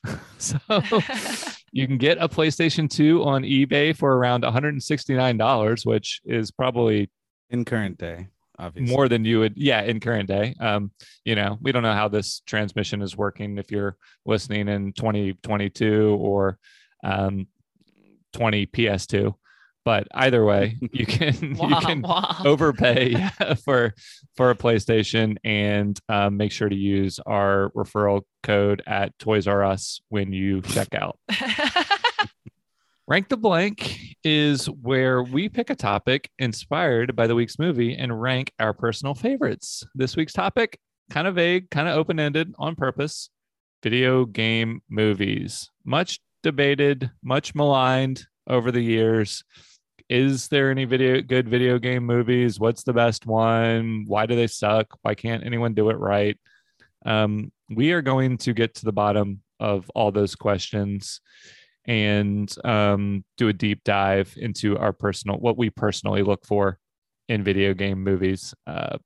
so 0.39 0.59
you 1.73 1.87
can 1.87 1.99
get 1.99 2.19
a 2.19 2.29
playstation 2.29 2.89
2 2.89 3.23
on 3.23 3.43
ebay 3.43 3.97
for 3.97 4.17
around 4.17 4.43
$169 4.43 5.87
which 5.87 6.21
is 6.25 6.51
probably 6.51 7.11
in 7.51 7.65
current 7.65 7.97
day, 7.99 8.29
obviously. 8.59 8.95
more 8.95 9.09
than 9.09 9.25
you 9.25 9.39
would 9.41 9.57
yeah 9.57 9.83
in 9.83 10.01
current 10.01 10.29
day 10.29 10.55
um 10.61 10.91
you 11.25 11.35
know 11.35 11.59
we 11.61 11.73
don't 11.73 11.83
know 11.83 11.95
how 11.95 12.09
this 12.09 12.41
transmission 12.47 13.03
is 13.03 13.17
working 13.17 13.59
if 13.59 13.71
you're 13.71 13.97
listening 14.27 14.69
in 14.69 14.93
2022 14.93 16.17
or 16.21 16.59
um 17.05 17.47
20 18.33 18.67
ps2 18.67 19.35
but 19.89 20.07
either 20.13 20.45
way 20.45 20.77
you 20.93 21.07
can 21.07 21.35
you 21.43 21.77
can 21.81 22.03
wah. 22.03 22.37
overpay 22.45 23.15
for 23.65 23.95
for 24.37 24.51
a 24.51 24.55
playstation 24.55 25.39
and 25.45 25.99
um, 26.11 26.37
make 26.37 26.53
sure 26.53 26.69
to 26.69 26.77
use 26.77 27.19
our 27.25 27.71
referral 27.75 28.21
code 28.43 28.83
at 28.87 29.19
toys 29.19 29.47
r 29.47 29.65
us 29.65 30.03
when 30.11 30.31
you 30.31 30.61
check 30.61 30.95
out 30.95 31.19
Rank 33.07 33.31
the 33.31 33.39
Blank 33.39 33.99
is 34.23 34.67
where 34.67 35.23
we 35.23 35.49
pick 35.49 35.71
a 35.71 35.75
topic 35.75 36.29
inspired 36.39 37.17
by 37.17 37.27
the 37.27 37.35
week's 37.35 37.59
movie 37.59 37.97
and 37.97 38.21
rank 38.21 38.53
our 38.61 38.75
personal 38.75 39.15
favorites. 39.15 39.83
This 39.95 40.15
week's 40.15 40.35
topic, 40.35 40.79
kind 41.09 41.27
of 41.27 41.37
vague, 41.37 41.71
kind 41.71 41.89
of 41.89 41.97
open 41.97 42.21
ended 42.21 42.55
on 42.59 42.77
purpose 42.77 43.31
video 43.83 44.27
game 44.27 44.83
movies. 44.91 45.71
Much 45.87 46.21
debated, 46.43 47.11
much 47.23 47.55
maligned 47.55 48.27
over 48.47 48.71
the 48.73 48.83
years. 48.83 49.45
Is 50.09 50.49
there 50.49 50.71
any 50.71 50.87
video 50.87 51.21
good 51.21 51.49
video 51.49 51.79
game 51.79 52.05
movies? 52.05 52.59
What's 52.59 52.83
the 52.83 52.95
best 52.95 53.27
one? 53.27 54.05
Why 54.07 54.25
do 54.25 54.37
they 54.37 54.47
suck? 54.47 54.97
Why 55.03 55.15
can't 55.15 55.45
anyone 55.45 55.75
do 55.75 55.91
it 55.91 55.99
right? 55.99 56.39
Um, 57.05 57.53
we 57.69 57.93
are 57.93 58.01
going 58.01 58.39
to 58.39 58.55
get 58.55 58.75
to 58.77 58.87
the 58.87 58.93
bottom 58.93 59.43
of 59.61 59.91
all 59.95 60.11
those 60.11 60.35
questions 60.35 61.21
and 61.85 62.55
um, 62.65 63.25
do 63.37 63.49
a 63.49 63.53
deep 63.53 63.85
dive 63.85 64.35
into 64.37 64.79
our 64.79 64.93
personal 64.93 65.37
what 65.37 65.59
we 65.59 65.69
personally 65.69 66.23
look 66.23 66.47
for 66.47 66.79
in 67.29 67.45
video 67.45 67.75
game 67.75 68.03
movies. 68.03 68.55
Uh, 68.67 68.97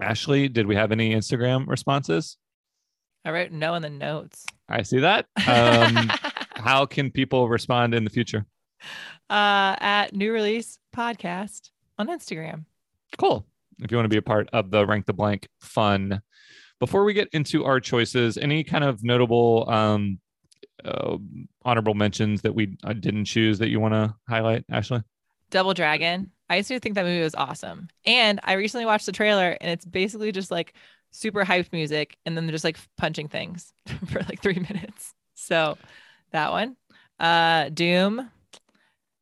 Ashley, 0.00 0.48
did 0.48 0.66
we 0.66 0.74
have 0.74 0.90
any 0.90 1.14
Instagram 1.14 1.68
responses? 1.68 2.36
I 3.24 3.30
wrote 3.30 3.52
no 3.52 3.74
in 3.74 3.82
the 3.82 3.90
notes. 3.90 4.44
I 4.68 4.82
see 4.82 5.00
that. 5.00 5.26
Um, 5.46 6.10
how 6.56 6.86
can 6.86 7.12
people 7.12 7.48
respond 7.48 7.94
in 7.94 8.02
the 8.02 8.10
future? 8.10 8.44
uh, 9.30 9.76
at 9.78 10.14
New 10.14 10.32
Release 10.32 10.78
Podcast 10.94 11.70
on 11.98 12.08
Instagram. 12.08 12.64
Cool. 13.18 13.46
If 13.78 13.90
you 13.90 13.96
want 13.96 14.06
to 14.06 14.14
be 14.14 14.18
a 14.18 14.22
part 14.22 14.48
of 14.52 14.70
the 14.70 14.86
rank 14.86 15.06
the 15.06 15.12
blank 15.12 15.48
fun. 15.60 16.22
Before 16.78 17.04
we 17.04 17.14
get 17.14 17.28
into 17.32 17.64
our 17.64 17.80
choices, 17.80 18.36
any 18.36 18.62
kind 18.64 18.84
of 18.84 19.02
notable 19.02 19.68
um, 19.68 20.18
uh, 20.84 21.16
honorable 21.64 21.94
mentions 21.94 22.42
that 22.42 22.54
we 22.54 22.76
uh, 22.84 22.92
didn't 22.92 23.24
choose 23.24 23.58
that 23.58 23.68
you 23.68 23.80
want 23.80 23.94
to 23.94 24.14
highlight, 24.28 24.64
Ashley? 24.70 25.02
Double 25.50 25.74
Dragon. 25.74 26.30
I 26.48 26.56
used 26.56 26.68
to 26.68 26.78
think 26.78 26.94
that 26.94 27.04
movie 27.04 27.22
was 27.22 27.34
awesome. 27.34 27.88
And 28.04 28.40
I 28.44 28.54
recently 28.54 28.86
watched 28.86 29.06
the 29.06 29.12
trailer 29.12 29.56
and 29.60 29.70
it's 29.70 29.84
basically 29.84 30.32
just 30.32 30.50
like 30.50 30.74
super 31.10 31.44
hyped 31.44 31.72
music, 31.72 32.18
and 32.26 32.36
then 32.36 32.46
they're 32.46 32.52
just 32.52 32.64
like 32.64 32.78
punching 32.96 33.28
things 33.28 33.72
for 34.08 34.20
like 34.20 34.42
three 34.42 34.54
minutes. 34.54 35.14
So 35.34 35.78
that 36.32 36.52
one. 36.52 36.76
Uh 37.18 37.70
Doom. 37.70 38.30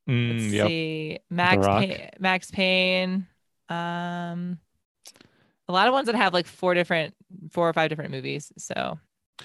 Mm, 0.09 0.33
Let's 0.33 0.53
yep. 0.53 0.67
see. 0.69 1.19
Max. 1.31 1.67
Payne, 1.67 2.11
Max 2.19 2.51
Payne. 2.51 3.27
Um 3.69 4.59
a 5.67 5.73
lot 5.73 5.89
of 5.89 5.95
ones 5.95 6.07
that 6.07 6.15
have 6.15 6.35
like 6.35 6.47
four 6.47 6.75
different 6.75 7.15
four 7.51 7.69
or 7.69 7.73
five 7.73 7.89
different 7.89 8.11
movies. 8.11 8.53
So 8.59 8.99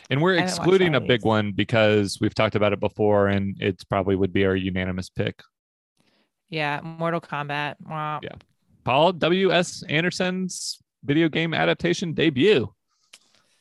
And 0.09 0.21
we're 0.21 0.33
I 0.33 0.41
haven't 0.41 0.49
watched 0.51 0.59
excluding 0.59 0.95
a 0.95 1.01
big 1.01 1.23
one 1.23 1.53
because 1.53 2.17
we've 2.19 2.35
talked 2.35 2.55
about 2.55 2.73
it 2.73 2.79
before, 2.81 3.27
and 3.27 3.55
it's 3.61 3.83
probably 3.85 4.15
would 4.17 4.33
be 4.33 4.45
our 4.45 4.55
unanimous 4.55 5.09
pick. 5.09 5.41
yeah, 6.49 6.81
Mortal 6.83 7.21
Kombat. 7.21 7.75
Wow. 7.87 8.19
Yeah. 8.21 8.35
Paul 8.83 9.13
W. 9.13 9.51
S. 9.53 9.83
Anderson's 9.87 10.79
video 11.05 11.29
game 11.29 11.53
adaptation 11.53 12.13
debut. 12.13 12.67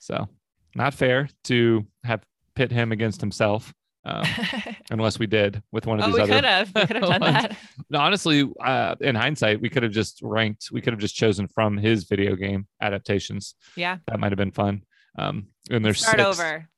So, 0.00 0.28
not 0.74 0.94
fair 0.94 1.28
to 1.44 1.86
have 2.04 2.24
pit 2.56 2.72
him 2.72 2.90
against 2.92 3.20
himself, 3.20 3.72
um, 4.08 4.24
unless 4.90 5.18
we 5.18 5.26
did 5.26 5.62
with 5.72 5.86
one 5.86 5.98
of 6.00 6.04
oh, 6.04 6.08
these 6.08 6.14
we 6.14 6.20
other. 6.22 6.32
could 6.34 6.44
have. 6.44 6.72
We 6.74 6.86
could 6.86 6.96
have 6.96 7.08
done 7.08 7.20
that. 7.20 7.56
No, 7.90 7.98
honestly, 8.00 8.50
uh, 8.64 8.94
in 9.00 9.14
hindsight, 9.14 9.60
we 9.60 9.68
could 9.68 9.82
have 9.82 9.92
just 9.92 10.20
ranked. 10.22 10.68
We 10.72 10.80
could 10.80 10.92
have 10.92 11.00
just 11.00 11.14
chosen 11.14 11.48
from 11.48 11.76
his 11.76 12.04
video 12.04 12.36
game 12.36 12.66
adaptations. 12.80 13.54
Yeah. 13.76 13.98
That 14.06 14.20
might 14.20 14.32
have 14.32 14.38
been 14.38 14.52
fun. 14.52 14.82
Um, 15.18 15.48
and 15.70 15.84
there's 15.84 16.00
Start 16.00 16.18
six, 16.18 16.40
over. 16.40 16.68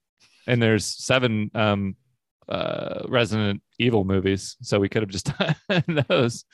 and 0.47 0.63
there's 0.63 0.85
seven 0.85 1.51
um, 1.55 1.97
uh, 2.49 3.03
Resident 3.09 3.63
Evil 3.79 4.05
movies, 4.05 4.57
so 4.63 4.81
we 4.81 4.89
could 4.89 5.03
have 5.03 5.11
just 5.11 5.33
done 5.69 6.05
those. 6.09 6.45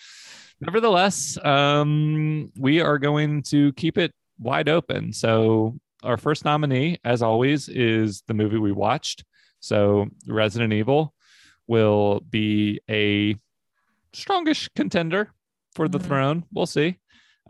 Nevertheless, 0.61 1.39
um, 1.45 2.51
we 2.59 2.81
are 2.81 2.99
going 2.99 3.43
to 3.45 3.72
keep 3.74 3.99
it 3.99 4.12
wide 4.39 4.68
open. 4.68 5.12
So 5.12 5.79
our 6.03 6.16
first 6.16 6.45
nominee, 6.45 6.99
as 7.05 7.22
always, 7.22 7.68
is 7.68 8.22
the 8.27 8.35
movie 8.35 8.59
we 8.59 8.72
watched. 8.72 9.24
So 9.67 10.07
Resident 10.27 10.73
Evil 10.73 11.12
will 11.67 12.21
be 12.21 12.81
a 12.89 13.37
strongish 14.14 14.69
contender 14.77 15.33
for 15.75 15.89
the 15.89 15.99
Mhm. 15.99 16.05
throne. 16.07 16.45
We'll 16.53 16.67
see. 16.67 16.99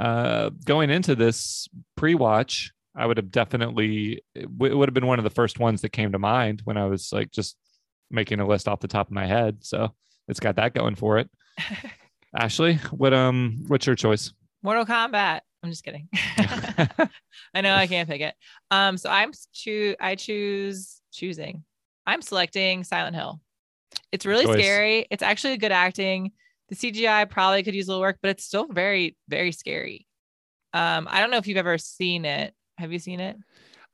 Uh, 0.01 0.51
going 0.65 0.91
into 0.91 1.15
this 1.15 1.69
pre-watch, 1.97 2.73
I 2.95 3.07
would 3.07 3.17
have 3.19 3.31
definitely 3.31 4.23
it 4.35 4.51
would 4.51 4.89
have 4.89 4.95
been 4.95 5.07
one 5.07 5.19
of 5.19 5.25
the 5.25 5.31
first 5.31 5.59
ones 5.59 5.83
that 5.83 5.91
came 5.91 6.13
to 6.13 6.19
mind 6.19 6.63
when 6.65 6.77
I 6.77 6.87
was 6.87 7.13
like 7.13 7.31
just 7.31 7.57
making 8.11 8.41
a 8.41 8.47
list 8.47 8.69
off 8.69 8.81
the 8.81 8.89
top 8.89 9.09
of 9.09 9.13
my 9.13 9.27
head. 9.27 9.65
So 9.65 9.95
it's 10.29 10.41
got 10.41 10.57
that 10.57 10.75
going 10.75 10.95
for 10.95 11.19
it. 11.19 11.31
Ashley, 12.35 12.75
what 12.91 13.13
um, 13.15 13.65
what's 13.69 13.87
your 13.87 13.97
choice? 13.97 14.33
Mortal 14.63 14.85
Kombat. 14.85 15.41
I'm 15.63 15.71
just 15.71 15.85
kidding. 15.85 16.09
I 17.55 17.61
know 17.63 17.75
I 17.75 17.87
can't 17.87 18.09
pick 18.09 18.21
it. 18.21 18.35
Um, 18.71 18.97
so 18.99 19.09
I'm 19.11 19.33
choo- 19.53 19.97
I 20.01 20.15
choose 20.15 21.01
choosing. 21.13 21.65
I'm 22.07 22.23
selecting 22.23 22.85
Silent 22.85 23.17
Hill. 23.17 23.41
It's 24.13 24.27
really 24.27 24.45
Choice. 24.45 24.63
scary. 24.63 25.07
It's 25.11 25.23
actually 25.23 25.57
good 25.57 25.73
acting. 25.73 26.33
The 26.69 26.77
CGI 26.77 27.29
probably 27.29 27.63
could 27.63 27.75
use 27.75 27.87
a 27.89 27.91
little 27.91 28.01
work, 28.03 28.19
but 28.23 28.31
it's 28.31 28.45
still 28.45 28.67
very, 28.67 29.17
very 29.29 29.53
scary. 29.53 30.07
Um, 30.73 31.07
I 31.11 31.21
don't 31.21 31.31
know 31.31 31.37
if 31.39 31.47
you've 31.47 31.57
ever 31.57 31.79
seen 31.79 32.25
it. 32.25 32.53
Have 32.79 32.93
you 32.93 32.99
seen 32.99 33.21
it? 33.21 33.37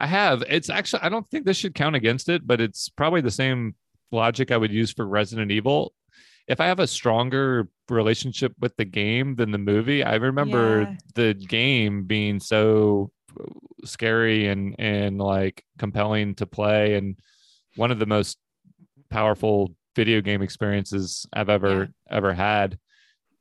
I 0.01 0.07
have. 0.07 0.43
It's 0.49 0.69
actually 0.71 1.03
I 1.03 1.09
don't 1.09 1.29
think 1.29 1.45
this 1.47 1.57
should 1.57 1.75
count 1.75 1.95
against 1.97 2.29
it, 2.29 2.47
but 2.47 2.61
it's 2.61 2.89
probably 2.89 3.21
the 3.21 3.31
same 3.31 3.75
logic 4.11 4.51
I 4.51 4.57
would 4.57 4.73
use 4.73 4.91
for 4.93 5.07
Resident 5.07 5.51
Evil. 5.53 5.93
If 6.49 6.61
I 6.61 6.67
have 6.67 6.81
a 6.81 6.87
stronger 6.89 7.69
relationship 7.89 8.53
with 8.59 8.75
the 8.77 8.85
game 8.85 9.37
than 9.37 9.53
the 9.53 9.59
movie, 9.59 10.03
I 10.03 10.17
remember 10.17 10.83
Yeah. 10.83 10.97
the 11.15 11.35
game 11.35 12.05
being 12.05 12.41
so 12.41 13.13
scary 13.85 14.49
and 14.49 14.75
and 14.79 15.19
like 15.19 15.65
compelling 15.79 16.35
to 16.37 16.47
play 16.47 16.95
and 16.97 17.17
one 17.77 17.91
of 17.91 17.99
the 17.99 18.07
most 18.07 18.39
powerful 19.11 19.75
video 19.95 20.21
game 20.21 20.43
experiences 20.43 21.27
I've 21.33 21.49
ever 21.49 21.91
ever 22.11 22.33
had. 22.33 22.79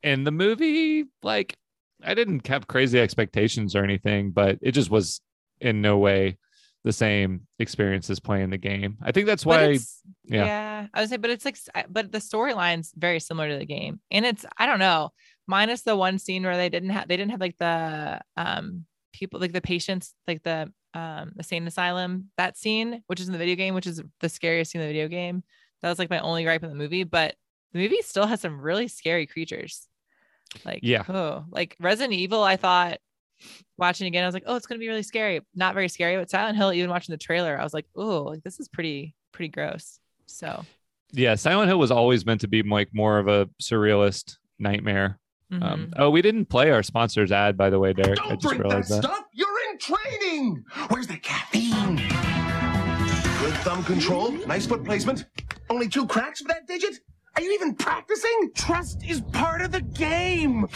And 0.03 0.25
the 0.25 0.31
movie 0.31 1.05
like 1.23 1.55
I 2.03 2.13
didn't 2.13 2.45
have 2.47 2.67
crazy 2.67 2.99
expectations 2.99 3.75
or 3.75 3.83
anything, 3.83 4.31
but 4.31 4.57
it 4.61 4.71
just 4.71 4.89
was 4.89 5.21
in 5.59 5.81
no 5.81 5.97
way 5.97 6.37
the 6.83 6.91
same 6.91 7.41
experience 7.59 8.09
as 8.09 8.19
playing 8.19 8.49
the 8.49 8.57
game. 8.57 8.97
I 9.03 9.11
think 9.11 9.27
that's 9.27 9.45
why 9.45 9.77
yeah. 10.25 10.45
yeah. 10.45 10.87
I 10.93 11.01
would 11.01 11.09
say, 11.09 11.17
but 11.17 11.29
it's 11.29 11.45
like, 11.45 11.57
but 11.89 12.11
the 12.11 12.17
storyline's 12.17 12.91
very 12.97 13.19
similar 13.19 13.49
to 13.49 13.57
the 13.57 13.65
game, 13.65 13.99
and 14.09 14.25
it's 14.25 14.45
I 14.57 14.65
don't 14.65 14.79
know, 14.79 15.11
minus 15.47 15.83
the 15.83 15.95
one 15.95 16.17
scene 16.17 16.43
where 16.43 16.57
they 16.57 16.69
didn't 16.69 16.89
have 16.89 17.07
they 17.07 17.17
didn't 17.17 17.31
have 17.31 17.41
like 17.41 17.57
the 17.57 18.19
um 18.35 18.85
people 19.13 19.39
like 19.39 19.53
the 19.53 19.61
patients 19.61 20.13
like 20.27 20.43
the 20.43 20.71
um 20.93 21.31
the 21.35 21.43
sane 21.43 21.67
asylum 21.67 22.29
that 22.37 22.57
scene, 22.57 23.03
which 23.07 23.19
is 23.19 23.27
in 23.27 23.33
the 23.33 23.39
video 23.39 23.55
game, 23.55 23.73
which 23.73 23.87
is 23.87 24.01
the 24.19 24.29
scariest 24.29 24.71
scene 24.71 24.81
in 24.81 24.87
the 24.87 24.93
video 24.93 25.07
game. 25.07 25.43
That 25.81 25.89
was 25.89 25.99
like 25.99 26.09
my 26.09 26.19
only 26.19 26.43
gripe 26.43 26.63
in 26.63 26.69
the 26.69 26.75
movie, 26.75 27.03
but 27.03 27.35
the 27.73 27.79
movie 27.79 28.01
still 28.01 28.25
has 28.27 28.41
some 28.41 28.59
really 28.59 28.87
scary 28.87 29.25
creatures. 29.25 29.87
Like 30.65 30.79
Yeah. 30.83 31.03
oh, 31.07 31.45
like 31.49 31.75
Resident 31.79 32.13
Evil, 32.13 32.43
I 32.43 32.57
thought 32.57 32.99
watching 33.77 34.07
again, 34.07 34.23
I 34.23 34.27
was 34.27 34.33
like, 34.33 34.43
oh, 34.45 34.55
it's 34.55 34.67
gonna 34.67 34.79
be 34.79 34.89
really 34.89 35.03
scary. 35.03 35.41
Not 35.55 35.73
very 35.73 35.87
scary, 35.87 36.17
but 36.17 36.29
Silent 36.29 36.57
Hill, 36.57 36.73
even 36.73 36.89
watching 36.89 37.13
the 37.13 37.17
trailer, 37.17 37.59
I 37.59 37.63
was 37.63 37.73
like, 37.73 37.85
oh, 37.95 38.23
like 38.23 38.43
this 38.43 38.59
is 38.59 38.67
pretty 38.67 39.15
pretty 39.31 39.49
gross. 39.49 39.99
So 40.25 40.65
yeah, 41.13 41.35
Silent 41.35 41.69
Hill 41.69 41.79
was 41.79 41.91
always 41.91 42.25
meant 42.25 42.41
to 42.41 42.47
be 42.47 42.63
like 42.63 42.89
more 42.93 43.17
of 43.17 43.27
a 43.27 43.49
surrealist 43.61 44.37
nightmare. 44.59 45.19
Mhm. 45.51 45.63
Um, 45.63 45.93
oh, 45.97 46.09
we 46.09 46.21
didn't 46.21 46.45
play 46.45 46.71
our 46.71 46.83
sponsors 46.83 47.31
ad, 47.31 47.57
by 47.57 47.69
the 47.69 47.79
way, 47.79 47.93
Derek. 47.93 48.19
I 48.21 48.29
Don't 48.29 48.41
just 48.41 48.41
drink 48.41 48.63
that 48.63 48.69
realized 48.69 48.91
that. 48.91 49.03
stuff. 49.03 49.25
You're 49.33 49.47
in 49.71 49.77
training. 49.79 50.63
Where's 50.89 51.07
the 51.07 51.17
caffeine? 51.17 51.97
Good 51.97 53.53
thumb 53.61 53.83
control. 53.83 54.31
Nice 54.47 54.65
foot 54.65 54.83
placement. 54.83 55.25
Only 55.69 55.87
two 55.87 56.05
cracks 56.07 56.41
for 56.41 56.47
that 56.49 56.67
digit? 56.67 56.99
Are 57.35 57.41
you 57.41 57.53
even 57.53 57.75
practicing? 57.75 58.51
Trust 58.55 59.03
is 59.07 59.21
part 59.31 59.61
of 59.61 59.71
the 59.71 59.81
game. 59.81 60.67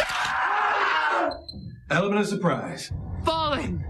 Element 1.90 2.22
of 2.22 2.28
surprise. 2.28 2.92
Falling. 3.24 3.84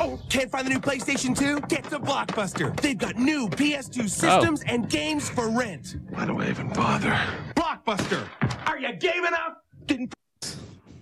Oh, 0.00 0.20
can't 0.28 0.50
find 0.50 0.66
the 0.66 0.70
new 0.70 0.80
PlayStation 0.80 1.36
2? 1.38 1.60
Get 1.68 1.84
to 1.84 1.98
Blockbuster. 2.00 2.74
They've 2.80 2.98
got 2.98 3.16
new 3.16 3.48
PS2 3.48 4.08
systems 4.08 4.62
and 4.66 4.88
games 4.88 5.28
for 5.28 5.48
rent. 5.48 5.96
Why 6.10 6.26
do 6.26 6.38
I 6.40 6.48
even 6.48 6.68
bother? 6.70 7.10
Blockbuster. 7.54 8.26
Are 8.66 8.78
you 8.78 8.92
game 8.96 9.24
enough? 9.24 9.54
Didn't 9.86 10.14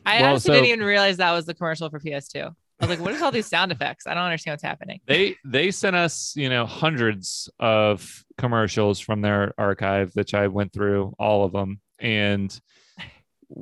I 0.05 0.20
Well, 0.20 0.30
honestly 0.30 0.49
so- 0.49 0.53
didn't 0.55 0.66
even 0.68 0.85
realize 0.85 1.16
that 1.18 1.33
was 1.33 1.47
the 1.47 1.55
commercial 1.55 1.89
for 1.91 2.01
PS2. 2.01 2.45
I 2.80 2.87
was 2.87 2.89
like, 2.99 2.99
what 3.05 3.14
is 3.14 3.22
all 3.22 3.30
these 3.30 3.47
sound 3.47 3.70
effects? 3.70 4.09
I 4.09 4.14
don't 4.14 4.24
understand 4.24 4.55
what's 4.55 4.62
happening. 4.64 4.99
They 5.07 5.37
they 5.45 5.70
sent 5.70 5.95
us, 5.95 6.33
you 6.35 6.49
know, 6.49 6.66
hundreds 6.66 7.49
of 7.61 8.24
commercials 8.39 8.99
from 8.99 9.20
their 9.20 9.55
archive, 9.57 10.11
which 10.14 10.35
I 10.35 10.49
went 10.49 10.72
through 10.72 11.14
all 11.16 11.45
of 11.45 11.53
them. 11.53 11.80
And 12.01 12.59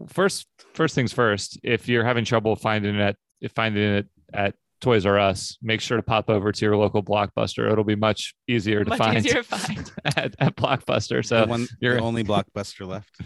first 0.09 0.47
first 0.73 0.95
things 0.95 1.12
first, 1.12 1.59
if 1.62 1.87
you're 1.89 2.05
having 2.05 2.25
trouble 2.25 2.57
finding 2.57 2.95
it 2.97 3.16
at 3.45 3.53
finding 3.53 3.83
it 3.83 4.07
at 4.33 4.55
Toys 4.81 5.05
R 5.05 5.18
Us, 5.18 5.59
make 5.61 5.83
sure 5.83 5.99
to 5.99 6.03
pop 6.03 6.31
over 6.31 6.51
to 6.53 6.64
your 6.64 6.79
local 6.79 7.03
blockbuster. 7.03 7.71
It'll 7.71 7.85
be 7.85 7.97
much 7.97 8.35
easier 8.49 8.85
to 8.85 8.89
Much 8.89 8.99
find 8.99 9.18
easier 9.18 9.43
to 9.43 9.43
find. 9.59 9.93
at, 10.16 10.35
at 10.39 10.57
Blockbuster. 10.57 11.23
So 11.23 11.43
the 11.43 11.47
one, 11.47 11.66
you're 11.81 11.97
the 11.97 12.01
only 12.01 12.25
blockbuster 12.25 12.87
left. 12.87 13.21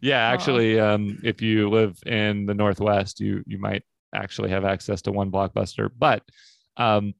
Yeah, 0.00 0.28
actually, 0.28 0.78
um, 0.78 1.18
if 1.22 1.42
you 1.42 1.68
live 1.68 1.98
in 2.06 2.46
the 2.46 2.54
Northwest, 2.54 3.20
you 3.20 3.42
you 3.46 3.58
might 3.58 3.82
actually 4.14 4.50
have 4.50 4.64
access 4.64 5.02
to 5.02 5.12
one 5.12 5.30
blockbuster. 5.30 5.88
But 5.96 6.22
um, 6.76 7.14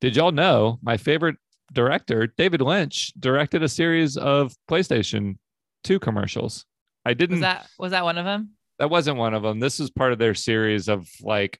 did 0.00 0.16
y'all 0.16 0.32
know 0.32 0.78
my 0.82 0.96
favorite 0.96 1.36
director, 1.72 2.26
David 2.26 2.60
Lynch, 2.60 3.12
directed 3.18 3.62
a 3.62 3.68
series 3.68 4.16
of 4.16 4.54
PlayStation 4.70 5.36
2 5.84 5.98
commercials? 5.98 6.64
I 7.04 7.14
didn't 7.14 7.36
Was 7.36 7.40
that 7.42 7.66
was 7.78 7.90
that 7.92 8.04
one 8.04 8.18
of 8.18 8.24
them? 8.24 8.50
that 8.78 8.90
wasn't 8.90 9.16
one 9.16 9.34
of 9.34 9.42
them. 9.42 9.60
This 9.60 9.80
is 9.80 9.90
part 9.90 10.12
of 10.12 10.18
their 10.18 10.34
series 10.34 10.88
of 10.88 11.08
like 11.22 11.58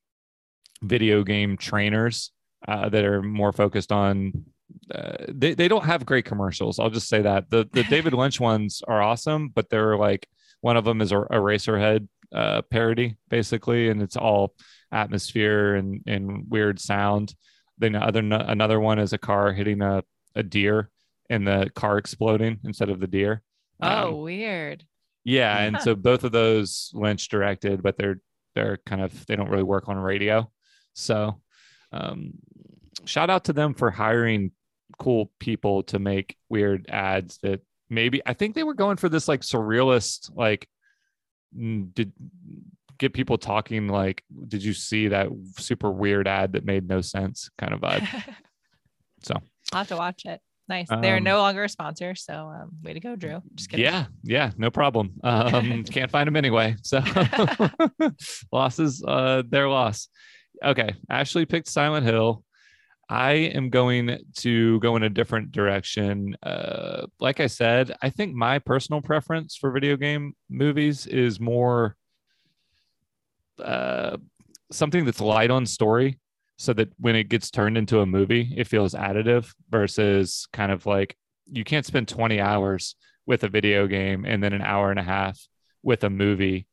video 0.83 1.23
game 1.23 1.57
trainers 1.57 2.31
uh, 2.69 2.89
that 2.89 3.05
are 3.05 3.23
more 3.23 3.53
focused 3.53 3.93
on. 3.93 4.45
Uh, 4.93 5.17
they 5.29 5.55
they 5.55 5.69
don't 5.69 5.85
have 5.85 6.05
great 6.05 6.25
commercials. 6.25 6.79
I'll 6.79 6.91
just 6.91 7.09
say 7.09 7.23
that 7.23 7.49
the 7.51 7.69
the 7.73 7.85
David 7.85 8.13
Lynch 8.13 8.41
ones 8.41 8.83
are 8.87 9.01
awesome, 9.01 9.49
but 9.49 9.71
they're 9.71 9.97
like 9.97 10.29
one 10.67 10.77
of 10.77 10.85
them 10.85 11.01
is 11.01 11.13
a 11.13 11.17
Eraserhead 11.39 12.09
uh, 12.35 12.61
parody 12.63 13.17
basically, 13.31 13.89
and 13.89 14.03
it's 14.03 14.17
all 14.17 14.55
atmosphere 14.91 15.77
and 15.77 16.03
and 16.07 16.51
weird 16.51 16.81
sound. 16.81 17.35
Then 17.79 17.95
other 17.95 18.21
another 18.21 18.81
one 18.81 18.99
is 18.99 19.13
a 19.13 19.19
car 19.19 19.53
hitting 19.53 19.81
a 19.83 20.03
a 20.35 20.43
deer 20.43 20.91
and 21.31 21.47
the 21.47 21.71
car 21.75 21.99
exploding 21.99 22.59
instead 22.65 22.91
of 22.91 22.99
the 23.01 23.07
deer. 23.07 23.43
Oh, 23.81 24.09
Um, 24.09 24.21
weird. 24.23 24.85
yeah, 25.25 25.57
and 25.65 25.81
so 25.81 25.95
both 25.95 26.25
of 26.25 26.33
those 26.33 26.91
Lynch 26.95 27.29
directed, 27.29 27.83
but 27.83 27.97
they're 27.97 28.21
they're 28.55 28.79
kind 28.87 29.03
of 29.03 29.13
they 29.27 29.37
don't 29.37 29.51
really 29.51 29.63
work 29.75 29.89
on 29.89 29.97
radio. 30.13 30.51
So 30.95 31.41
um 31.93 32.33
shout 33.05 33.31
out 33.31 33.45
to 33.45 33.53
them 33.53 33.75
for 33.75 33.91
hiring 33.93 34.51
cool 34.99 35.31
people 35.39 35.83
to 35.85 35.99
make 36.01 36.37
weird 36.49 36.87
ads 36.89 37.39
that 37.43 37.61
maybe 37.91 38.21
I 38.27 38.33
think 38.35 38.55
they 38.55 38.65
were 38.65 38.75
going 38.75 38.97
for 38.97 39.09
this 39.09 39.29
like 39.29 39.41
surrealist 39.41 40.31
like 40.35 40.69
did 41.57 42.13
get 42.99 43.13
people 43.13 43.39
talking 43.39 43.89
like, 43.89 44.23
"Did 44.49 44.63
you 44.65 44.73
see 44.73 45.09
that 45.09 45.29
super 45.59 45.91
weird 45.91 46.27
ad 46.27 46.53
that 46.53 46.65
made 46.65 46.89
no 46.89 47.01
sense?" 47.01 47.51
kind 47.59 47.73
of 47.75 47.81
vibe. 47.81 48.35
So 49.23 49.35
I'll 49.73 49.79
have 49.79 49.89
to 49.89 49.97
watch 49.97 50.25
it. 50.27 50.41
Nice. 50.69 50.89
They're 50.89 51.17
Um, 51.17 51.25
no 51.25 51.39
longer 51.39 51.65
a 51.65 51.69
sponsor, 51.69 52.15
so 52.15 52.35
um, 52.35 52.71
way 52.83 52.93
to 52.93 53.01
go, 53.01 53.17
Drew. 53.17 53.41
Just 53.55 53.71
kidding. 53.71 53.85
yeah, 53.85 54.07
yeah, 54.25 54.51
no 54.59 54.71
problem. 54.71 55.15
Um, 55.25 55.85
can't 55.91 56.11
find 56.11 56.27
them 56.27 56.37
anyway. 56.37 56.77
So 56.83 57.01
losses, 58.53 59.03
uh, 59.07 59.43
their 59.49 59.69
loss. 59.69 60.09
Okay, 60.65 60.95
Ashley 61.11 61.47
picked 61.47 61.69
Silent 61.69 62.05
Hill. 62.07 62.43
I 63.09 63.33
am 63.33 63.71
going 63.71 64.19
to 64.39 64.81
go 64.81 64.97
in 64.97 65.05
a 65.05 65.09
different 65.09 65.53
direction. 65.53 66.37
Uh, 66.43 67.07
like 67.21 67.39
I 67.41 67.47
said, 67.47 67.95
I 68.03 68.11
think 68.11 68.35
my 68.35 68.59
personal 68.59 69.01
preference 69.01 69.57
for 69.57 69.71
video 69.71 69.97
game 69.97 70.35
movies 70.51 71.07
is 71.07 71.39
more 71.39 71.97
uh, 73.63 74.17
something 74.73 75.05
that's 75.05 75.21
light 75.21 75.51
on 75.51 75.67
story 75.67 76.19
so 76.57 76.73
that 76.73 76.89
when 76.99 77.15
it 77.15 77.29
gets 77.29 77.51
turned 77.51 77.79
into 77.79 78.01
a 78.01 78.07
movie, 78.07 78.53
it 78.57 78.67
feels 78.67 78.95
additive 78.95 79.55
versus 79.71 80.49
kind 80.53 80.73
of 80.73 80.85
like 80.87 81.17
you 81.47 81.63
can't 81.63 81.87
spend 81.87 82.09
20 82.09 82.41
hours 82.41 82.97
with 83.27 83.45
a 83.45 83.49
video 83.49 83.87
game 83.87 84.25
and 84.25 84.43
then 84.43 84.53
an 84.53 84.63
hour 84.63 84.91
and 84.91 84.99
a 84.99 85.05
half 85.05 85.39
with 85.83 86.03
a 86.03 86.11
movie 86.11 86.67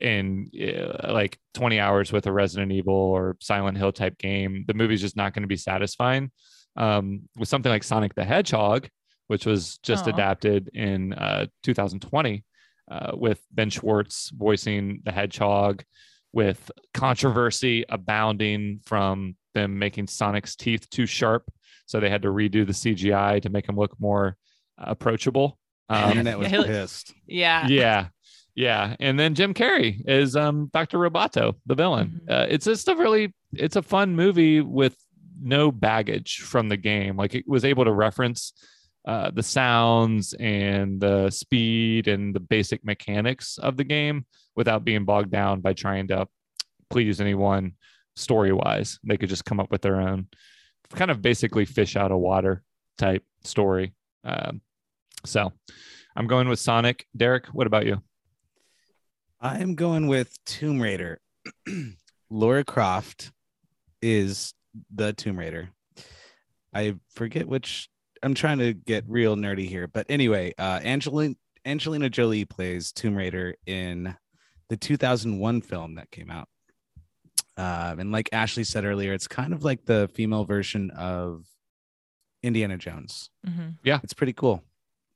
and 0.00 0.48
uh, 0.60 1.12
like 1.12 1.38
20 1.54 1.78
hours 1.80 2.12
with 2.12 2.26
a 2.26 2.32
Resident 2.32 2.72
Evil 2.72 2.94
or 2.94 3.36
Silent 3.40 3.76
Hill 3.78 3.92
type 3.92 4.18
game. 4.18 4.64
The 4.66 4.74
movie's 4.74 5.00
just 5.00 5.16
not 5.16 5.32
going 5.34 5.42
to 5.42 5.48
be 5.48 5.56
satisfying. 5.56 6.30
Um, 6.76 7.22
with 7.36 7.48
something 7.48 7.70
like 7.72 7.82
Sonic 7.82 8.14
the 8.14 8.24
Hedgehog, 8.24 8.88
which 9.26 9.44
was 9.46 9.78
just 9.78 10.06
Aw. 10.06 10.10
adapted 10.10 10.70
in 10.74 11.12
uh, 11.12 11.46
2020 11.64 12.44
uh, 12.90 13.10
with 13.14 13.40
Ben 13.52 13.68
Schwartz 13.70 14.30
voicing 14.30 15.02
the 15.04 15.10
Hedgehog, 15.12 15.82
with 16.32 16.70
controversy 16.94 17.84
abounding 17.88 18.80
from 18.84 19.34
them 19.54 19.78
making 19.78 20.06
Sonic's 20.06 20.54
teeth 20.54 20.88
too 20.90 21.06
sharp. 21.06 21.50
So 21.86 21.98
they 22.00 22.10
had 22.10 22.22
to 22.22 22.28
redo 22.28 22.66
the 22.66 22.72
CGI 22.74 23.42
to 23.42 23.48
make 23.50 23.68
him 23.68 23.76
look 23.76 23.98
more 23.98 24.36
approachable. 24.76 25.58
The 25.88 25.96
Um, 26.04 26.10
internet 26.10 26.38
was 26.38 26.48
Yeah, 26.52 26.62
pissed. 26.64 27.14
Yeah. 27.26 27.66
yeah 27.66 28.06
yeah 28.58 28.96
and 28.98 29.18
then 29.18 29.34
jim 29.34 29.54
carrey 29.54 30.02
is 30.08 30.34
um 30.34 30.68
dr 30.72 30.96
roboto 30.98 31.54
the 31.66 31.74
villain. 31.74 32.20
Mhm. 32.28 32.32
uh, 32.34 32.46
it's 32.50 32.64
just 32.64 32.88
a 32.88 32.96
really 32.96 33.32
it's 33.52 33.76
a 33.76 33.82
fun 33.82 34.16
movie 34.16 34.60
with 34.60 34.96
no 35.40 35.70
baggage 35.70 36.40
from 36.40 36.68
the 36.68 36.76
game. 36.76 37.16
Like 37.16 37.34
it 37.34 37.44
was 37.46 37.64
able 37.64 37.84
to 37.84 37.92
reference 37.92 38.52
uh, 39.06 39.30
the 39.30 39.42
sounds 39.42 40.34
and 40.34 41.00
the 41.00 41.30
speed 41.30 42.08
and 42.08 42.34
the 42.34 42.40
basic 42.40 42.84
mechanics 42.84 43.56
of 43.58 43.76
the 43.76 43.84
game 43.84 44.26
without 44.56 44.84
being 44.84 45.04
bogged 45.04 45.30
down 45.30 45.60
by 45.60 45.72
trying 45.72 46.08
to 46.08 46.26
please 46.90 47.20
anyone 47.20 47.72
story 48.16 48.52
wise 48.52 48.98
they 49.04 49.16
could 49.16 49.28
just 49.28 49.44
come 49.44 49.60
up 49.60 49.70
with 49.70 49.80
their 49.80 50.00
own 50.00 50.26
kind 50.90 51.10
of 51.10 51.22
basically 51.22 51.64
fish 51.64 51.94
out 51.96 52.10
of 52.10 52.18
water 52.18 52.62
type 52.98 53.22
story. 53.44 53.94
Um, 54.24 54.60
so 55.24 55.52
i'm 56.16 56.26
going 56.26 56.48
with 56.48 56.58
sonic. 56.58 57.06
Derek 57.16 57.46
what 57.48 57.66
about 57.66 57.86
you 57.86 58.02
I'm 59.40 59.74
going 59.74 60.08
with 60.08 60.36
Tomb 60.44 60.80
Raider. 60.80 61.20
Lara 62.30 62.64
Croft 62.64 63.32
is 64.02 64.52
the 64.94 65.12
Tomb 65.12 65.38
Raider. 65.38 65.70
I 66.74 66.96
forget 67.14 67.46
which. 67.48 67.88
I'm 68.22 68.34
trying 68.34 68.58
to 68.58 68.72
get 68.72 69.04
real 69.06 69.36
nerdy 69.36 69.68
here, 69.68 69.86
but 69.86 70.04
anyway, 70.08 70.52
uh, 70.58 70.80
Angelina 70.82 71.36
Angelina 71.64 72.10
Jolie 72.10 72.44
plays 72.44 72.90
Tomb 72.90 73.14
Raider 73.14 73.54
in 73.64 74.16
the 74.68 74.76
2001 74.76 75.60
film 75.60 75.94
that 75.94 76.10
came 76.10 76.30
out. 76.30 76.48
Um, 77.56 78.00
and 78.00 78.10
like 78.12 78.28
Ashley 78.32 78.64
said 78.64 78.84
earlier, 78.84 79.12
it's 79.12 79.28
kind 79.28 79.52
of 79.52 79.62
like 79.64 79.84
the 79.84 80.10
female 80.14 80.44
version 80.44 80.90
of 80.90 81.44
Indiana 82.42 82.76
Jones. 82.76 83.30
Mhm. 83.46 83.76
It's 84.02 84.14
pretty 84.14 84.32
cool. 84.32 84.62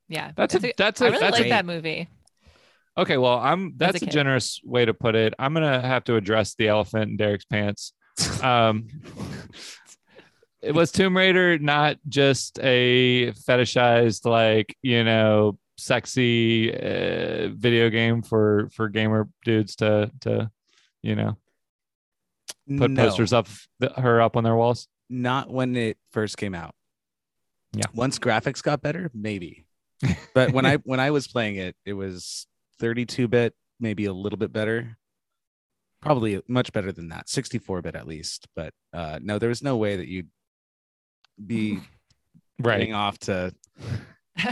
Yeah. 0.07 0.31
That's 0.35 0.53
a- 0.55 0.57
I 0.57 0.61
think- 0.61 0.75
that's 0.77 1.01
I 1.01 1.07
a- 1.07 1.11
really 1.11 1.21
that's 1.21 1.37
like 1.37 1.45
a- 1.47 1.49
that 1.49 1.65
movie. 1.65 2.07
Okay, 2.97 3.17
well, 3.17 3.39
I'm 3.39 3.73
that's 3.77 3.97
a, 4.01 4.05
kid. 4.05 4.11
generous 4.11 4.61
way 4.63 4.85
to 4.85 4.93
put 4.93 5.15
it. 5.15 5.33
I'm 5.39 5.53
gonna 5.53 5.81
have 5.81 6.03
to 6.05 6.15
address 6.15 6.53
the 6.55 6.67
elephant 6.67 7.11
in 7.11 7.17
Derek's 7.17 7.45
pants. 7.45 7.93
Um, 8.43 8.87
it 10.61 10.73
was 10.73 10.91
Tomb 10.91 11.15
Raider 11.17 11.57
not 11.59 11.97
just 12.07 12.59
a 12.59 13.31
fetishized, 13.33 14.25
like 14.25 14.75
you 14.81 15.03
know, 15.03 15.57
sexy 15.77 16.73
uh, 16.73 17.49
video 17.53 17.89
game 17.89 18.21
for 18.21 18.69
for 18.73 18.87
gamer 18.89 19.27
dudes 19.43 19.75
to 19.77 20.11
to 20.21 20.49
you 21.01 21.15
know 21.15 21.37
put 22.77 22.91
No. 22.91 23.05
posters 23.05 23.33
up 23.33 23.47
th- 23.81 23.93
her 23.93 24.21
up 24.21 24.37
on 24.37 24.43
their 24.43 24.55
walls. 24.55 24.87
not 25.09 25.49
when 25.49 25.75
it 25.75 25.97
first 26.11 26.37
came 26.37 26.53
out. 26.55 26.75
Yeah. 27.73 27.85
Once 27.93 28.19
graphics 28.19 28.61
got 28.61 28.81
better, 28.81 29.09
maybe. 29.13 29.65
But 30.33 30.51
when 30.53 30.65
I 30.65 30.75
when 30.83 30.99
I 30.99 31.11
was 31.11 31.27
playing 31.27 31.55
it, 31.55 31.75
it 31.85 31.93
was 31.93 32.45
32 32.87 33.29
bit, 33.29 33.53
maybe 33.79 34.03
a 34.05 34.13
little 34.13 34.35
bit 34.37 34.51
better. 34.51 34.97
Probably 36.01 36.41
much 36.49 36.73
better 36.73 36.91
than 36.91 37.07
that, 37.09 37.29
64 37.29 37.81
bit 37.81 37.95
at 37.95 38.05
least. 38.05 38.45
But 38.57 38.73
uh 38.91 39.19
no, 39.23 39.39
there 39.39 39.47
was 39.47 39.63
no 39.63 39.77
way 39.77 39.95
that 39.95 40.07
you'd 40.09 40.27
be 41.45 41.79
Right. 42.59 42.79
getting 42.79 42.93
off 42.93 43.17
to 43.19 43.53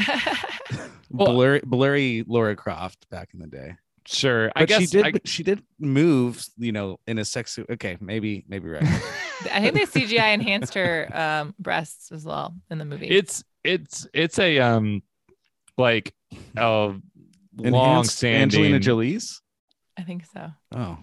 Well- 1.09 1.33
blurry, 1.33 1.59
blurry 1.65 2.23
Lara 2.25 2.55
Croft 2.55 3.09
back 3.09 3.29
in 3.33 3.39
the 3.41 3.47
day. 3.47 3.75
Sure. 4.07 4.49
I 4.55 4.65
guess 4.65 4.79
she 4.81 4.87
did 4.87 5.05
I- 5.17 5.19
she 5.25 5.43
did 5.43 5.61
move, 5.77 6.43
you 6.57 6.71
know, 6.71 6.99
in 7.07 7.19
a 7.19 7.25
sexy 7.25 7.65
okay, 7.69 7.97
maybe 7.99 8.45
maybe 8.47 8.69
right. 8.69 8.83
I 9.51 9.59
think 9.59 9.73
they 9.73 9.85
CGI 9.85 10.33
enhanced 10.33 10.73
her 10.75 11.09
um, 11.13 11.53
breasts 11.59 12.11
as 12.13 12.23
well 12.23 12.55
in 12.69 12.77
the 12.77 12.85
movie. 12.85 13.07
it's 13.07 13.43
it's 13.63 14.07
it's 14.13 14.39
a 14.39 14.57
um 14.59 15.03
like 15.77 16.13
a 16.55 16.93
long 17.57 17.73
Enhanced 17.73 18.17
standing 18.17 18.41
Angelina 18.43 18.79
Jolie's? 18.79 19.41
I 19.97 20.03
think 20.03 20.25
so. 20.25 20.49
Oh. 20.73 20.97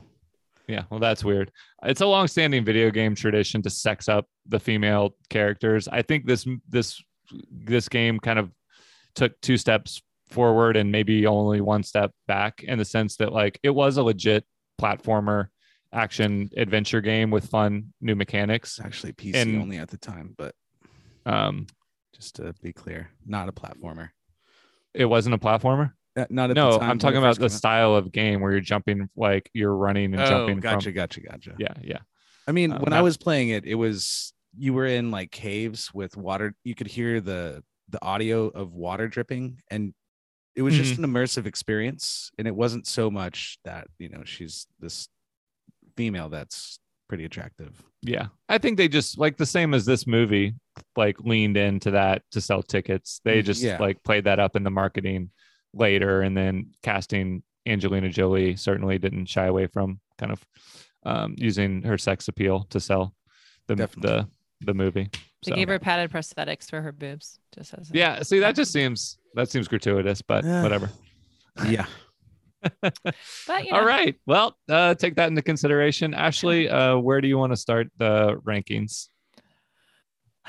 Yeah, 0.67 0.85
well, 0.91 1.01
that's 1.01 1.25
weird. 1.25 1.51
It's 1.83 2.03
a 2.03 2.07
long-standing 2.07 2.63
video 2.63 2.91
game 2.91 3.15
tradition 3.15 3.63
to 3.63 3.71
sex 3.71 4.07
up 4.07 4.27
the 4.47 4.61
female 4.61 5.15
characters. 5.31 5.89
I 5.89 6.03
think 6.03 6.27
this 6.27 6.47
this 6.69 7.03
this 7.51 7.89
game 7.89 8.19
kind 8.21 8.39
of 8.39 8.51
took 9.15 9.41
two 9.41 9.57
steps 9.57 10.03
forward 10.29 10.77
and 10.77 10.93
maybe 10.93 11.27
only 11.27 11.63
one 11.63 11.83
step 11.83 12.13
back 12.27 12.63
in 12.63 12.79
the 12.79 12.85
sense 12.85 13.17
that 13.17 13.33
like 13.33 13.59
it 13.63 13.71
was 13.71 13.97
a 13.97 14.03
legit 14.03 14.45
platformer 14.79 15.47
action 15.91 16.51
adventure 16.57 17.01
game 17.01 17.31
with 17.31 17.47
fun 17.47 17.95
new 18.03 18.15
mechanics. 18.15 18.79
Actually 18.85 19.15
PC 19.15 19.37
And- 19.37 19.63
only 19.63 19.79
at 19.79 19.89
the 19.89 19.97
time, 19.97 20.35
but 20.37 20.55
Um, 21.25 21.67
just 22.15 22.37
to 22.37 22.53
be 22.63 22.75
clear, 22.75 23.11
not 23.25 23.49
a 23.49 23.53
platformer. 23.53 24.11
it 24.93 25.07
wasn't 25.07 25.35
a 25.35 25.39
platformer. 25.39 25.93
Uh, 26.19 26.27
not 26.31 26.51
at 26.51 26.57
No, 26.57 26.73
the 26.73 26.79
time 26.81 26.91
I'm 26.91 26.99
talking 26.99 27.19
about 27.19 27.39
the 27.39 27.45
out. 27.47 27.51
style 27.53 27.95
of 27.95 28.11
game 28.13 28.41
where 28.41 28.53
you're 28.53 28.61
jumping 28.61 29.09
like 29.17 29.51
you're 29.55 29.75
running 29.75 30.15
and 30.15 30.23
Oh, 30.23 30.27
jumping. 30.27 30.61
gotcha, 30.61 30.85
from, 30.87 30.95
gotcha, 30.95 31.21
gotcha. 31.21 31.55
Yeah, 31.59 31.75
yeah. 31.83 31.99
I 32.47 32.53
mean, 32.53 32.73
Uh, 32.73 32.81
when 32.81 32.93
I 32.93 33.03
was 33.03 33.17
playing 33.17 33.51
it, 33.51 33.65
it 33.65 33.75
was 33.77 34.33
you 34.57 34.73
were 34.75 34.87
in 34.87 35.11
like 35.11 35.31
caves 35.31 35.93
with 35.95 36.17
water. 36.17 36.55
You 36.65 36.75
could 36.75 36.89
hear 36.89 37.21
the 37.21 37.63
the 37.91 38.03
audio 38.05 38.49
of 38.49 38.75
water 38.75 39.09
dripping, 39.09 39.61
and 39.71 39.95
it 40.57 40.63
was 40.63 40.75
just 40.75 40.95
Mm-hmm. 40.95 41.05
an 41.05 41.11
immersive 41.11 41.47
experience. 41.47 42.31
And 42.39 42.49
it 42.49 42.55
wasn't 42.55 42.87
so 42.87 43.11
much 43.11 43.59
that 43.65 43.87
you 43.99 44.09
know 44.09 44.23
she's 44.25 44.67
this 44.81 45.09
female 45.97 46.29
that's 46.29 46.79
pretty 47.09 47.25
attractive. 47.25 47.83
Yeah. 48.03 48.27
I 48.49 48.59
think 48.59 48.77
they 48.77 48.89
just 48.89 49.19
like 49.19 49.37
the 49.37 49.47
same 49.47 49.73
as 49.75 49.85
this 49.87 50.07
movie, 50.07 50.55
like 50.97 51.19
leaned 51.21 51.57
into 51.57 51.91
that 51.93 52.23
to 52.33 52.41
sell 52.41 52.63
tickets. 52.63 53.21
They 53.25 53.43
Mm, 53.43 53.47
just 53.47 53.63
yeah. 53.63 53.79
like 53.79 54.03
played 54.05 54.25
that 54.25 54.39
up 54.39 54.57
in 54.57 54.63
the 54.63 54.71
marketing 54.71 55.31
later. 55.75 56.23
And 56.23 56.37
then 56.37 56.73
casting 56.83 57.43
Angelina 57.67 58.09
Jolie 58.09 58.57
certainly 58.57 58.99
didn't 58.99 59.27
shy 59.27 59.47
away 59.47 59.67
from 59.67 60.01
kind 60.19 60.33
of 60.33 60.45
um, 61.05 61.35
using 61.37 61.83
her 61.83 61.99
sex 61.99 62.29
appeal 62.29 62.67
to 62.71 62.81
sell 62.81 63.15
the 63.67 63.77
Definitely. 63.77 64.11
the 64.11 64.29
the 64.67 64.75
movie. 64.75 65.09
They 65.45 65.51
So, 65.51 65.55
gave 65.55 65.69
her 65.69 65.79
padded 65.79 66.11
prosthetics 66.11 66.69
for 66.69 66.81
her 66.83 66.91
boobs. 66.91 67.39
Just 67.55 67.73
as 67.75 67.91
a- 67.91 67.95
yeah, 67.97 68.23
see 68.23 68.41
that 68.41 68.57
just 68.57 68.73
seems 68.73 69.19
that 69.35 69.49
seems 69.51 69.69
gratuitous, 69.69 70.21
but 70.23 70.45
Yeah. 70.45 70.63
whatever. 70.63 70.91
Yeah. 71.67 71.87
But 72.83 73.65
you 73.65 73.71
know, 73.73 73.79
All 73.79 73.85
right. 73.87 74.17
Well, 74.27 74.57
uh, 74.69 74.95
take 74.97 75.15
that 75.15 75.29
into 75.29 75.43
consideration. 75.43 76.13
Ashley, 76.13 76.69
uh, 76.69 76.97
where 76.99 77.21
do 77.21 77.29
you 77.29 77.39
want 77.39 77.53
to 77.53 77.57
start 77.57 77.87
the 77.99 78.35
rankings? 78.45 79.09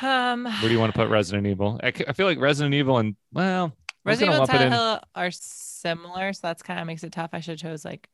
Um, 0.02 0.46
Where 0.46 0.62
do 0.62 0.72
you 0.72 0.80
want 0.80 0.94
to 0.94 0.98
put 0.98 1.10
Resident 1.10 1.46
Evil? 1.46 1.80
I 1.84 1.92
feel 1.92 2.26
like 2.26 2.40
Resident 2.40 2.74
Evil 2.74 2.98
and 3.00 3.16
well, 3.34 3.66
I 3.66 3.66
was 3.66 3.74
Resident 4.06 4.30
Evil 4.34 4.40
lump 4.40 4.54
and 4.54 4.64
it 4.64 4.70
Silent. 4.72 5.02
Hill 5.02 5.10
are 5.16 5.32
similar, 5.32 6.34
so 6.34 6.40
that's 6.44 6.64
kind 6.64 6.80
of 6.80 6.88
makes 6.88 7.04
it 7.04 7.12
tough. 7.12 7.30
I 7.34 7.40
should 7.42 7.60
have 7.62 7.70
chose 7.72 7.84
like, 7.86 8.08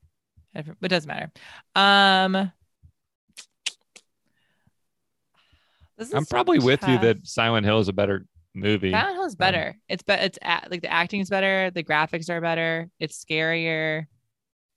different- 0.53 0.79
but 0.81 0.91
it 0.91 0.95
doesn't 0.95 1.07
matter. 1.07 1.31
Um, 1.75 2.51
this 5.97 6.13
I'm 6.13 6.23
is 6.23 6.29
probably 6.29 6.59
with 6.59 6.85
you 6.87 6.97
that 6.99 7.25
Silent 7.25 7.65
Hill 7.65 7.79
is 7.79 7.87
a 7.87 7.93
better 7.93 8.25
movie. 8.53 8.91
Silent 8.91 9.15
Hill 9.15 9.25
is 9.25 9.35
better. 9.35 9.75
It's 9.87 10.03
but 10.03 10.19
it's 10.19 10.39
a- 10.41 10.67
like 10.69 10.81
the 10.81 10.91
acting 10.91 11.21
is 11.21 11.29
better, 11.29 11.71
the 11.71 11.83
graphics 11.83 12.29
are 12.29 12.41
better, 12.41 12.89
it's 12.99 13.23
scarier. 13.23 14.07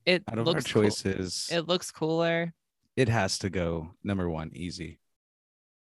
It 0.07 0.23
Out 0.31 0.39
of 0.39 0.47
our 0.47 0.55
looks 0.55 0.71
cool- 0.73 0.85
choices, 0.85 1.49
It 1.51 1.63
looks 1.69 1.91
cooler. 1.91 2.55
it 2.97 3.09
has 3.09 3.39
to 3.41 3.51
go 3.51 3.95
number 4.05 4.29
one, 4.29 4.51
easy. 4.55 5.01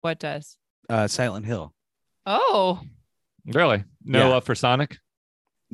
What 0.02 0.18
does? 0.18 0.58
Uh, 0.88 1.08
Silent 1.08 1.46
Hill. 1.46 1.72
Oh, 2.26 2.80
Really? 3.46 3.84
No 4.02 4.20
Yeah. 4.20 4.26
love 4.28 4.44
for 4.44 4.54
Sonic? 4.54 4.96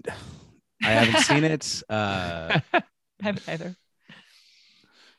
I 0.82 0.86
haven't 0.90 1.20
seen 1.22 1.44
it. 1.44 1.82
Uh, 1.88 2.60
I 2.72 2.82
haven't 3.20 3.48
either. 3.48 3.76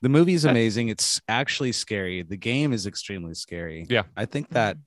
the 0.01 0.09
movie 0.09 0.33
is 0.33 0.45
amazing. 0.45 0.89
It's 0.89 1.21
actually 1.27 1.71
scary. 1.71 2.23
The 2.23 2.37
game 2.37 2.73
is 2.73 2.87
extremely 2.87 3.35
scary. 3.35 3.85
Yeah. 3.89 4.03
I 4.17 4.25
think 4.25 4.49
that 4.49 4.77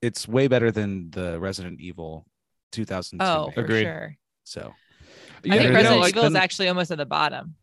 it's 0.00 0.26
way 0.26 0.48
better 0.48 0.70
than 0.70 1.10
the 1.10 1.38
Resident 1.38 1.80
Evil 1.80 2.26
2002. 2.72 3.24
Oh, 3.24 3.46
make. 3.46 3.54
for 3.54 3.60
Agreed. 3.62 3.82
sure. 3.82 4.16
so 4.44 4.72
Yeah, 5.44 5.54
I 5.54 5.58
think 5.58 5.62
you 5.64 5.68
know, 5.70 5.74
Resident 5.74 6.00
like 6.00 6.14
Evil 6.14 6.24
is 6.24 6.32
the- 6.32 6.42
actually 6.42 6.68
almost 6.68 6.90
at 6.90 6.98
the 6.98 7.06
bottom. 7.06 7.54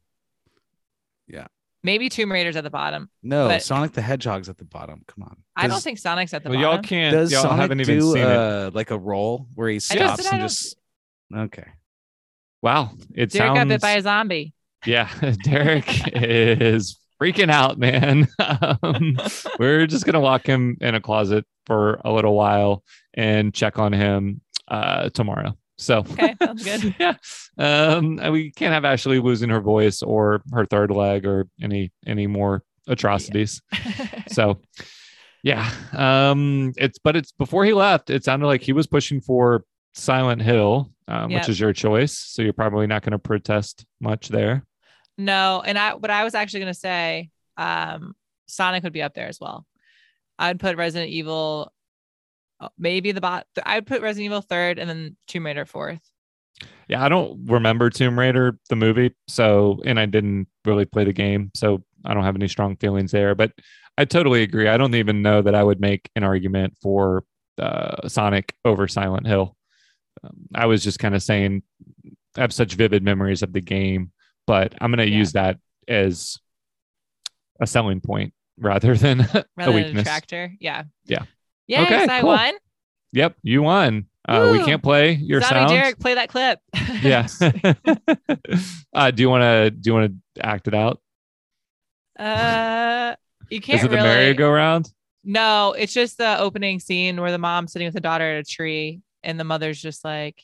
Yeah. 1.27 1.47
Maybe 1.83 2.09
Tomb 2.09 2.31
Raider's 2.31 2.55
at 2.55 2.63
the 2.63 2.69
bottom. 2.69 3.09
no, 3.23 3.47
But- 3.47 3.61
Sonic 3.63 3.93
the 3.93 4.01
Hedgehog's 4.01 4.49
at 4.49 4.57
the 4.57 4.65
bottom. 4.65 5.03
Come 5.07 5.23
on. 5.23 5.37
I 5.55 5.67
don't 5.67 5.81
think 5.81 5.97
Sonic's 5.97 6.33
at 6.33 6.43
the 6.43 6.49
bottom. 6.49 6.61
Y'all 6.61 6.79
can't. 6.81 7.13
Does 7.13 7.31
y'all 7.31 7.43
Sonic 7.43 7.61
haven't 7.61 7.81
even 7.81 7.99
do 7.99 8.13
seen 8.13 8.21
it. 8.21 8.25
uh, 8.27 8.71
like 8.73 8.91
a 8.91 8.97
roll 8.97 9.47
where 9.55 9.69
he 9.69 9.75
I 9.77 9.79
just 9.79 9.95
stops 9.95 10.31
and 10.31 10.41
just 10.41 10.75
okay? 11.33 11.67
Wow. 12.61 12.91
It 13.13 13.31
Derek 13.31 13.53
got 13.53 13.57
sounds. 13.57 13.69
bit 13.69 13.81
by 13.81 13.91
a 13.91 14.01
zombie. 14.01 14.53
Yeah, 14.85 15.09
Derek 15.43 15.85
is 16.13 16.99
freaking 17.21 17.51
out, 17.51 17.77
man. 17.77 18.27
um, 18.39 19.17
we're 19.59 19.87
just 19.87 20.05
gonna 20.05 20.19
lock 20.19 20.45
him 20.45 20.77
in 20.81 20.95
a 20.95 21.01
closet 21.01 21.45
for 21.65 22.01
a 22.05 22.11
little 22.11 22.35
while 22.35 22.83
and 23.13 23.53
check 23.53 23.79
on 23.79 23.93
him 23.93 24.41
uh, 24.67 25.09
tomorrow. 25.09 25.57
So 25.77 25.99
Okay, 25.99 26.35
sounds 26.41 26.63
good. 26.63 26.95
yeah, 26.99 27.15
um, 27.57 28.17
we 28.31 28.51
can't 28.51 28.73
have 28.73 28.85
Ashley 28.85 29.19
losing 29.19 29.49
her 29.49 29.61
voice 29.61 30.01
or 30.01 30.41
her 30.53 30.65
third 30.65 30.91
leg 30.91 31.25
or 31.25 31.47
any 31.61 31.91
any 32.05 32.27
more 32.27 32.63
atrocities. 32.87 33.61
So 34.29 34.59
yeah, 35.43 35.69
um, 35.93 36.73
it's 36.77 36.97
but 36.99 37.15
it's 37.15 37.31
before 37.31 37.65
he 37.65 37.73
left. 37.73 38.09
It 38.09 38.23
sounded 38.23 38.47
like 38.47 38.61
he 38.61 38.73
was 38.73 38.87
pushing 38.87 39.19
for 39.21 39.63
Silent 39.93 40.41
Hill, 40.41 40.91
um, 41.07 41.29
Yep. 41.31 41.41
which 41.41 41.49
is 41.49 41.59
your 41.59 41.73
choice. 41.73 42.17
So 42.17 42.41
you're 42.41 42.53
probably 42.53 42.87
not 42.87 43.01
going 43.03 43.11
to 43.11 43.19
protest 43.19 43.85
much 43.99 44.29
there. 44.29 44.65
No, 45.17 45.63
and 45.65 45.77
I 45.77 45.95
but 45.95 46.09
I 46.09 46.23
was 46.25 46.35
actually 46.35 46.59
gonna 46.61 46.73
say 46.73 47.29
um 47.55 48.15
Sonic 48.47 48.83
would 48.83 48.91
be 48.91 49.01
up 49.01 49.13
there 49.13 49.27
as 49.27 49.39
well. 49.39 49.65
I'd 50.37 50.59
put 50.59 50.75
Resident 50.75 51.09
Evil 51.11 51.71
uh, 52.59 52.69
maybe 52.77 53.11
the 53.13 53.21
bot 53.21 53.47
I'd 53.65 53.87
put 53.87 54.01
Resident 54.01 54.25
Evil 54.25 54.41
third 54.41 54.77
and 54.77 54.89
then 54.89 55.15
Tomb 55.27 55.45
Raider 55.45 55.65
fourth. 55.65 56.01
Yeah, 56.89 57.03
I 57.03 57.07
don't 57.09 57.45
remember 57.45 57.89
Tomb 57.89 58.19
Raider 58.19 58.59
the 58.69 58.75
movie, 58.75 59.15
so 59.27 59.79
and 59.85 59.99
I 59.99 60.05
didn't 60.05 60.47
really 60.65 60.85
play 60.85 61.05
the 61.05 61.13
game, 61.13 61.51
so 61.55 61.83
I 62.03 62.13
don't 62.13 62.23
have 62.23 62.35
any 62.35 62.47
strong 62.49 62.75
feelings 62.75 63.11
there. 63.11 63.35
But 63.35 63.53
I 63.97 64.03
totally 64.05 64.43
agree. 64.43 64.67
I 64.67 64.75
don't 64.75 64.95
even 64.95 65.21
know 65.21 65.41
that 65.41 65.55
I 65.55 65.63
would 65.63 65.79
make 65.79 66.09
an 66.17 66.23
argument 66.23 66.75
for 66.81 67.23
uh, 67.57 68.07
Sonic 68.09 68.53
over 68.65 68.87
Silent 68.89 69.27
Hill. 69.27 69.55
I 70.53 70.65
was 70.65 70.83
just 70.83 70.99
kind 70.99 71.15
of 71.15 71.23
saying 71.23 71.63
I 72.37 72.41
have 72.41 72.53
such 72.53 72.73
vivid 72.75 73.03
memories 73.03 73.41
of 73.43 73.53
the 73.53 73.61
game, 73.61 74.11
but 74.47 74.73
I'm 74.81 74.91
going 74.91 75.05
to 75.05 75.09
Yeah. 75.11 75.17
use 75.19 75.33
that 75.33 75.57
as 75.87 76.37
a 77.61 77.67
selling 77.67 78.01
point 78.01 78.33
rather 78.59 78.95
than 78.97 79.21
a 79.21 79.45
Rather 79.57 79.71
a 79.71 79.73
weakness. 79.75 80.03
tractor. 80.03 80.53
Yeah. 80.59 80.83
Yeah. 81.05 81.23
Yes, 81.67 81.91
Okay, 81.91 82.13
I 82.13 82.21
cool. 82.21 82.29
won. 82.29 82.53
Yep, 83.13 83.35
you 83.43 83.61
won. 83.63 84.05
Uh, 84.27 84.49
we 84.51 84.63
can't 84.65 84.81
play 84.83 85.13
your 85.13 85.39
Zombie 85.41 85.55
sound. 85.55 85.69
Derek, 85.69 85.99
play 85.99 86.15
that 86.15 86.29
clip. 86.29 86.59
yeah. 87.01 87.27
uh, 88.93 89.11
do 89.11 89.21
you 89.23 89.29
want 89.29 89.41
to 89.43 89.71
do 89.71 89.89
you 89.89 89.93
want 89.93 90.13
to 90.35 90.45
act 90.45 90.67
it 90.67 90.73
out? 90.73 90.99
uh 92.19 93.15
you 93.49 93.61
can't 93.61 93.79
Is 93.79 93.85
it 93.85 93.89
the 93.89 93.97
really 93.97 94.07
merry-go-round? 94.07 94.89
No, 95.23 95.73
it's 95.77 95.93
just 95.93 96.17
the 96.17 96.39
opening 96.39 96.79
scene 96.79 97.19
where 97.21 97.31
the 97.31 97.37
mom's 97.37 97.71
sitting 97.73 97.85
with 97.87 97.93
the 97.93 97.99
daughter 97.99 98.23
at 98.37 98.39
a 98.39 98.43
tree 98.43 99.01
and 99.25 99.39
the 99.39 99.43
mother's 99.43 99.81
just 99.81 100.05
like, 100.05 100.41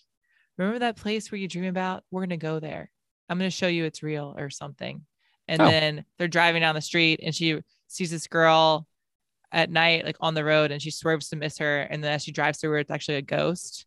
Remember 0.58 0.80
that 0.80 0.98
place 0.98 1.32
where 1.32 1.40
you 1.40 1.48
dream 1.48 1.66
about? 1.66 2.04
We're 2.12 2.22
gonna 2.22 2.38
go 2.38 2.60
there. 2.60 2.92
I'm 3.30 3.38
gonna 3.40 3.50
show 3.50 3.68
you 3.68 3.86
it's 3.86 4.04
real 4.04 4.36
or 4.38 4.50
something. 4.50 5.06
And 5.48 5.62
Oh. 5.62 5.66
then 5.66 6.06
they're 6.18 6.28
driving 6.28 6.62
down 6.62 6.76
the 6.76 6.82
street 6.82 7.22
and 7.24 7.34
she 7.34 7.60
sees 7.88 8.12
this 8.12 8.28
girl 8.28 8.86
at 9.52 9.70
night, 9.72 10.06
like 10.06 10.18
on 10.20 10.34
the 10.34 10.44
road, 10.44 10.72
and 10.72 10.82
she 10.82 10.92
swerves 10.92 11.30
to 11.30 11.36
miss 11.36 11.58
her. 11.58 11.82
And 11.82 12.04
then 12.04 12.14
as 12.14 12.24
she 12.24 12.32
drives 12.32 12.60
through 12.60 12.72
her, 12.72 12.78
it's 12.80 12.92
actually 12.92 13.16
a 13.18 13.22
ghost. 13.22 13.86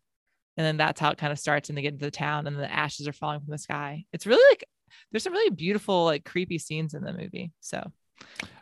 And 0.57 0.65
then 0.67 0.77
that's 0.77 1.01
how 1.01 1.11
it 1.11 1.19
kind 1.19 1.33
of 1.33 1.39
starts. 1.39 1.69
And 1.69 1.77
they 1.79 1.83
get 1.83 1.93
into 1.93 2.05
the 2.05 2.11
town 2.11 2.47
and 2.47 2.57
the 2.59 2.71
ashes 2.73 3.07
are 3.09 3.13
falling 3.13 3.41
from 3.41 3.51
the 3.51 3.59
sky. 3.59 4.05
It's 4.13 4.27
really 4.27 4.45
like 4.53 4.65
there's 5.11 5.23
some 5.23 5.33
really 5.33 5.51
beautiful, 5.51 6.05
like 6.05 6.25
creepy 6.25 6.59
scenes 6.59 6.95
in 6.95 7.03
the 7.05 7.13
movie. 7.13 7.53
So 7.61 7.93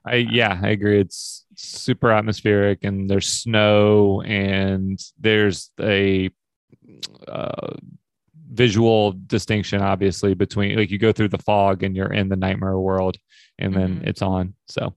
I 0.05 0.17
yeah, 0.17 0.59
I 0.63 0.71
agree. 0.71 1.01
It's 1.01 1.45
super 1.57 2.11
atmospheric, 2.11 2.85
and 2.85 3.09
there's 3.09 3.29
snow, 3.29 4.21
and 4.23 4.99
there's 5.21 5.71
a 5.81 6.31
uh, 7.29 7.75
visual 8.51 9.13
distinction, 9.27 9.81
obviously, 9.81 10.35
between 10.35 10.77
like 10.77 10.91
you 10.91 10.99
go 10.99 11.13
through 11.13 11.29
the 11.29 11.39
fog 11.39 11.83
and 11.83 11.97
you're 11.97 12.13
in 12.13 12.29
the 12.29 12.37
nightmare 12.37 12.79
world, 12.79 13.17
and 13.59 13.75
then 13.75 14.01
Mhm. 14.01 14.07
it's 14.09 14.23
on. 14.23 14.55
So 14.69 14.95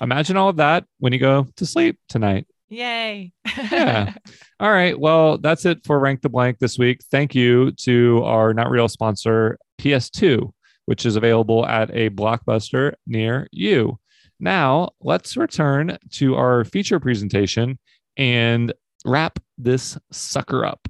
imagine 0.00 0.36
all 0.36 0.48
of 0.48 0.56
that 0.56 0.84
when 0.98 1.12
you 1.12 1.18
go 1.18 1.46
to 1.56 1.66
sleep 1.66 1.98
tonight. 2.08 2.46
yay. 2.68 3.32
Yeah. 3.70 4.14
All 4.60 4.70
right. 4.70 4.98
Well, 4.98 5.38
that's 5.38 5.64
it 5.64 5.84
for 5.84 5.98
Rank 5.98 6.22
the 6.22 6.28
Blank 6.28 6.58
this 6.58 6.78
week. 6.78 7.00
Thank 7.10 7.34
you 7.34 7.72
to 7.82 8.22
our 8.24 8.52
not 8.54 8.70
real 8.70 8.88
sponsor, 8.88 9.58
PS2, 9.80 10.52
which 10.86 11.06
is 11.06 11.16
available 11.16 11.66
at 11.66 11.90
a 11.90 12.10
blockbuster 12.10 12.94
near 13.06 13.48
you. 13.52 13.98
Now, 14.38 14.90
let's 15.00 15.36
return 15.36 15.98
to 16.12 16.34
our 16.36 16.64
feature 16.64 16.98
presentation 16.98 17.78
and 18.16 18.72
wrap 19.04 19.38
this 19.58 19.98
sucker 20.10 20.64
up. 20.64 20.88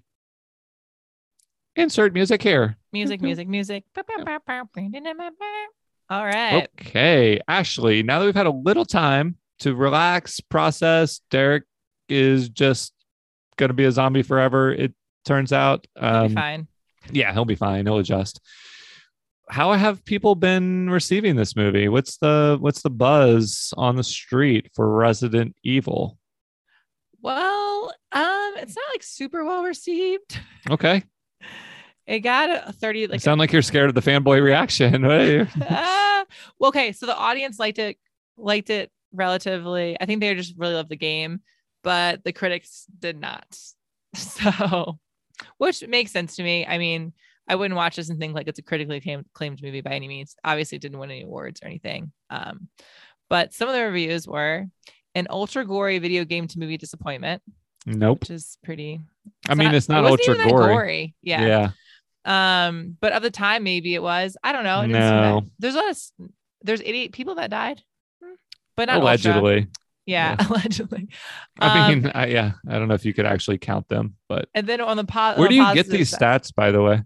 Insert 1.77 2.13
music 2.15 2.43
here. 2.43 2.77
music, 2.93 3.21
music, 3.21 3.49
music. 3.49 3.85
All 6.11 6.25
right. 6.25 6.69
Okay. 6.81 7.41
Ashley, 7.47 8.03
now 8.03 8.19
that 8.19 8.27
we've 8.27 8.35
had 8.35 8.47
a 8.47 8.51
little 8.51 8.85
time 8.85 9.37
to 9.61 9.75
relax, 9.75 10.41
process, 10.41 11.21
Derek 11.31 11.65
is 12.09 12.49
just 12.49 12.93
going 13.57 13.69
to 13.69 13.75
be 13.75 13.85
a 13.85 13.93
zombie 13.93 14.23
forever, 14.23 14.73
it 14.73 14.93
turns 15.25 15.53
out. 15.53 15.87
Um, 15.97 16.35
fine. 16.35 16.67
yeah, 17.13 17.33
he'll 17.33 17.45
be 17.45 17.55
fine. 17.55 17.87
He'll 17.87 17.99
adjust. 17.99 18.41
How 19.51 19.73
have 19.73 20.05
people 20.05 20.37
been 20.37 20.89
receiving 20.89 21.35
this 21.35 21.57
movie? 21.57 21.89
What's 21.89 22.19
the 22.19 22.57
what's 22.61 22.83
the 22.83 22.91
buzz 22.91 23.75
on 23.77 23.97
the 23.97 24.05
street 24.05 24.71
for 24.75 24.89
Resident 24.89 25.57
Evil? 25.65 26.19
Well, 27.21 27.93
um, 28.13 28.53
it's 28.57 28.77
not 28.77 28.85
like 28.93 29.03
super 29.03 29.45
well 29.45 29.65
received. 29.65 30.39
Okay. 30.71 31.03
It 32.07 32.21
got 32.21 32.69
a 32.69 32.73
30 32.73 32.99
You 32.99 33.07
like 33.07 33.21
sound 33.21 33.39
like 33.39 33.53
you're 33.53 33.63
scared 33.63 33.89
of 33.89 33.95
the 33.95 34.01
fanboy 34.01 34.43
reaction. 34.43 35.05
Well, 36.59 36.69
okay, 36.69 36.91
so 36.93 37.07
the 37.07 37.17
audience 37.17 37.59
liked 37.61 37.79
it 37.79 37.99
liked 38.37 38.69
it 38.71 38.91
relatively. 39.13 39.97
I 40.01 40.07
think 40.07 40.21
they 40.21 40.35
just 40.35 40.55
really 40.57 40.75
loved 40.75 40.89
the 40.89 40.97
game, 40.97 41.41
but 41.85 42.25
the 42.25 42.33
critics 42.33 42.87
did 42.99 43.21
not. 43.21 43.57
So, 44.17 44.99
which 45.59 45.87
makes 45.87 46.11
sense 46.11 46.35
to 46.37 46.43
me. 46.43 46.67
I 46.67 46.79
mean, 46.79 47.13
I 47.51 47.57
wouldn't 47.57 47.77
watch 47.77 47.97
this 47.97 48.09
and 48.11 48.19
think 48.19 48.35
like 48.35 48.49
it's 48.49 48.59
a 48.59 48.63
critically 48.63 48.99
acclaimed, 48.99 49.27
acclaimed 49.35 49.63
movie 49.63 49.81
by 49.81 49.91
any 49.93 50.09
means. 50.09 50.37
Obviously, 50.45 50.77
it 50.77 50.83
didn't 50.83 50.99
win 50.99 51.11
any 51.11 51.23
awards 51.23 51.61
or 51.63 51.67
anything. 51.67 52.13
Um, 52.31 52.69
but 53.29 53.53
some 53.53 53.69
of 53.69 53.75
the 53.75 53.83
reviews 53.83 54.27
were 54.27 54.67
an 55.15 55.27
ultra 55.31 55.65
gory 55.65 55.99
video 55.99 56.25
game 56.25 56.47
to 56.49 56.59
movie 56.59 56.77
disappointment, 56.77 57.43
nope. 57.87 58.21
which 58.21 58.31
is 58.31 58.57
pretty. 58.65 59.01
I 59.49 59.55
mean, 59.55 59.75
it's 59.75 59.89
not 59.89 60.03
wasn't 60.05 60.21
ultra 60.29 60.37
that 60.45 60.51
gory. 60.51 61.15
Yeah. 61.23 61.71
yeah. 62.25 62.67
Um, 62.69 62.97
but 63.01 63.13
of 63.13 63.23
the 63.23 63.31
time, 63.31 63.65
maybe 63.65 63.95
it 63.95 64.03
was. 64.03 64.37
I 64.45 64.53
don't 64.53 64.65
know. 64.65 64.81
It 64.83 64.89
didn't 64.89 65.03
seem 65.03 65.11
that- 65.11 65.31
No. 65.31 65.43
There's 65.59 65.75
a 65.75 65.79
lot 65.79 65.91
of, 65.91 65.99
there's 66.63 66.81
88 66.83 67.13
people 67.13 67.35
that 67.37 67.51
died, 67.51 67.83
Hmm. 68.23 68.35
but 68.77 68.87
not 68.87 68.97
ultra. 68.97 69.33
Allegedly. 69.33 69.67
Yeah, 70.07 70.37
allegedly. 70.49 71.09
I 71.61 71.93
Um, 71.93 72.03
mean, 72.03 72.13
I, 72.15 72.27
yeah, 72.27 72.53
I 72.69 72.79
don't 72.79 72.89
know 72.89 72.95
if 72.95 73.05
you 73.05 73.15
could 73.15 73.27
actually 73.27 73.59
count 73.59 73.89
them, 73.89 74.17
but 74.29 74.49
and 74.55 74.67
then 74.67 74.81
on 74.81 74.97
the 74.97 75.05
po- 75.05 75.35
where 75.37 75.49
do 75.49 75.55
you 75.55 75.75
get 75.75 75.87
these 75.89 76.13
stats, 76.13 76.55
by 76.55 76.71
the 76.73 76.83
way? 76.83 77.03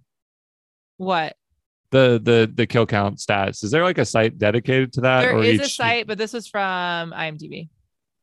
What? 0.96 1.36
The 1.90 2.20
the 2.22 2.50
the 2.52 2.66
kill 2.66 2.86
count 2.86 3.18
stats. 3.18 3.62
Is 3.62 3.70
there 3.70 3.84
like 3.84 3.98
a 3.98 4.04
site 4.04 4.38
dedicated 4.38 4.92
to 4.94 5.00
that? 5.02 5.20
There 5.22 5.42
is 5.42 5.60
a 5.60 5.68
site, 5.68 6.06
but 6.06 6.18
this 6.18 6.32
was 6.32 6.48
from 6.48 7.12
IMDb. 7.12 7.68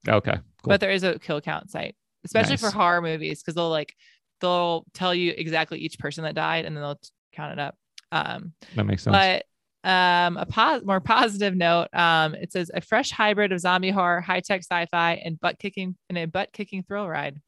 Okay. 0.08 0.34
Cool. 0.34 0.42
But 0.66 0.80
there 0.82 0.92
is 0.92 1.04
a 1.04 1.18
kill 1.20 1.40
count 1.42 1.70
site, 1.72 1.96
especially 2.26 2.58
for 2.58 2.70
horror 2.70 3.02
movies, 3.02 3.42
because 3.42 3.56
they'll 3.56 3.70
like 3.70 3.96
they'll 4.42 4.84
tell 4.94 5.14
you 5.16 5.34
exactly 5.38 5.80
each 5.80 5.98
person 6.00 6.24
that 6.26 6.36
died, 6.36 6.66
and 6.66 6.76
then 6.76 6.82
they'll 6.84 7.00
count 7.34 7.54
it 7.54 7.60
up. 7.60 7.76
Um, 8.12 8.54
that 8.76 8.86
makes 8.86 9.04
sense. 9.04 9.16
But 9.16 9.46
um, 9.90 10.38
a 10.38 10.46
pos- 10.46 10.84
more 10.84 11.00
positive 11.00 11.56
note, 11.56 11.88
um, 11.94 12.36
it 12.36 12.52
says 12.52 12.70
a 12.74 12.82
fresh 12.82 13.10
hybrid 13.12 13.52
of 13.54 13.60
zombie 13.62 13.90
horror, 13.92 14.20
high 14.22 14.42
tech 14.42 14.62
sci 14.70 14.86
fi, 14.88 15.14
and 15.24 15.40
butt 15.40 15.60
kicking 15.60 15.96
and 16.10 16.18
a 16.18 16.26
butt 16.26 16.52
kicking 16.52 16.84
thrill 16.84 17.08
ride. 17.08 17.40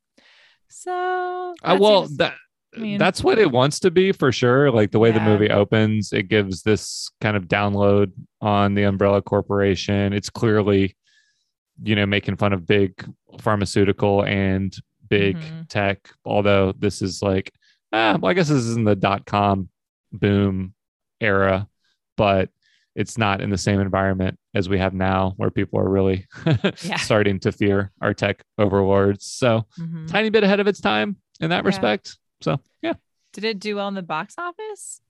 So 0.69 1.53
Uh, 1.63 1.77
well, 1.79 2.05
seems- 2.07 2.17
that 2.17 2.35
I 2.75 2.79
mean, 2.79 2.97
that's 2.97 3.23
what 3.23 3.37
it 3.37 3.51
wants 3.51 3.79
to 3.81 3.91
be 3.91 4.11
for 4.11 4.31
sure. 4.31 4.71
Like 4.71 4.91
the 4.91 4.99
way 4.99 5.11
the 5.11 5.19
movie 5.19 5.49
opens, 5.49 6.11
it 6.13 6.23
gives 6.27 6.63
this 6.63 7.09
kind 7.21 7.37
of 7.37 7.43
download 7.47 8.11
on 8.41 8.73
the 8.73 8.83
Umbrella 8.83 9.21
Corporation. 9.21 10.11
It's 10.13 10.29
clearly, 10.29 10.95
you 11.83 11.95
know, 11.95 12.05
making 12.05 12.37
fun 12.37 12.51
of 12.53 12.65
big 12.65 12.93
pharmaceutical 13.39 14.23
and 14.25 14.75
big 15.09 15.37
Mhm. 15.37 15.67
tech. 15.69 16.09
Although 16.25 16.71
this 16.77 17.01
is 17.01 17.21
like, 17.21 17.51
ah, 17.91 18.17
well, 18.19 18.31
I 18.31 18.33
guess 18.33 18.47
this 18.49 18.57
is 18.63 18.75
in 18.75 18.83
the 18.85 18.95
dot 18.95 19.25
com 19.25 19.69
boom 20.11 20.73
era, 21.21 21.67
but 22.17 22.49
it's 22.95 23.17
not 23.17 23.41
in 23.41 23.49
the 23.49 23.57
same 23.57 23.79
environment 23.79 24.37
as 24.53 24.69
we 24.69 24.77
have 24.77 24.93
now, 24.93 25.33
where 25.37 25.49
people 25.49 25.79
are 25.79 25.89
really 25.89 26.25
Yeah. 26.83 26.97
starting 26.97 27.39
to 27.41 27.51
fear 27.51 27.91
our 28.01 28.13
tech 28.13 28.43
overlords. 28.57 29.25
So, 29.25 29.65
Mhm. 29.79 30.07
tiny 30.07 30.29
bit 30.29 30.43
ahead 30.43 30.59
of 30.59 30.67
its 30.67 30.79
time 30.79 31.17
in 31.39 31.49
that 31.49 31.63
Yeah. 31.63 31.67
respect. 31.67 32.17
So, 32.43 32.59
yeah. 32.81 32.93
Did 33.33 33.43
it 33.45 33.59
do 33.59 33.75
well 33.77 33.87
in 33.87 33.93
the 33.95 34.01
box 34.03 34.35
office? 34.37 35.01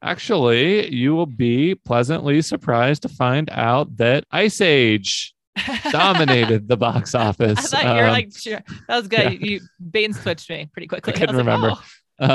Actually, 0.00 0.94
you 0.94 1.14
will 1.14 1.26
be 1.26 1.74
pleasantly 1.74 2.40
surprised 2.40 3.02
to 3.02 3.08
find 3.08 3.50
out 3.50 3.96
that 3.96 4.24
Ice 4.30 4.60
Age 4.60 5.34
dominated 5.90 6.68
the 6.68 6.76
box 6.76 7.14
I 7.14 7.26
office. 7.26 7.68
thought 7.70 7.82
you 7.84 7.88
were 8.02 8.04
Um, 8.06 8.12
like, 8.12 8.36
sure. 8.36 8.62
that 8.88 8.96
was 8.96 9.08
good. 9.08 9.18
yeah. 9.18 9.30
You, 9.30 9.38
you 9.40 9.60
bait 9.90 10.04
and 10.04 10.14
switched 10.16 10.48
me 10.48 10.68
pretty 10.72 10.86
quickly. 10.86 11.12
I 11.12 11.16
couldn't 11.16 11.36
like, 11.36 11.44
remember. 11.46 11.72
"Oh." 11.72 11.84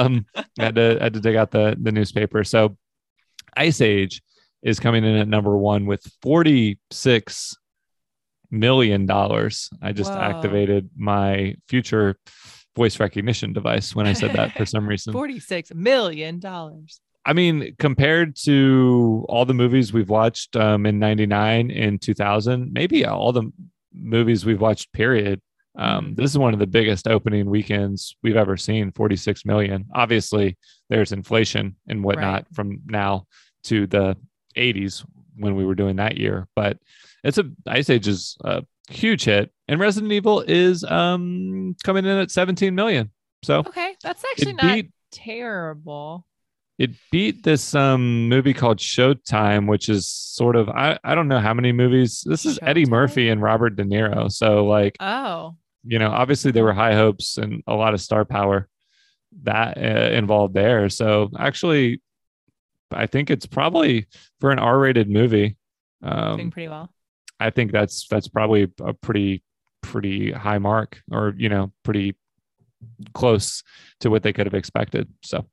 um, 0.06 0.26
I 0.36 0.44
had 0.58 0.76
to 0.76 0.98
I 1.00 1.04
had 1.06 1.14
to 1.14 1.20
dig 1.22 1.36
out 1.38 1.52
the 1.52 1.78
the 1.82 1.91
newspaper. 1.94 2.44
So, 2.44 2.78
Ice 3.56 3.80
Age 3.82 4.22
is 4.62 4.80
coming 4.80 5.04
in 5.06 5.16
at 5.16 5.28
number 5.30 5.56
one 5.58 5.86
with 5.86 6.04
forty 6.22 6.80
six 6.91 7.56
million 8.52 9.06
dollars. 9.06 9.70
I 9.82 9.94
just 9.94 10.12
Whoa. 10.12 10.20
activated 10.20 10.89
my 10.98 11.56
future 11.70 12.18
voice 12.76 12.99
recognition 12.99 13.53
device 13.53 13.95
when 13.95 14.07
I 14.07 14.13
said 14.13 14.34
that 14.34 14.53
for 14.53 14.65
some 14.65 14.88
reason. 14.93 15.13
Forty-six 15.13 15.74
million 15.74 16.39
dollars. 16.39 16.99
I 17.26 17.34
mean, 17.34 17.76
compared 17.80 18.36
to 18.43 19.26
all 19.30 19.45
the 19.45 19.53
movies 19.53 19.93
we've 19.93 20.09
watched 20.09 20.55
um, 20.55 20.86
in 20.86 20.99
'99 20.99 21.71
and 21.71 22.01
2000, 22.01 22.74
maybe 22.74 23.05
all 23.05 23.32
the 23.32 23.51
movies 23.93 24.45
we've 24.45 24.61
watched. 24.61 24.91
Period. 24.93 25.41
Um, 25.76 26.13
This 26.15 26.30
is 26.30 26.38
one 26.38 26.53
of 26.53 26.59
the 26.59 26.67
biggest 26.67 27.07
opening 27.07 27.49
weekends 27.49 28.15
we've 28.21 28.36
ever 28.36 28.57
seen. 28.57 28.91
46 28.91 29.43
million. 29.45 29.86
Obviously, 29.95 30.57
there's 30.89 31.11
inflation 31.11 31.76
and 31.88 32.03
whatnot 32.03 32.45
from 32.53 32.82
now 32.86 33.26
to 33.63 33.88
the 33.88 34.15
80s 34.55 35.03
when 35.36 35.55
we 35.55 35.65
were 35.65 35.74
doing 35.74 35.95
that 35.95 36.17
year, 36.17 36.47
but 36.55 36.78
it's 37.24 37.39
a 37.39 37.45
Ice 37.65 37.89
Age 37.89 38.07
is 38.07 38.38
a 38.43 38.63
huge 38.89 39.23
hit, 39.25 39.51
and 39.67 39.79
Resident 39.79 40.11
Evil 40.11 40.41
is 40.41 40.84
um, 40.84 41.75
coming 41.84 42.05
in 42.05 42.17
at 42.17 42.31
17 42.31 42.73
million. 42.75 43.11
So 43.43 43.59
Okay, 43.59 43.95
that's 44.01 44.23
actually 44.31 44.53
not 44.53 44.75
beat 44.75 44.91
terrible. 45.11 46.25
it 46.79 46.91
beat 47.11 47.43
this 47.43 47.75
um 47.75 48.29
movie 48.29 48.53
called 48.53 48.77
Showtime, 48.79 49.67
which 49.67 49.89
is 49.89 50.07
sort 50.07 50.55
of 50.55 50.69
I, 50.69 50.97
I 51.03 51.13
don't 51.15 51.27
know 51.27 51.39
how 51.39 51.53
many 51.53 51.71
movies. 51.71 52.23
This 52.25 52.45
is 52.45 52.57
Eddie 52.61 52.86
Murphy 52.86 53.29
and 53.29 53.41
Robert 53.41 53.75
De 53.75 53.84
Niro. 53.84 54.31
So 54.31 54.65
like, 54.65 54.95
Oh, 54.99 55.55
you 55.84 55.99
know, 55.99 56.09
obviously 56.11 56.51
there 56.51 56.63
were 56.63 56.73
high 56.73 56.95
hopes 56.95 57.38
and 57.38 57.61
a 57.67 57.75
lot 57.75 57.93
of 57.93 57.99
star 58.01 58.23
power 58.23 58.69
that 59.43 59.77
uh, 59.77 60.11
involved 60.15 60.53
there. 60.53 60.88
So 60.89 61.29
actually 61.38 62.01
I 62.91 63.07
think 63.07 63.29
it's 63.29 63.45
probably 63.45 64.07
for 64.39 64.51
an 64.51 64.59
R-rated 64.59 65.09
movie. 65.09 65.57
doing 66.01 66.13
Um 66.13 66.51
pretty 66.51 66.69
well. 66.69 66.93
I 67.39 67.49
think 67.49 67.71
that's 67.71 68.07
that's 68.07 68.27
probably 68.27 68.71
a 68.81 68.93
pretty 68.93 69.43
pretty 69.81 70.31
high 70.31 70.59
mark 70.59 71.01
or 71.11 71.34
you 71.38 71.49
know, 71.49 71.71
pretty 71.84 72.15
close 73.13 73.63
to 74.01 74.09
what 74.09 74.23
they 74.23 74.34
could 74.34 74.45
have 74.45 74.53
expected. 74.53 75.09
So 75.23 75.45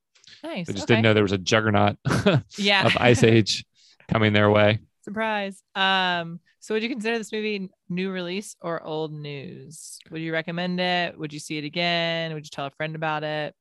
Nice. 0.42 0.68
I 0.68 0.72
just 0.72 0.84
okay. 0.84 0.94
didn't 0.94 1.02
know 1.04 1.14
there 1.14 1.22
was 1.22 1.32
a 1.32 1.38
juggernaut 1.38 1.96
Yeah. 2.58 2.86
of 2.86 2.96
Ice 2.98 3.22
Age 3.22 3.64
coming 4.08 4.32
their 4.32 4.50
way. 4.50 4.78
Surprise. 5.02 5.62
Um, 5.74 6.40
so 6.60 6.74
would 6.74 6.82
you 6.82 6.88
consider 6.88 7.18
this 7.18 7.32
movie 7.32 7.70
new 7.88 8.10
release 8.10 8.54
or 8.60 8.82
old 8.82 9.12
news? 9.12 9.98
Would 10.10 10.20
you 10.20 10.32
recommend 10.32 10.78
it? 10.80 11.18
Would 11.18 11.32
you 11.32 11.38
see 11.40 11.58
it 11.58 11.64
again? 11.64 12.32
Would 12.34 12.44
you 12.44 12.50
tell 12.50 12.66
a 12.66 12.70
friend 12.70 12.94
about 12.94 13.24
it? 13.24 13.54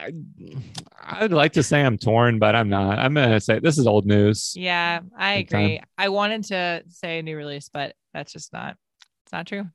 I, 0.00 0.12
I'd 1.02 1.32
like 1.32 1.52
to 1.54 1.62
say 1.62 1.82
I'm 1.82 1.98
torn, 1.98 2.38
but 2.38 2.54
I'm 2.54 2.68
not. 2.68 2.98
I'm 2.98 3.14
gonna 3.14 3.40
say 3.40 3.58
this 3.58 3.78
is 3.78 3.86
old 3.86 4.06
news. 4.06 4.52
Yeah, 4.56 5.00
I 5.16 5.38
Big 5.38 5.50
time. 5.50 5.64
agree. 5.64 5.80
I 5.98 6.08
wanted 6.08 6.44
to 6.44 6.82
say 6.88 7.18
a 7.18 7.22
new 7.22 7.36
release, 7.36 7.68
but 7.72 7.94
that's 8.12 8.32
just 8.32 8.52
not 8.52 8.76
it's 9.30 9.32
not 9.32 9.46
true. 9.46 9.66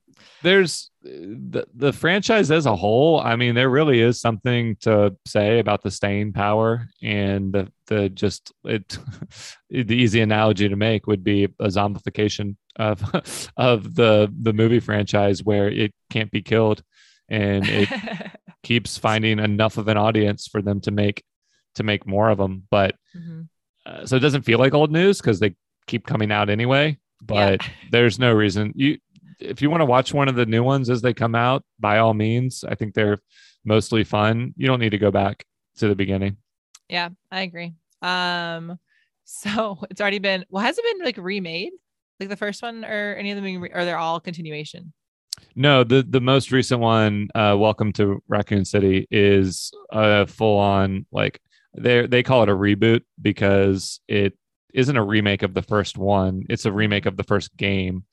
There's 0.44 0.92
the 1.02 1.66
the 1.74 1.94
franchise 1.94 2.52
as 2.52 2.66
a 2.66 2.76
whole. 2.76 3.22
I 3.22 3.38
mean, 3.38 3.56
there 3.56 3.70
really 3.70 4.02
is 4.02 4.20
something 4.20 4.76
to 4.82 5.16
say 5.26 5.60
about 5.60 5.82
the 5.82 5.92
staying 5.92 6.34
power 6.34 6.90
and 7.02 7.54
the 7.54 7.72
the 7.88 8.10
just 8.10 8.52
it. 8.66 8.98
the 9.70 9.96
easy 9.96 10.20
analogy 10.20 10.68
to 10.68 10.76
make 10.76 11.08
would 11.08 11.24
be 11.24 11.46
a 11.46 11.68
zombification 11.68 12.58
of 12.76 13.02
of 13.58 13.96
the 13.96 14.30
the 14.42 14.52
movie 14.52 14.82
franchise 14.82 15.42
where 15.42 15.70
it 15.70 15.94
can't 16.10 16.32
be 16.32 16.42
killed 16.42 16.84
and 17.30 17.68
it 17.68 17.90
keeps 18.64 18.98
finding 18.98 19.40
enough 19.40 19.78
of 19.78 19.88
an 19.88 19.98
audience 19.98 20.48
for 20.48 20.62
them 20.62 20.82
to 20.82 20.92
make 20.92 21.24
to 21.76 21.84
make 21.84 22.06
more 22.08 22.30
of 22.30 22.38
them 22.38 22.64
but 22.70 22.96
Mhm. 23.16 23.48
uh, 23.86 24.06
so 24.06 24.16
it 24.16 24.20
doesn't 24.22 24.44
feel 24.44 24.60
like 24.60 24.74
old 24.74 24.92
news 24.92 25.20
because 25.20 25.40
they 25.40 25.56
keep 25.88 26.06
coming 26.06 26.32
out 26.32 26.50
anyway 26.50 26.98
but 27.22 27.62
there's 27.92 28.18
no 28.20 28.34
reason 28.34 28.72
you 28.76 28.98
if 29.40 29.62
you 29.62 29.70
want 29.70 29.82
to 29.82 29.86
watch 29.86 30.14
one 30.14 30.28
of 30.28 30.36
the 30.36 30.46
new 30.46 30.64
ones 30.64 30.90
as 30.90 31.02
they 31.02 31.14
come 31.14 31.36
out 31.36 31.64
by 31.80 31.98
all 32.00 32.14
means 32.14 32.64
i 32.68 32.74
think 32.76 32.94
they're 32.94 33.18
mostly 33.66 34.04
fun 34.04 34.54
you 34.58 34.68
don't 34.68 34.80
need 34.80 34.92
to 34.92 34.98
go 34.98 35.12
back 35.12 35.44
to 35.78 35.88
the 35.88 35.96
beginning 35.96 36.38
Yeah, 36.90 37.10
I 37.32 37.42
agree. 37.42 37.74
Um, 38.02 38.78
so 39.26 39.80
it's 39.90 40.00
already 40.00 40.20
been 40.20 40.46
well, 40.50 40.64
has 40.64 40.78
it 40.78 40.84
been 40.86 41.04
like 41.04 41.18
remade? 41.18 41.74
Like 42.20 42.30
the 42.30 42.38
first 42.38 42.62
one 42.62 42.86
or 42.86 43.16
any 43.16 43.32
of 43.32 43.36
them 43.36 43.44
being 43.44 43.60
re- 43.60 43.72
or 43.74 43.84
they're 43.84 43.98
all 43.98 44.20
continuation? 44.20 44.94
No, 45.56 45.84
the 45.84 46.04
the 46.08 46.22
most 46.22 46.52
recent 46.52 46.82
one, 46.82 47.30
uh, 47.36 47.56
Welcome 47.58 47.94
to 47.94 48.22
Raccoon 48.28 48.66
City, 48.66 49.08
is 49.10 49.72
a 49.92 50.28
full 50.28 50.58
on 50.58 51.06
like 51.12 51.40
they 51.78 52.08
they 52.08 52.24
call 52.24 52.44
it 52.44 52.50
a 52.50 52.56
reboot 52.56 53.02
because 53.22 54.00
it 54.08 54.38
isn't 54.74 54.98
a 54.98 55.04
remake 55.04 55.44
of 55.44 55.54
the 55.54 55.62
first 55.62 55.98
one. 55.98 56.44
It's 56.50 56.66
a 56.66 56.72
remake 56.72 57.06
of 57.06 57.18
the 57.18 57.24
first 57.24 57.56
game, 57.56 58.04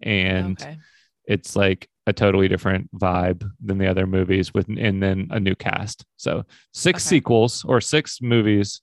and 0.00 0.60
okay. 0.60 0.78
it's 1.26 1.56
like 1.56 1.88
a 2.06 2.12
totally 2.12 2.48
different 2.48 2.88
vibe 2.98 3.48
than 3.62 3.78
the 3.78 3.88
other 3.88 4.06
movies 4.06 4.54
with 4.54 4.68
and 4.68 5.02
then 5.02 5.28
a 5.30 5.40
new 5.40 5.54
cast. 5.54 6.04
So 6.16 6.44
six 6.72 7.06
Okay. 7.06 7.16
sequels 7.16 7.64
or 7.66 7.80
six 7.80 8.20
movies 8.22 8.80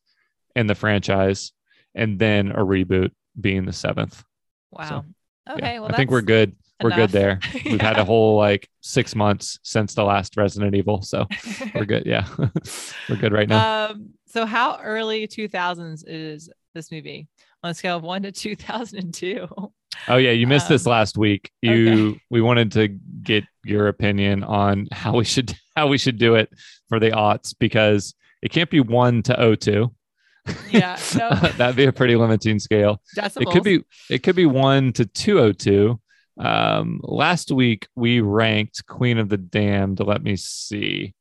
in 0.55 0.67
the 0.67 0.75
franchise, 0.75 1.51
and 1.95 2.19
then 2.19 2.51
a 2.51 2.59
reboot 2.59 3.11
being 3.39 3.65
the 3.65 3.73
seventh. 3.73 4.23
Wow. 4.71 5.05
Yeah, 5.47 5.53
okay. 5.55 5.79
Well 5.79 5.89
I 5.91 5.97
think 5.97 6.11
we're 6.11 6.21
good. 6.21 6.55
We're 6.83 6.89
enough. 6.89 6.97
good 6.97 7.11
there. 7.11 7.39
We've 7.65 7.81
had 7.81 7.97
a 7.97 8.05
whole 8.05 8.37
like 8.37 8.69
six 8.81 9.15
months 9.15 9.59
since 9.63 9.93
the 9.93 10.03
last 10.03 10.37
Resident 10.37 10.75
Evil, 10.75 11.01
so 11.01 11.27
we're 11.75 11.85
good. 11.85 12.05
Yeah, 12.05 12.27
we're 13.09 13.15
good 13.15 13.33
right 13.33 13.47
now. 13.47 13.91
Um, 13.91 14.09
so 14.27 14.45
how 14.45 14.79
early 14.81 15.27
2000s 15.27 16.03
is 16.07 16.49
this 16.73 16.91
movie 16.91 17.27
on 17.63 17.71
a 17.71 17.73
scale 17.73 17.97
of 17.97 18.03
one 18.03 18.23
to 18.23 18.31
2002? 18.31 19.47
oh 20.07 20.17
yeah, 20.17 20.31
you 20.31 20.47
missed 20.47 20.69
this 20.69 20.85
um, 20.85 20.91
last 20.91 21.17
week. 21.17 21.51
You 21.61 22.19
we 22.29 22.41
wanted 22.41 22.71
to 22.73 22.87
get 22.87 23.45
your 23.63 23.87
opinion 23.87 24.43
on 24.43 24.87
how 24.91 25.15
we 25.15 25.23
should 25.23 25.55
how 25.75 25.87
we 25.87 25.97
should 25.97 26.17
do 26.17 26.35
it 26.35 26.49
for 26.89 26.99
the 26.99 27.11
aughts 27.11 27.55
because 27.57 28.13
it 28.41 28.51
can't 28.51 28.69
be 28.69 28.81
one 28.81 29.23
to 29.23 29.57
02. 29.57 29.89
Yeah, 30.69 30.99
no. 31.15 31.29
That'd 31.57 31.75
be 31.75 31.85
a 31.85 31.93
pretty 31.93 32.15
limiting 32.15 32.59
scale. 32.59 33.01
It 33.15 33.47
could 33.47 33.63
be 33.63 33.83
it 34.09 34.23
could 34.23 34.35
be 34.35 34.45
one 34.45 34.91
to 34.93 35.05
202. 35.05 35.99
Um, 36.37 36.99
last 37.03 37.51
week 37.51 37.87
we 37.95 38.19
ranked 38.21 38.85
Queen 38.87 39.17
of 39.17 39.29
the 39.29 39.37
Damned. 39.37 39.99
Let 39.99 40.23
me 40.23 40.35
see. 40.35 41.13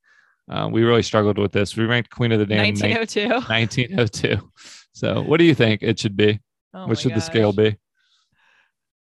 Uh, 0.51 0.69
we 0.71 0.83
really 0.83 1.03
struggled 1.03 1.39
with 1.39 1.53
this. 1.53 1.77
We 1.77 1.85
ranked 1.85 2.11
Queen 2.11 2.33
of 2.33 2.39
the 2.39 2.47
Damned 2.47 2.81
1902. 2.81 3.29
1902. 3.49 4.51
So, 4.95 5.23
what 5.23 5.39
do 5.39 5.45
you 5.45 5.55
think 5.55 5.83
it 5.83 5.99
should 5.99 6.19
be? 6.19 6.39
Oh 6.75 6.87
what 6.87 6.99
should 6.99 7.15
the 7.15 7.21
scale 7.23 7.55
be? 7.55 7.79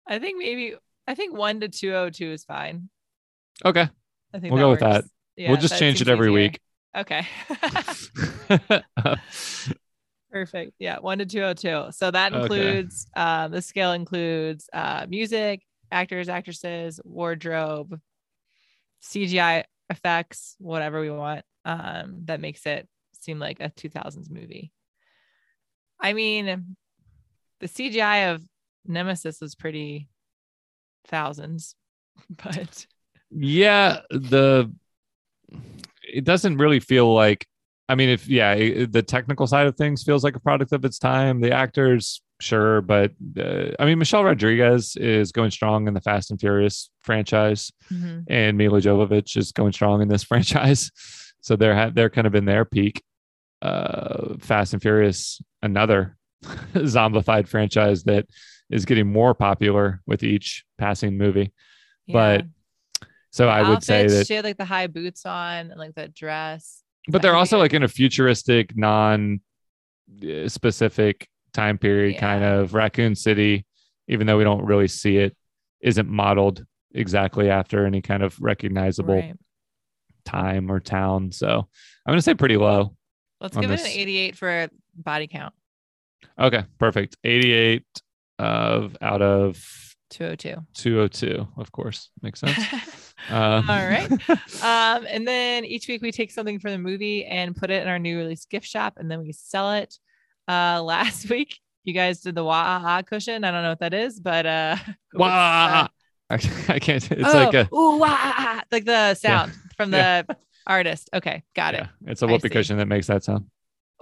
I 0.08 0.18
think 0.18 0.38
maybe 0.38 0.74
I 1.06 1.14
think 1.14 1.36
one 1.36 1.60
to 1.60 1.68
202 1.68 2.32
is 2.32 2.44
fine. 2.44 2.88
Okay. 3.62 3.86
I 4.32 4.38
think 4.38 4.54
We'll 4.54 4.62
go 4.62 4.70
with 4.70 4.80
that. 4.80 5.04
Yeah, 5.36 5.50
we'll 5.50 5.60
just 5.60 5.74
that 5.74 5.78
change 5.78 6.00
it 6.00 6.08
every 6.08 6.28
easier. 6.28 6.32
week. 6.32 6.60
Okay. 6.96 7.26
Perfect. 10.30 10.72
Yeah, 10.78 10.98
one 10.98 11.18
to 11.18 11.26
202. 11.26 11.92
So 11.92 12.10
that 12.10 12.32
Okay. 12.32 12.42
includes 12.42 13.06
um, 13.14 13.50
the 13.52 13.60
scale 13.62 13.92
includes 13.92 14.68
uh, 14.72 15.04
music, 15.08 15.62
actors, 15.90 16.28
actresses, 16.28 17.00
wardrobe, 17.04 18.00
CGI 19.02 19.64
effects, 19.90 20.56
whatever 20.58 21.00
we 21.00 21.10
want. 21.10 21.44
Um, 21.64 22.22
that 22.26 22.40
makes 22.40 22.64
it 22.66 22.88
seem 23.20 23.38
like 23.38 23.60
a 23.60 23.70
2000s 23.70 24.30
movie. 24.30 24.72
I 26.00 26.12
mean, 26.12 26.76
the 27.60 27.66
CGI 27.66 28.32
of 28.32 28.42
Nemesis 28.86 29.40
was 29.40 29.54
pretty 29.54 30.08
thousands, 31.06 31.74
but 32.30 32.86
yeah, 33.30 34.00
the 34.10 34.72
it 36.02 36.24
doesn't 36.24 36.58
really 36.58 36.80
feel 36.80 37.12
like 37.12 37.46
i 37.88 37.94
mean 37.94 38.08
if 38.08 38.28
yeah 38.28 38.52
it- 38.52 38.92
the 38.92 39.02
technical 39.02 39.46
side 39.46 39.66
of 39.66 39.76
things 39.76 40.02
feels 40.02 40.24
like 40.24 40.36
a 40.36 40.40
product 40.40 40.72
of 40.72 40.84
its 40.84 40.98
time 40.98 41.40
the 41.40 41.52
actors 41.52 42.22
sure 42.40 42.82
but 42.82 43.12
uh, 43.38 43.70
i 43.78 43.84
mean 43.86 43.98
michelle 43.98 44.22
rodriguez 44.24 44.94
is 44.96 45.32
going 45.32 45.50
strong 45.50 45.88
in 45.88 45.94
the 45.94 46.00
fast 46.00 46.30
and 46.30 46.38
furious 46.38 46.90
franchise 47.02 47.72
Mhm. 47.90 48.24
and 48.28 48.58
milla 48.58 48.80
jovovich 48.80 49.36
is 49.36 49.52
going 49.52 49.72
strong 49.72 50.02
in 50.02 50.08
this 50.08 50.22
franchise 50.30 50.90
so 51.40 51.56
they're 51.56 51.74
ha- 51.74 51.90
they're 51.94 52.10
kind 52.10 52.26
of 52.26 52.34
in 52.34 52.44
their 52.44 52.64
peak 52.64 53.02
uh 53.62 54.34
fast 54.38 54.74
and 54.74 54.82
furious 54.82 55.40
another 55.62 56.16
zombified 56.74 57.48
franchise 57.48 58.04
that 58.04 58.26
is 58.68 58.84
getting 58.84 59.10
more 59.10 59.34
popular 59.34 60.02
with 60.06 60.22
each 60.22 60.64
passing 60.76 61.16
movie 61.16 61.52
but 62.08 62.44
so 63.30 63.48
i 63.48 63.66
would 63.66 63.82
say 63.82 64.06
that 64.06 64.26
she 64.26 64.34
had 64.34 64.44
like 64.44 64.58
the 64.58 64.64
high 64.64 64.86
boots 64.88 65.24
on 65.24 65.70
and 65.70 65.78
like 65.78 65.94
that 65.94 66.12
dress. 66.14 66.82
but 67.08 67.22
they're 67.22 67.34
also 67.34 67.56
like 67.58 67.72
in 67.72 67.82
a 67.82 67.88
futuristic 67.88 68.76
non 68.76 69.40
uh, 70.22 70.48
specific 70.48 71.26
time 71.56 71.78
period 71.78 72.18
kind 72.18 72.44
of 72.44 72.74
raccoon 72.74 73.14
city 73.14 73.64
even 74.08 74.26
though 74.26 74.36
we 74.36 74.44
don't 74.44 74.64
really 74.64 74.86
see 74.88 75.16
it 75.16 75.34
isn't 75.80 76.08
modeled 76.08 76.64
exactly 76.94 77.48
after 77.50 77.86
any 77.86 78.00
kind 78.02 78.22
of 78.22 78.38
recognizable 78.40 79.14
Right. 79.14 79.34
time 80.24 80.70
or 80.70 80.80
town 80.80 81.32
so 81.32 81.48
i'm 82.06 82.10
going 82.12 82.18
to 82.18 82.22
say 82.22 82.34
pretty 82.34 82.56
low 82.56 82.94
Let's 83.40 83.56
give 83.56 83.70
it 83.70 83.80
an 83.80 83.86
88 83.86 84.36
for 84.36 84.68
body 84.94 85.26
count. 85.26 85.54
okay 86.38 86.64
perfect 86.78 87.16
88 87.24 87.84
of 88.38 88.96
out 89.00 89.22
of 89.22 89.56
202. 90.10 90.56
202 90.74 91.48
of 91.58 91.72
course 91.72 92.10
makes 92.22 92.40
sense 92.40 92.58
um, 93.30 93.68
All 93.68 93.88
right. 93.88 94.10
um, 94.62 95.06
and 95.08 95.26
then 95.26 95.64
each 95.64 95.88
week 95.88 96.00
we 96.02 96.12
take 96.12 96.30
something 96.30 96.58
from 96.60 96.72
the 96.72 96.78
movie 96.78 97.24
and 97.24 97.56
put 97.56 97.70
it 97.70 97.82
in 97.82 97.88
our 97.88 97.98
new 97.98 98.16
release 98.18 98.44
gift 98.44 98.66
shop, 98.66 98.94
and 98.98 99.10
then 99.10 99.20
we 99.20 99.32
sell 99.32 99.72
it. 99.72 99.98
Uh, 100.48 100.82
last 100.84 101.28
week 101.30 101.58
you 101.84 101.92
guys 101.92 102.20
did 102.20 102.34
the 102.34 102.44
wah 102.44 103.02
cushion. 103.02 103.44
I 103.44 103.50
don't 103.50 103.62
know 103.62 103.70
what 103.70 103.80
that 103.80 103.94
is, 103.94 104.20
but 104.20 104.46
uh, 104.46 104.76
Wah! 105.14 105.88
I, 106.30 106.34
I 106.68 106.78
can't 106.80 107.08
it's 107.10 107.34
oh, 107.34 107.38
like 107.38 107.54
a 107.54 107.68
ooh, 107.72 107.98
wah, 107.98 108.60
like 108.72 108.84
the 108.84 109.14
sound 109.14 109.52
from 109.76 109.92
the 109.92 110.26
artist. 110.66 111.08
Okay, 111.14 111.44
got 111.54 111.74
it. 111.74 111.86
it's 112.04 112.22
a 112.22 112.26
whoopee 112.26 112.48
cushion 112.48 112.78
that 112.78 112.86
makes 112.86 113.06
that 113.06 113.22
sound 113.22 113.44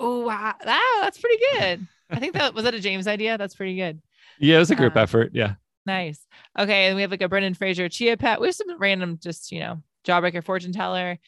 Ooh, 0.03 0.25
wow, 0.25 0.55
wow, 0.65 0.99
that's 1.03 1.19
pretty 1.19 1.37
good. 1.53 1.87
I 2.11 2.19
think 2.19 2.33
that 2.33 2.55
was 2.55 2.65
that 2.65 2.75
a 2.75 2.81
James 2.81 3.07
idea. 3.07 3.37
That's 3.37 3.55
pretty 3.55 3.77
good. 3.77 4.01
yeah 4.39 4.57
it 4.57 4.61
was 4.61 4.71
a 4.71 4.75
group 4.75 4.97
Uh, 4.97 5.01
effort 5.01 5.31
yeah 5.35 5.55
Nice. 5.87 6.27
Okay, 6.59 6.87
and 6.87 6.97
we 6.97 7.03
have 7.03 7.11
like 7.11 7.23
a 7.23 7.29
Brendan 7.29 7.55
Fraser 7.55 7.89
Chia 7.89 8.17
Pet. 8.17 8.41
We 8.41 8.49
have 8.49 8.55
some 8.55 8.79
random, 8.79 9.19
just 9.23 9.53
you 9.53 9.61
know, 9.61 9.83
Jawbreaker 10.07 10.43
fortune 10.43 10.73
teller. 10.73 11.19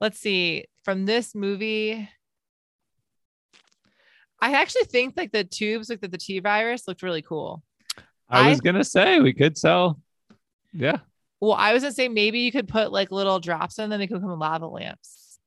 Let's 0.00 0.18
see. 0.18 0.66
From 0.84 1.06
this 1.06 1.34
movie, 1.34 2.08
I 4.40 4.52
actually 4.60 4.84
think 4.84 5.14
like 5.16 5.32
the 5.32 5.44
tubes, 5.44 5.88
like 5.88 6.00
the, 6.00 6.08
the 6.08 6.18
T 6.18 6.38
virus, 6.40 6.86
looked 6.86 7.02
really 7.02 7.22
cool. 7.22 7.62
I 8.28 8.48
was 8.50 8.58
I- 8.60 8.62
gonna 8.64 8.84
say 8.84 9.20
we 9.20 9.32
could 9.32 9.56
sell. 9.56 10.00
Yeah. 10.72 10.98
Well, 11.40 11.52
I 11.52 11.72
was 11.72 11.82
gonna 11.82 11.92
say 11.94 12.08
maybe 12.08 12.40
you 12.40 12.52
could 12.52 12.68
put 12.68 12.92
like 12.92 13.10
little 13.10 13.38
drops 13.40 13.78
in 13.78 13.90
them. 13.90 13.98
They 14.00 14.06
could 14.06 14.20
become 14.20 14.38
lava 14.38 14.66
lamps. 14.66 15.38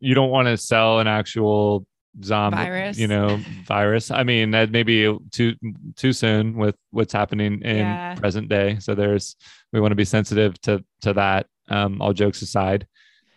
You 0.00 0.14
don't 0.14 0.30
want 0.30 0.48
to 0.48 0.56
sell 0.56 0.98
an 0.98 1.06
actual 1.06 1.86
zombie 2.22 2.56
Virus. 2.56 2.98
you 2.98 3.06
know, 3.08 3.40
virus. 3.66 4.10
I 4.10 4.22
mean, 4.22 4.50
that 4.50 4.70
may 4.70 4.82
be 4.82 5.16
too 5.30 5.54
too 5.96 6.12
soon 6.12 6.56
with 6.56 6.74
what's 6.90 7.12
happening 7.12 7.62
in 7.62 7.76
Yeah. 7.78 8.14
present 8.16 8.48
day. 8.48 8.78
So 8.80 8.94
there's 8.94 9.36
we 9.72 9.80
want 9.80 9.92
to 9.92 9.96
be 9.96 10.04
sensitive 10.04 10.60
to 10.62 10.84
to 11.02 11.12
that. 11.14 11.46
Um, 11.68 12.02
all 12.02 12.12
jokes 12.12 12.42
aside. 12.42 12.86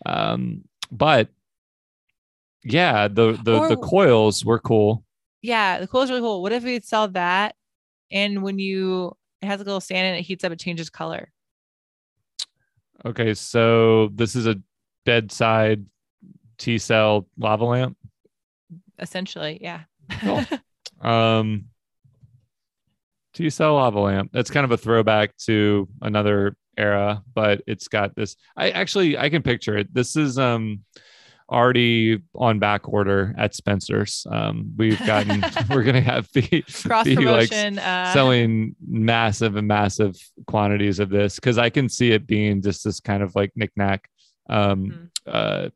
Um, 0.06 0.64
but 0.92 1.30
yeah, 2.66 3.08
the 3.08 3.40
the 3.44 3.68
the 3.70 3.78
coils 3.78 4.44
were 4.44 4.60
cool. 4.60 5.04
Yeah, 5.42 5.80
the 5.80 5.88
coils 5.88 6.06
is 6.06 6.10
really 6.10 6.22
cool. 6.22 6.42
What 6.42 6.52
if 6.52 6.64
we 6.64 6.82
sell 6.82 7.08
that, 7.10 7.56
and 8.12 8.42
when 8.42 8.60
you 8.60 9.16
it 9.42 9.46
has 9.46 9.62
a 9.62 9.64
little 9.64 9.80
stand 9.80 10.08
and 10.08 10.18
it 10.18 10.24
heats 10.24 10.44
up, 10.44 10.52
it 10.52 10.60
changes 10.60 10.90
color. 10.90 11.32
Okay, 13.06 13.34
so 13.36 14.10
this 14.14 14.36
is 14.36 14.48
a 14.48 14.60
bedside 15.06 15.86
T 16.58 16.78
cell 16.80 17.28
lava 17.38 17.66
lamp. 17.66 17.98
Essentially, 19.00 19.60
yeah. 19.62 19.82
Cool. 20.22 20.44
Um, 21.02 21.66
T 23.34 23.50
cell 23.50 23.76
lava 23.76 24.00
lamp. 24.00 24.32
That's 24.34 24.50
kind 24.50 24.64
of 24.64 24.72
a 24.72 24.78
throwback 24.78 25.36
to 25.46 25.88
another 26.02 26.56
era, 26.78 27.22
but 27.34 27.62
it's 27.68 27.90
got 27.90 28.16
this. 28.16 28.38
I 28.56 28.72
actually 28.72 29.18
I 29.18 29.30
can 29.30 29.44
picture 29.44 29.78
it. 29.78 29.94
This 29.94 30.16
is 30.16 30.40
um 30.40 30.84
already 31.50 32.20
on 32.34 32.60
back 32.60 32.88
order 32.90 33.34
at 33.38 33.54
Spencer's. 33.54 34.26
Um, 34.30 34.72
we've 34.78 35.04
gotten 35.06 35.44
we're 35.70 35.84
gonna 35.84 36.02
have 36.02 36.28
the 36.34 36.64
Cross 36.86 37.06
be 37.06 37.16
like 37.18 37.50
promotion. 37.50 37.80
uh, 37.80 38.14
selling 38.14 38.76
massive 38.86 39.56
and 39.56 39.68
massive 39.68 40.16
quantities 40.48 41.00
of 41.00 41.10
this 41.10 41.36
because 41.36 41.58
I 41.58 41.70
can 41.70 41.88
see 41.90 42.12
it 42.12 42.26
being 42.28 42.62
just 42.62 42.84
this 42.84 43.00
kind 43.00 43.22
of 43.24 43.36
like 43.36 43.52
knickknack. 43.56 44.10
Um, 44.50 45.10
Mm-hmm. 45.28 45.32
uh, 45.66 45.70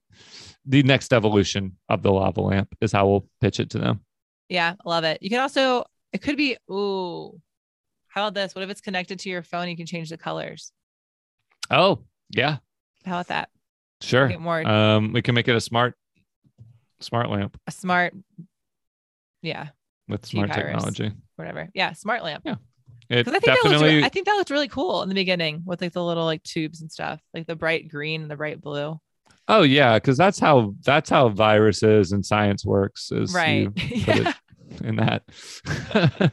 the 0.66 0.84
next 0.84 1.14
evolution 1.14 1.78
of 1.88 2.04
the 2.04 2.12
lava 2.12 2.42
lamp 2.42 2.76
is 2.82 2.92
how 2.92 3.08
we'll 3.08 3.28
pitch 3.42 3.60
it 3.60 3.72
to 3.72 3.80
them. 3.80 4.02
Yeah, 4.50 4.76
love 4.86 5.04
it. 5.04 5.22
You 5.24 5.30
can 5.32 5.40
also, 5.40 5.86
it 6.14 6.20
could 6.22 6.38
be, 6.38 6.58
ooh, 6.70 7.40
how 8.08 8.22
about 8.28 8.34
this? 8.36 8.54
What 8.54 8.64
if 8.64 8.70
it's 8.70 8.82
connected 8.82 9.18
to 9.20 9.30
your 9.30 9.42
phone? 9.42 9.68
You 9.70 9.76
can 9.78 9.88
change 9.88 10.10
the 10.10 10.18
colors. 10.18 10.72
Oh, 11.72 12.00
yeah, 12.30 12.58
How 13.06 13.14
about 13.14 13.28
that? 13.28 13.50
Sure. 14.02 14.38
More 14.39 14.66
Um, 14.68 15.14
we 15.14 15.22
can 15.22 15.36
make 15.36 15.47
it 15.47 15.56
a 15.56 15.62
smart, 15.62 15.95
smart 17.00 17.30
lamp 17.30 17.58
a 17.68 17.72
smart, 17.72 18.14
yeah, 19.41 19.70
with 20.08 20.26
smart 20.26 20.52
technology. 20.54 21.12
whatever. 21.36 21.70
Yeah, 21.74 21.93
smart 21.93 22.24
lamp. 22.24 22.43
Yeah. 22.45 22.56
It 23.10 23.26
Because 23.26 23.34
I 23.34 23.39
think 23.39 23.45
that 23.64 23.70
looks, 23.70 23.82
re- 23.82 24.04
I 24.04 24.10
think 24.10 24.26
that 24.28 24.34
looked 24.34 24.52
really 24.52 24.68
cool 24.68 25.02
in 25.02 25.10
the 25.10 25.16
beginning 25.16 25.64
with 25.66 25.82
like 25.82 25.93
the 25.93 26.04
little 26.04 26.26
like 26.26 26.43
tubes 26.43 26.82
and 26.82 26.91
stuff, 26.91 27.20
like 27.34 27.47
the 27.47 27.56
bright 27.56 27.88
green 27.89 28.22
and 28.22 28.30
the 28.30 28.36
bright 28.36 28.62
blue. 28.62 29.00
oh 29.47 29.64
yeah, 29.64 29.95
because 29.97 30.16
that's 30.18 30.38
how 30.39 30.76
that's 30.86 31.10
how 31.10 31.30
viruses 31.30 32.12
and 32.12 32.24
science 32.26 32.64
works. 32.66 33.12
Is 33.12 33.34
Right. 33.34 33.70
Yeah. 33.78 34.34
in 34.84 34.97
that. 34.97 35.24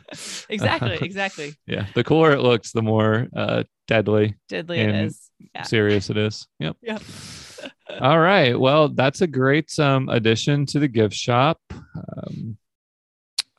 Exactly, 0.51 0.99
exactly. 1.03 1.55
Yeah, 1.67 1.87
the 1.95 2.05
cooler 2.05 2.33
it 2.33 2.41
looks, 2.41 2.73
the 2.73 2.83
more 2.83 3.29
uh, 3.35 3.65
deadly 3.89 4.37
Deadly 4.49 4.81
it 4.81 4.95
is. 4.95 5.31
Yeah. 5.55 5.63
serious 5.63 6.11
it 6.11 6.17
is. 6.19 6.47
Yep. 6.59 6.77
Yep. 6.83 7.03
All 8.01 8.19
right. 8.19 8.59
Well, 8.59 8.89
that's 8.89 9.21
a 9.21 9.27
great 9.27 9.79
um, 9.79 10.09
addition 10.09 10.67
to 10.67 10.79
the 10.79 10.89
gift 10.89 11.15
shop. 11.15 11.61
Um, 11.73 12.57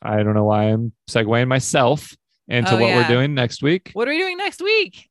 I 0.02 0.24
don't 0.24 0.34
know 0.36 0.46
why 0.46 0.66
I'm 0.66 0.94
segueing 1.10 1.48
myself 1.48 2.16
into 2.48 2.72
Oh, 2.76 2.80
what 2.80 2.96
we're 2.96 3.08
doing 3.08 3.34
next 3.34 3.62
week. 3.64 3.92
What 3.94 4.08
are 4.08 4.12
we 4.12 4.18
doing 4.20 4.38
next 4.38 4.62
week? 4.62 5.10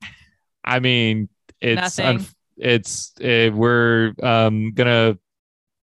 I 0.65 0.81
mean, 0.81 1.29
it's 1.61 1.97
unf- 1.97 2.35
it's 2.57 3.13
uh, 3.21 3.51
we're 3.55 4.15
um, 4.23 4.73
gonna 4.73 5.19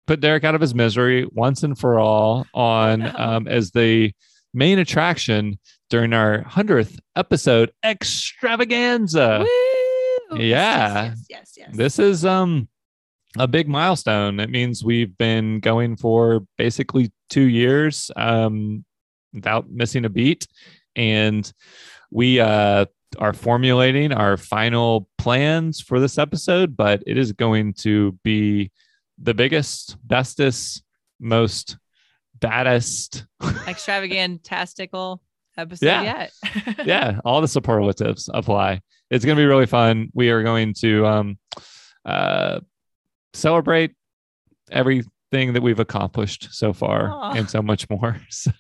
put 0.07 0.21
Derek 0.21 0.45
out 0.45 0.55
of 0.55 0.61
his 0.61 0.75
misery 0.75 1.27
once 1.33 1.63
and 1.63 1.79
for 1.79 1.99
all 1.99 2.47
on 2.55 3.01
no. 3.01 3.13
um, 3.19 3.49
as 3.49 3.71
the 3.71 4.13
main 4.53 4.79
attraction 4.79 5.59
during 5.89 6.13
our 6.13 6.43
hundredth 6.43 6.99
episode 7.17 7.73
extravaganza. 7.85 9.41
Woo! 9.41 10.39
Yeah. 10.39 11.05
Yes, 11.05 11.27
yes, 11.29 11.29
yes. 11.29 11.53
yes. 11.57 11.71
This 11.73 11.99
is 11.99 12.25
um 12.25 12.69
a 13.39 13.47
big 13.47 13.69
milestone. 13.69 14.41
It 14.41 14.51
means 14.51 14.85
we've 14.85 15.17
been 15.17 15.61
going 15.61 15.97
for 15.97 16.47
basically 16.59 17.13
two 17.29 17.47
years 17.49 18.11
um, 18.17 18.85
without 19.33 19.71
missing 19.71 20.05
a 20.05 20.09
beat, 20.09 20.47
and 20.97 21.51
we 22.11 22.41
uh, 22.41 22.87
are 23.19 23.33
formulating 23.33 24.13
our 24.13 24.37
final 24.37 25.09
plans 25.19 25.81
for 25.81 26.01
this 26.01 26.19
episode. 26.19 26.77
But 26.77 27.03
it 27.07 27.17
is 27.17 27.33
going 27.33 27.75
to 27.75 28.19
be 28.25 28.71
the 29.23 29.35
biggest, 29.35 29.97
bestest, 30.07 30.83
most 31.21 31.77
baddest. 32.41 33.27
extravagantastical 33.69 35.21
episode 35.57 35.87
Yeah. 35.87 36.03
yet. 36.03 36.33
yeah, 36.87 37.21
all 37.25 37.41
the 37.41 37.49
superlatives 37.49 38.29
apply. 38.33 38.81
It's 39.11 39.25
going 39.25 39.37
to 39.37 39.41
be 39.41 39.47
really 39.47 39.67
fun. 39.67 40.09
We 40.15 40.31
are 40.31 40.43
going 40.43 40.73
to 40.81 41.07
um, 41.07 41.39
uh, 42.05 42.61
celebrate 43.35 43.95
everything 44.71 45.53
that 45.53 45.63
we've 45.63 45.79
accomplished 45.81 46.49
so 46.51 46.73
far 46.73 47.09
Aw. 47.11 47.33
and 47.35 47.49
so 47.49 47.63
much 47.63 47.89
more. 47.89 48.17
So, 48.31 48.53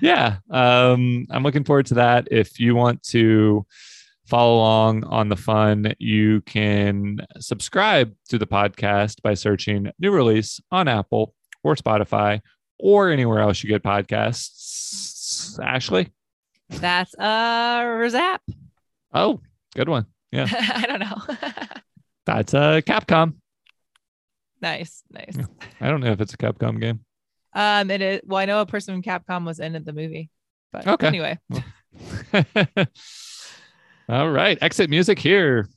yeah, 0.00 0.36
um, 0.50 1.26
I'm 1.30 1.42
looking 1.42 1.64
forward 1.64 1.86
to 1.86 1.94
that. 1.94 2.28
If 2.30 2.58
you 2.58 2.74
want 2.74 3.02
to 3.04 3.66
follow 4.26 4.56
along 4.56 5.04
on 5.04 5.28
the 5.28 5.36
fun, 5.36 5.94
you 5.98 6.40
can 6.42 7.18
subscribe 7.38 8.14
to 8.30 8.38
the 8.38 8.46
podcast 8.46 9.22
by 9.22 9.34
searching 9.34 9.90
new 9.98 10.10
release 10.10 10.60
on 10.70 10.88
Apple 10.88 11.34
or 11.62 11.74
Spotify 11.74 12.40
or 12.78 13.10
anywhere 13.10 13.40
else 13.40 13.62
you 13.62 13.68
get 13.68 13.82
podcasts. 13.82 15.58
Ashley? 15.62 16.12
That's 16.68 17.14
uh 17.18 17.80
Razap. 17.82 18.38
Oh, 19.12 19.40
good 19.74 19.88
one. 19.88 20.06
Yeah. 20.32 20.46
I 20.50 20.86
don't 20.86 21.00
know. 21.00 21.36
That's 22.26 22.54
a 22.54 22.82
Capcom. 22.86 23.34
Nice, 24.60 25.02
nice. 25.10 25.38
I 25.80 25.88
don't 25.90 26.00
know 26.00 26.12
if 26.12 26.20
it's 26.20 26.34
a 26.34 26.38
Capcom 26.38 26.80
game. 26.80 27.04
Um, 27.52 27.90
it 27.90 28.00
is. 28.00 28.20
Well, 28.24 28.38
I 28.38 28.46
know 28.46 28.60
a 28.60 28.66
person 28.66 28.94
from 28.94 29.02
Capcom 29.02 29.44
was 29.46 29.60
in 29.60 29.72
the 29.84 29.92
movie, 29.92 30.30
but 30.72 30.86
Okay. 30.86 31.06
anyway. 31.06 31.38
All 34.08 34.30
right, 34.30 34.58
exit 34.60 34.90
music 34.90 35.18
here. 35.18 35.68